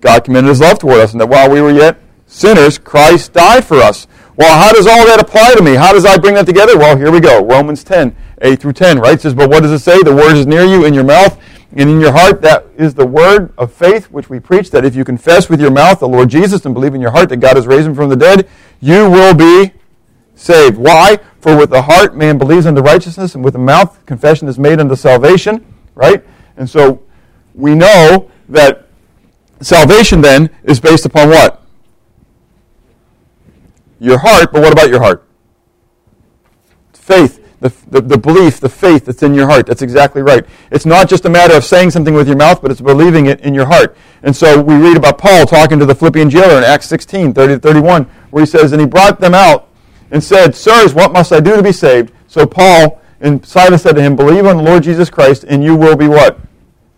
God 0.00 0.24
commended 0.24 0.48
his 0.48 0.60
love 0.60 0.78
toward 0.78 1.00
us, 1.00 1.12
and 1.12 1.20
that 1.20 1.28
while 1.28 1.50
we 1.50 1.60
were 1.60 1.70
yet 1.70 1.98
sinners, 2.26 2.78
Christ 2.78 3.32
died 3.32 3.64
for 3.64 3.78
us. 3.78 4.06
Well, 4.36 4.56
how 4.56 4.72
does 4.72 4.86
all 4.86 5.04
that 5.06 5.20
apply 5.20 5.54
to 5.54 5.62
me? 5.62 5.74
How 5.74 5.92
does 5.92 6.04
I 6.04 6.16
bring 6.16 6.34
that 6.34 6.46
together? 6.46 6.78
Well, 6.78 6.96
here 6.96 7.10
we 7.10 7.20
go. 7.20 7.44
Romans 7.44 7.82
10, 7.82 8.14
8 8.40 8.60
through 8.60 8.74
10, 8.74 9.00
right? 9.00 9.14
It 9.14 9.20
says, 9.20 9.34
But 9.34 9.50
what 9.50 9.62
does 9.62 9.72
it 9.72 9.80
say? 9.80 10.00
The 10.02 10.14
word 10.14 10.36
is 10.36 10.46
near 10.46 10.64
you, 10.64 10.84
in 10.84 10.94
your 10.94 11.04
mouth 11.04 11.38
and 11.72 11.90
in 11.90 12.00
your 12.00 12.12
heart. 12.12 12.40
That 12.42 12.66
is 12.76 12.94
the 12.94 13.06
word 13.06 13.52
of 13.58 13.72
faith 13.72 14.10
which 14.10 14.30
we 14.30 14.40
preach, 14.40 14.70
that 14.70 14.84
if 14.84 14.94
you 14.94 15.04
confess 15.04 15.48
with 15.48 15.60
your 15.60 15.70
mouth 15.70 16.00
the 16.00 16.08
Lord 16.08 16.28
Jesus 16.28 16.64
and 16.64 16.74
believe 16.74 16.94
in 16.94 17.00
your 17.00 17.10
heart 17.10 17.28
that 17.30 17.38
God 17.38 17.56
has 17.56 17.66
raised 17.66 17.86
him 17.86 17.94
from 17.94 18.10
the 18.10 18.16
dead, 18.16 18.48
you 18.80 19.10
will 19.10 19.34
be 19.34 19.72
saved. 20.34 20.76
Why? 20.76 21.18
For 21.40 21.56
with 21.56 21.70
the 21.70 21.82
heart 21.82 22.16
man 22.16 22.38
believes 22.38 22.66
unto 22.66 22.80
righteousness, 22.80 23.34
and 23.34 23.44
with 23.44 23.54
the 23.54 23.60
mouth 23.60 24.04
confession 24.06 24.48
is 24.48 24.58
made 24.58 24.80
unto 24.80 24.96
salvation, 24.96 25.64
right? 25.94 26.24
And 26.56 26.68
so 26.68 27.02
we 27.54 27.74
know 27.74 28.30
that 28.48 28.88
Salvation 29.60 30.20
then 30.20 30.50
is 30.62 30.78
based 30.78 31.04
upon 31.04 31.30
what? 31.30 31.62
Your 33.98 34.18
heart, 34.18 34.52
but 34.52 34.62
what 34.62 34.72
about 34.72 34.88
your 34.88 35.00
heart? 35.00 35.26
Faith, 36.92 37.44
the, 37.60 37.72
the, 37.88 38.00
the, 38.00 38.18
belief, 38.18 38.60
the 38.60 38.68
faith 38.68 39.06
that's 39.06 39.22
in 39.22 39.34
your 39.34 39.48
heart. 39.48 39.66
That's 39.66 39.82
exactly 39.82 40.22
right. 40.22 40.46
It's 40.70 40.86
not 40.86 41.08
just 41.08 41.24
a 41.24 41.30
matter 41.30 41.54
of 41.54 41.64
saying 41.64 41.90
something 41.90 42.14
with 42.14 42.28
your 42.28 42.36
mouth, 42.36 42.62
but 42.62 42.70
it's 42.70 42.80
believing 42.80 43.26
it 43.26 43.40
in 43.40 43.54
your 43.54 43.66
heart. 43.66 43.96
And 44.22 44.36
so 44.36 44.60
we 44.62 44.76
read 44.76 44.96
about 44.96 45.18
Paul 45.18 45.46
talking 45.46 45.80
to 45.80 45.86
the 45.86 45.94
Philippian 45.94 46.30
jailer 46.30 46.58
in 46.58 46.64
Acts 46.64 46.86
16, 46.86 47.34
30 47.34 47.54
to 47.54 47.60
31, 47.60 48.08
where 48.30 48.42
he 48.42 48.46
says, 48.46 48.72
And 48.72 48.80
he 48.80 48.86
brought 48.86 49.20
them 49.20 49.34
out 49.34 49.68
and 50.10 50.22
said, 50.22 50.54
Sirs, 50.54 50.94
what 50.94 51.12
must 51.12 51.32
I 51.32 51.40
do 51.40 51.56
to 51.56 51.62
be 51.62 51.72
saved? 51.72 52.12
So 52.26 52.46
Paul 52.46 53.00
and 53.20 53.44
Silas 53.44 53.82
said 53.82 53.96
to 53.96 54.02
him, 54.02 54.16
Believe 54.16 54.46
on 54.46 54.56
the 54.56 54.62
Lord 54.62 54.82
Jesus 54.82 55.10
Christ, 55.10 55.44
and 55.44 55.62
you 55.62 55.74
will 55.76 55.96
be 55.96 56.08
what? 56.08 56.38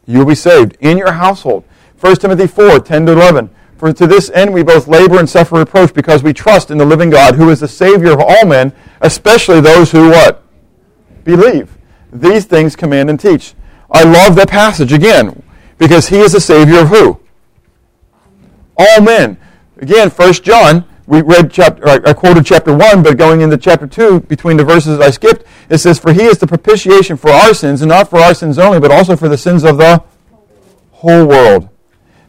You 0.07 0.19
will 0.19 0.27
be 0.27 0.35
saved 0.35 0.77
in 0.81 0.99
your 0.99 1.13
household. 1.13 1.65
1 2.01 2.17
Timothy 2.17 2.47
4, 2.47 2.81
10 2.81 3.07
to 3.07 3.13
11. 3.13 3.51
For 3.77 3.93
to 3.95 4.07
this 4.07 4.31
end 4.31 4.53
we 4.53 4.63
both 4.63 4.89
labor 4.89 5.19
and 5.19 5.29
suffer 5.29 5.57
reproach 5.57 5.95
because 5.95 6.23
we 6.23 6.35
trust 6.35 6.71
in 6.71 6.77
the 6.77 6.85
living 6.85 7.09
God 7.09 7.37
who 7.37 7.49
is 7.49 7.61
the 7.61 7.69
Savior 7.69 8.13
of 8.13 8.21
all 8.21 8.45
men, 8.45 8.75
especially 9.01 9.61
those 9.61 9.91
who 9.91 10.11
what? 10.11 10.45
Believe. 11.25 11.79
These 12.13 12.45
things 12.45 12.77
command 12.77 13.09
and 13.09 13.19
teach. 13.19 13.55
I 13.91 14.05
love 14.05 14.35
that 14.37 14.51
passage 14.51 14.93
again 14.93 15.43
because 15.79 16.09
he 16.09 16.19
is 16.19 16.33
the 16.33 16.41
Savior 16.41 16.81
of 16.81 16.89
who? 16.89 17.21
All 18.77 19.01
men. 19.01 19.39
Again, 19.79 20.11
1 20.11 20.33
John, 20.35 20.85
we 21.11 21.23
read 21.23 21.51
chapter, 21.51 21.87
I 21.89 22.13
quoted 22.13 22.47
chapter 22.47 22.75
1, 22.75 23.03
but 23.03 23.19
going 23.19 23.41
into 23.41 23.59
chapter 23.59 23.87
2, 23.87 24.21
between 24.21 24.57
the 24.57 24.65
verses 24.65 25.01
I 25.01 25.11
skipped, 25.11 25.45
it 25.69 25.79
says, 25.79 25.99
For 25.99 26.13
he 26.13 26.23
is 26.23 26.39
the 26.39 26.47
propitiation 26.47 27.17
for 27.17 27.31
our 27.31 27.53
sins, 27.53 27.83
and 27.83 27.89
not 27.89 28.09
for 28.09 28.21
our 28.21 28.33
sins 28.33 28.59
only, 28.59 28.81
but 28.81 28.91
also 28.91 29.17
for 29.17 29.29
the 29.29 29.37
sins 29.37 29.65
of 29.65 29.77
the 29.77 30.03
whole 30.93 31.27
world 31.27 31.69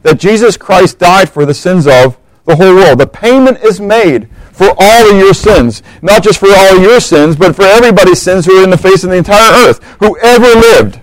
that 0.03 0.19
Jesus 0.19 0.57
Christ 0.57 0.99
died 0.99 1.29
for 1.29 1.45
the 1.45 1.53
sins 1.53 1.87
of 1.87 2.17
the 2.45 2.55
whole 2.55 2.75
world. 2.75 2.99
The 2.99 3.07
payment 3.07 3.59
is 3.63 3.79
made 3.79 4.29
for 4.51 4.73
all 4.77 5.11
of 5.11 5.17
your 5.17 5.33
sins. 5.33 5.83
Not 6.01 6.23
just 6.23 6.39
for 6.39 6.49
all 6.49 6.79
your 6.79 6.99
sins, 6.99 7.35
but 7.35 7.55
for 7.55 7.63
everybody's 7.63 8.21
sins 8.21 8.45
who 8.45 8.59
are 8.59 8.63
in 8.63 8.69
the 8.69 8.77
face 8.77 9.03
of 9.03 9.11
the 9.11 9.17
entire 9.17 9.67
earth, 9.67 9.83
who 9.99 10.17
ever 10.19 10.47
lived. 10.47 10.99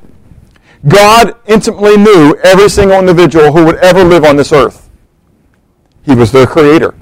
God 0.87 1.37
intimately 1.47 1.97
knew 1.97 2.37
every 2.43 2.69
single 2.69 2.99
individual 2.99 3.53
who 3.53 3.65
would 3.65 3.77
ever 3.77 4.05
live 4.05 4.25
on 4.25 4.37
this 4.37 4.53
earth. 4.53 4.89
He 6.03 6.15
was 6.15 6.33
their 6.33 6.47
creator. 6.47 6.95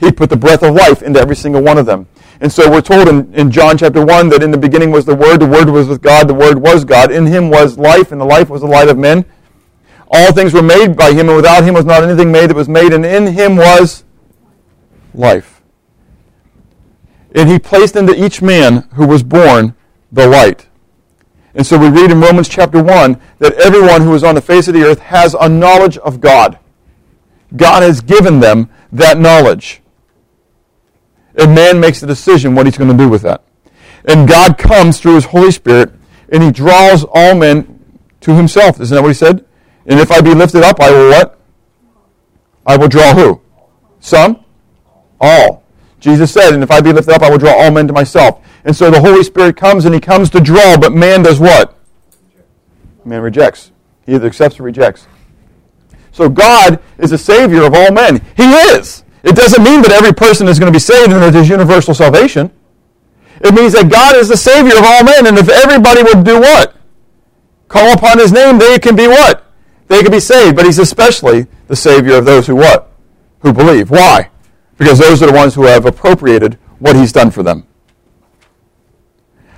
He 0.00 0.12
put 0.12 0.30
the 0.30 0.36
breath 0.36 0.62
of 0.62 0.74
life 0.74 1.02
into 1.02 1.20
every 1.20 1.36
single 1.36 1.62
one 1.62 1.78
of 1.78 1.86
them. 1.86 2.06
And 2.40 2.52
so 2.52 2.70
we're 2.70 2.80
told 2.80 3.08
in, 3.08 3.32
in 3.34 3.50
John 3.50 3.78
chapter 3.78 4.04
1 4.04 4.28
that 4.30 4.42
in 4.42 4.50
the 4.50 4.58
beginning 4.58 4.90
was 4.90 5.04
the 5.04 5.14
Word, 5.14 5.38
the 5.38 5.46
Word 5.46 5.68
was 5.68 5.88
with 5.88 6.02
God, 6.02 6.28
the 6.28 6.34
Word 6.34 6.58
was 6.58 6.84
God. 6.84 7.12
In 7.12 7.26
him 7.26 7.48
was 7.48 7.78
life, 7.78 8.12
and 8.12 8.20
the 8.20 8.24
life 8.24 8.50
was 8.50 8.60
the 8.60 8.66
light 8.66 8.88
of 8.88 8.98
men. 8.98 9.24
All 10.10 10.32
things 10.32 10.52
were 10.52 10.62
made 10.62 10.96
by 10.96 11.12
him, 11.12 11.28
and 11.28 11.36
without 11.36 11.64
him 11.64 11.74
was 11.74 11.84
not 11.84 12.02
anything 12.02 12.30
made 12.30 12.50
that 12.50 12.56
was 12.56 12.68
made, 12.68 12.92
and 12.92 13.04
in 13.04 13.28
him 13.28 13.56
was 13.56 14.04
life. 15.14 15.62
And 17.34 17.48
he 17.48 17.58
placed 17.58 17.96
into 17.96 18.14
each 18.14 18.42
man 18.42 18.88
who 18.94 19.06
was 19.06 19.22
born 19.22 19.74
the 20.12 20.26
light. 20.26 20.68
And 21.54 21.66
so 21.66 21.78
we 21.78 21.88
read 21.88 22.10
in 22.10 22.20
Romans 22.20 22.48
chapter 22.48 22.82
1 22.82 23.20
that 23.38 23.54
everyone 23.54 24.02
who 24.02 24.14
is 24.14 24.24
on 24.24 24.34
the 24.34 24.40
face 24.40 24.66
of 24.66 24.74
the 24.74 24.82
earth 24.82 24.98
has 24.98 25.34
a 25.34 25.48
knowledge 25.48 25.96
of 25.98 26.20
God. 26.20 26.58
God 27.56 27.82
has 27.82 28.00
given 28.00 28.40
them 28.40 28.68
that 28.92 29.18
knowledge. 29.18 29.80
And 31.36 31.54
man 31.54 31.80
makes 31.80 32.00
the 32.00 32.06
decision 32.06 32.54
what 32.54 32.66
he's 32.66 32.78
going 32.78 32.90
to 32.90 32.96
do 32.96 33.08
with 33.08 33.22
that. 33.22 33.42
And 34.04 34.28
God 34.28 34.58
comes 34.58 35.00
through 35.00 35.16
his 35.16 35.24
Holy 35.26 35.50
Spirit 35.50 35.92
and 36.30 36.42
he 36.42 36.50
draws 36.50 37.04
all 37.12 37.34
men 37.34 37.82
to 38.20 38.34
himself. 38.34 38.80
Isn't 38.80 38.94
that 38.94 39.02
what 39.02 39.08
he 39.08 39.14
said? 39.14 39.44
And 39.86 40.00
if 40.00 40.10
I 40.10 40.20
be 40.20 40.34
lifted 40.34 40.62
up, 40.62 40.80
I 40.80 40.90
will 40.90 41.10
what? 41.10 41.38
I 42.66 42.76
will 42.76 42.88
draw 42.88 43.14
who? 43.14 43.40
Some? 44.00 44.44
All. 45.20 45.62
Jesus 46.00 46.32
said, 46.32 46.54
and 46.54 46.62
if 46.62 46.70
I 46.70 46.80
be 46.80 46.92
lifted 46.92 47.14
up, 47.14 47.22
I 47.22 47.30
will 47.30 47.38
draw 47.38 47.52
all 47.52 47.70
men 47.70 47.86
to 47.86 47.92
myself. 47.92 48.44
And 48.64 48.74
so 48.74 48.90
the 48.90 49.00
Holy 49.00 49.22
Spirit 49.22 49.56
comes 49.56 49.84
and 49.84 49.94
he 49.94 50.00
comes 50.00 50.30
to 50.30 50.40
draw, 50.40 50.76
but 50.78 50.92
man 50.92 51.22
does 51.22 51.40
what? 51.40 51.78
Man 53.04 53.20
rejects. 53.20 53.72
He 54.06 54.14
either 54.14 54.26
accepts 54.26 54.58
or 54.58 54.64
rejects. 54.64 55.06
So 56.12 56.28
God 56.28 56.80
is 56.98 57.10
the 57.10 57.18
Savior 57.18 57.62
of 57.62 57.74
all 57.74 57.90
men. 57.90 58.24
He 58.36 58.44
is. 58.44 59.03
It 59.24 59.34
doesn't 59.34 59.64
mean 59.64 59.80
that 59.82 59.90
every 59.90 60.12
person 60.12 60.46
is 60.48 60.58
going 60.58 60.70
to 60.70 60.76
be 60.76 60.80
saved 60.80 61.10
and 61.10 61.34
there's 61.34 61.48
universal 61.48 61.94
salvation. 61.94 62.52
It 63.40 63.54
means 63.54 63.72
that 63.72 63.90
God 63.90 64.16
is 64.16 64.28
the 64.28 64.36
Savior 64.36 64.76
of 64.78 64.84
all 64.84 65.02
men, 65.02 65.26
and 65.26 65.36
if 65.38 65.48
everybody 65.48 66.02
would 66.02 66.24
do 66.24 66.40
what? 66.40 66.76
Call 67.68 67.92
upon 67.92 68.18
His 68.18 68.32
name, 68.32 68.58
they 68.58 68.78
can 68.78 68.94
be 68.94 69.08
what? 69.08 69.44
They 69.88 70.02
can 70.02 70.12
be 70.12 70.20
saved, 70.20 70.56
but 70.56 70.66
he's 70.66 70.78
especially 70.78 71.46
the 71.68 71.76
Savior 71.76 72.16
of 72.16 72.24
those 72.24 72.46
who 72.46 72.56
what? 72.56 72.92
Who 73.40 73.52
believe. 73.52 73.90
Why? 73.90 74.30
Because 74.78 74.98
those 74.98 75.22
are 75.22 75.26
the 75.26 75.32
ones 75.32 75.54
who 75.54 75.64
have 75.64 75.84
appropriated 75.84 76.58
what 76.78 76.96
he's 76.96 77.12
done 77.12 77.30
for 77.30 77.42
them. 77.42 77.66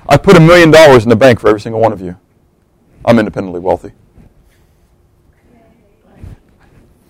I 0.09 0.17
put 0.17 0.37
a 0.37 0.41
million 0.41 0.71
dollars 0.71 1.05
in 1.05 1.11
the 1.11 1.17
bank 1.17 1.41
for 1.41 1.49
every 1.49 1.61
single 1.61 1.81
one 1.81 1.93
of 1.93 2.01
you. 2.01 2.17
I'm 3.05 3.19
independently 3.19 3.61
wealthy. 3.61 3.93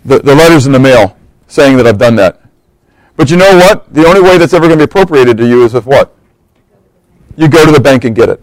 The, 0.04 0.20
the 0.20 0.34
letters 0.34 0.66
in 0.66 0.72
the 0.72 0.78
mail 0.78 1.16
saying 1.46 1.76
that 1.78 1.86
I've 1.86 1.98
done 1.98 2.16
that. 2.16 2.40
But 3.16 3.30
you 3.30 3.36
know 3.36 3.56
what? 3.56 3.92
The 3.92 4.06
only 4.06 4.20
way 4.20 4.38
that's 4.38 4.52
ever 4.52 4.66
going 4.66 4.78
to 4.78 4.86
be 4.86 4.90
appropriated 4.90 5.36
to 5.38 5.46
you 5.46 5.64
is 5.64 5.72
with 5.72 5.86
what? 5.86 6.14
You 7.36 7.48
go 7.48 7.64
to 7.64 7.72
the 7.72 7.80
bank 7.80 8.04
and 8.04 8.14
get 8.14 8.28
it. 8.28 8.42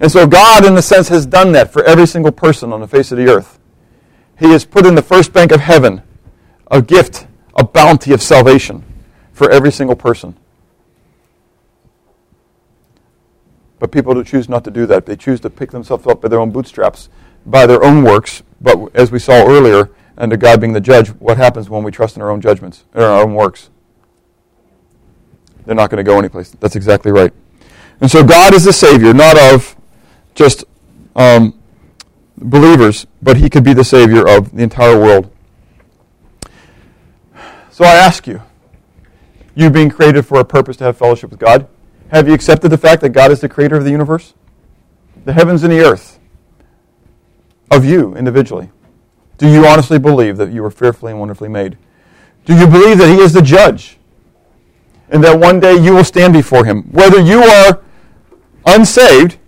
And 0.00 0.10
so 0.10 0.26
God, 0.26 0.66
in 0.66 0.76
a 0.76 0.82
sense, 0.82 1.08
has 1.08 1.24
done 1.24 1.52
that 1.52 1.72
for 1.72 1.82
every 1.84 2.06
single 2.06 2.32
person 2.32 2.72
on 2.72 2.80
the 2.80 2.88
face 2.88 3.12
of 3.12 3.18
the 3.18 3.28
earth. 3.28 3.58
He 4.38 4.50
has 4.50 4.64
put 4.64 4.84
in 4.84 4.94
the 4.94 5.02
first 5.02 5.32
bank 5.32 5.52
of 5.52 5.60
heaven 5.60 6.02
a 6.70 6.82
gift, 6.82 7.26
a 7.54 7.64
bounty 7.64 8.12
of 8.12 8.20
salvation 8.20 8.84
for 9.32 9.50
every 9.50 9.70
single 9.70 9.96
person. 9.96 10.36
But 13.78 13.92
people 13.92 14.14
do 14.14 14.24
choose 14.24 14.48
not 14.48 14.64
to 14.64 14.70
do 14.70 14.86
that. 14.86 15.06
They 15.06 15.16
choose 15.16 15.40
to 15.40 15.50
pick 15.50 15.70
themselves 15.70 16.06
up 16.06 16.22
by 16.22 16.28
their 16.28 16.40
own 16.40 16.50
bootstraps, 16.50 17.08
by 17.44 17.66
their 17.66 17.82
own 17.84 18.02
works. 18.02 18.42
But 18.60 18.94
as 18.94 19.10
we 19.10 19.18
saw 19.18 19.46
earlier, 19.46 19.90
and 20.16 20.30
to 20.30 20.36
God 20.36 20.60
being 20.60 20.72
the 20.72 20.80
judge, 20.80 21.08
what 21.08 21.36
happens 21.36 21.68
when 21.68 21.82
we 21.82 21.90
trust 21.90 22.16
in 22.16 22.22
our 22.22 22.30
own 22.30 22.40
judgments, 22.40 22.84
in 22.94 23.02
our 23.02 23.22
own 23.22 23.34
works? 23.34 23.70
They're 25.64 25.74
not 25.74 25.90
going 25.90 26.04
to 26.04 26.08
go 26.08 26.18
anyplace. 26.18 26.50
That's 26.50 26.76
exactly 26.76 27.10
right. 27.12 27.32
And 28.00 28.10
so 28.10 28.24
God 28.24 28.54
is 28.54 28.64
the 28.64 28.72
Savior, 28.72 29.12
not 29.12 29.36
of 29.38 29.76
just 30.34 30.64
um, 31.14 31.58
believers, 32.36 33.06
but 33.20 33.36
He 33.36 33.50
could 33.50 33.64
be 33.64 33.74
the 33.74 33.84
Savior 33.84 34.26
of 34.26 34.54
the 34.54 34.62
entire 34.62 34.98
world. 34.98 35.30
So 37.70 37.84
I 37.84 37.94
ask 37.94 38.26
you, 38.26 38.42
you 39.54 39.70
being 39.70 39.90
created 39.90 40.24
for 40.24 40.38
a 40.38 40.44
purpose 40.44 40.76
to 40.78 40.84
have 40.84 40.96
fellowship 40.96 41.30
with 41.30 41.40
God, 41.40 41.68
have 42.10 42.28
you 42.28 42.34
accepted 42.34 42.70
the 42.70 42.78
fact 42.78 43.02
that 43.02 43.10
God 43.10 43.32
is 43.32 43.40
the 43.40 43.48
creator 43.48 43.76
of 43.76 43.84
the 43.84 43.90
universe? 43.90 44.34
The 45.24 45.32
heavens 45.32 45.62
and 45.62 45.72
the 45.72 45.80
earth. 45.80 46.18
Of 47.70 47.84
you 47.84 48.14
individually. 48.14 48.70
Do 49.38 49.48
you 49.50 49.66
honestly 49.66 49.98
believe 49.98 50.36
that 50.38 50.52
you 50.52 50.62
were 50.62 50.70
fearfully 50.70 51.12
and 51.12 51.20
wonderfully 51.20 51.48
made? 51.48 51.76
Do 52.44 52.56
you 52.56 52.66
believe 52.66 52.98
that 52.98 53.08
He 53.08 53.20
is 53.20 53.32
the 53.32 53.42
judge? 53.42 53.98
And 55.08 55.22
that 55.22 55.38
one 55.38 55.60
day 55.60 55.74
you 55.74 55.94
will 55.94 56.04
stand 56.04 56.32
before 56.32 56.64
Him? 56.64 56.84
Whether 56.84 57.20
you 57.20 57.42
are 57.42 57.82
unsaved 58.64 59.38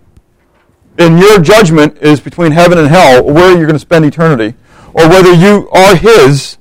and 0.99 1.19
your 1.19 1.41
judgment 1.41 1.99
is 1.99 2.21
between 2.21 2.53
heaven 2.53 2.79
and 2.79 2.89
hell, 2.89 3.25
where 3.25 3.57
you're 3.57 3.67
going 3.67 3.75
to 3.75 3.79
spend 3.79 4.05
eternity, 4.05 4.57
or 4.93 5.09
whether 5.09 5.33
you 5.33 5.69
are 5.71 5.97
His 5.97 6.59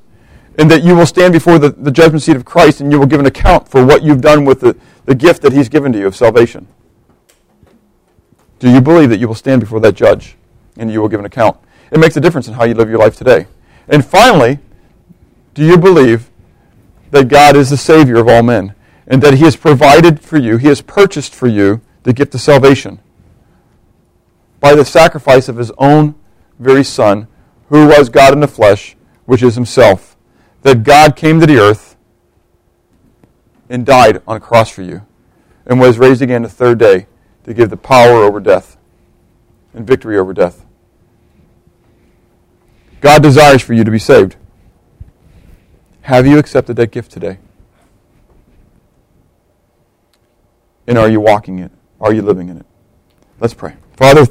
and 0.57 0.71
that 0.71 0.83
you 0.83 0.95
will 0.95 1.05
stand 1.05 1.33
before 1.33 1.59
the, 1.59 1.69
the 1.69 1.91
judgment 1.91 2.23
seat 2.23 2.35
of 2.35 2.45
Christ 2.45 2.81
and 2.81 2.91
you 2.91 2.99
will 2.99 3.05
give 3.05 3.19
an 3.19 3.25
account 3.25 3.67
for 3.67 3.85
what 3.85 4.03
you've 4.03 4.21
done 4.21 4.43
with 4.43 4.59
the, 4.59 4.75
the 5.05 5.15
gift 5.15 5.41
that 5.43 5.53
He's 5.53 5.69
given 5.69 5.91
to 5.93 5.99
you 5.99 6.07
of 6.07 6.15
salvation. 6.15 6.67
Do 8.59 8.71
you 8.71 8.81
believe 8.81 9.09
that 9.09 9.19
you 9.19 9.27
will 9.27 9.35
stand 9.35 9.61
before 9.61 9.79
that 9.81 9.93
judge 9.93 10.35
and 10.77 10.91
you 10.91 11.01
will 11.01 11.09
give 11.09 11.19
an 11.19 11.25
account? 11.25 11.57
It 11.91 11.99
makes 11.99 12.17
a 12.17 12.21
difference 12.21 12.47
in 12.47 12.53
how 12.53 12.65
you 12.65 12.73
live 12.73 12.89
your 12.89 12.99
life 12.99 13.15
today. 13.15 13.47
And 13.87 14.05
finally, 14.05 14.59
do 15.53 15.63
you 15.63 15.77
believe 15.77 16.29
that 17.11 17.27
God 17.27 17.55
is 17.55 17.69
the 17.69 17.77
Savior 17.77 18.17
of 18.17 18.27
all 18.27 18.43
men 18.43 18.75
and 19.07 19.21
that 19.23 19.35
He 19.35 19.45
has 19.45 19.55
provided 19.55 20.19
for 20.19 20.37
you, 20.37 20.57
He 20.57 20.67
has 20.67 20.81
purchased 20.81 21.33
for 21.33 21.47
you 21.47 21.81
the 22.03 22.13
gift 22.13 22.35
of 22.35 22.41
salvation 22.41 22.99
by 24.59 24.75
the 24.75 24.85
sacrifice 24.85 25.47
of 25.47 25.57
His 25.57 25.71
own 25.77 26.15
very 26.59 26.83
Son, 26.83 27.27
who 27.69 27.87
was 27.87 28.09
God 28.09 28.33
in 28.33 28.39
the 28.39 28.47
flesh, 28.47 28.95
which 29.25 29.43
is 29.43 29.55
Himself? 29.55 30.15
That 30.63 30.83
God 30.83 31.15
came 31.15 31.39
to 31.39 31.45
the 31.45 31.59
earth 31.59 31.95
and 33.69 33.85
died 33.85 34.21
on 34.27 34.37
a 34.37 34.39
cross 34.39 34.69
for 34.69 34.81
you 34.81 35.05
and 35.65 35.79
was 35.79 35.99
raised 35.99 36.21
again 36.21 36.43
the 36.43 36.49
third 36.49 36.79
day 36.79 37.07
to 37.43 37.53
give 37.53 37.69
the 37.69 37.77
power 37.77 38.23
over 38.23 38.39
death 38.39 38.77
and 39.73 39.85
victory 39.85 40.17
over 40.17 40.33
death. 40.33 40.66
God 43.01 43.21
desires 43.21 43.61
for 43.61 43.73
you 43.73 43.83
to 43.83 43.91
be 43.91 43.99
saved. 43.99 44.35
Have 46.01 46.25
you 46.25 46.37
accepted 46.39 46.75
that 46.77 46.91
gift 46.91 47.11
today? 47.11 47.39
And 50.87 50.97
are 50.97 51.09
you 51.09 51.19
walking 51.19 51.59
in 51.59 51.65
it? 51.65 51.71
Are 51.99 52.13
you 52.13 52.21
living 52.21 52.49
in 52.49 52.57
it? 52.57 52.65
Let's 53.39 53.53
pray. 53.53 53.75
Father, 53.97 54.25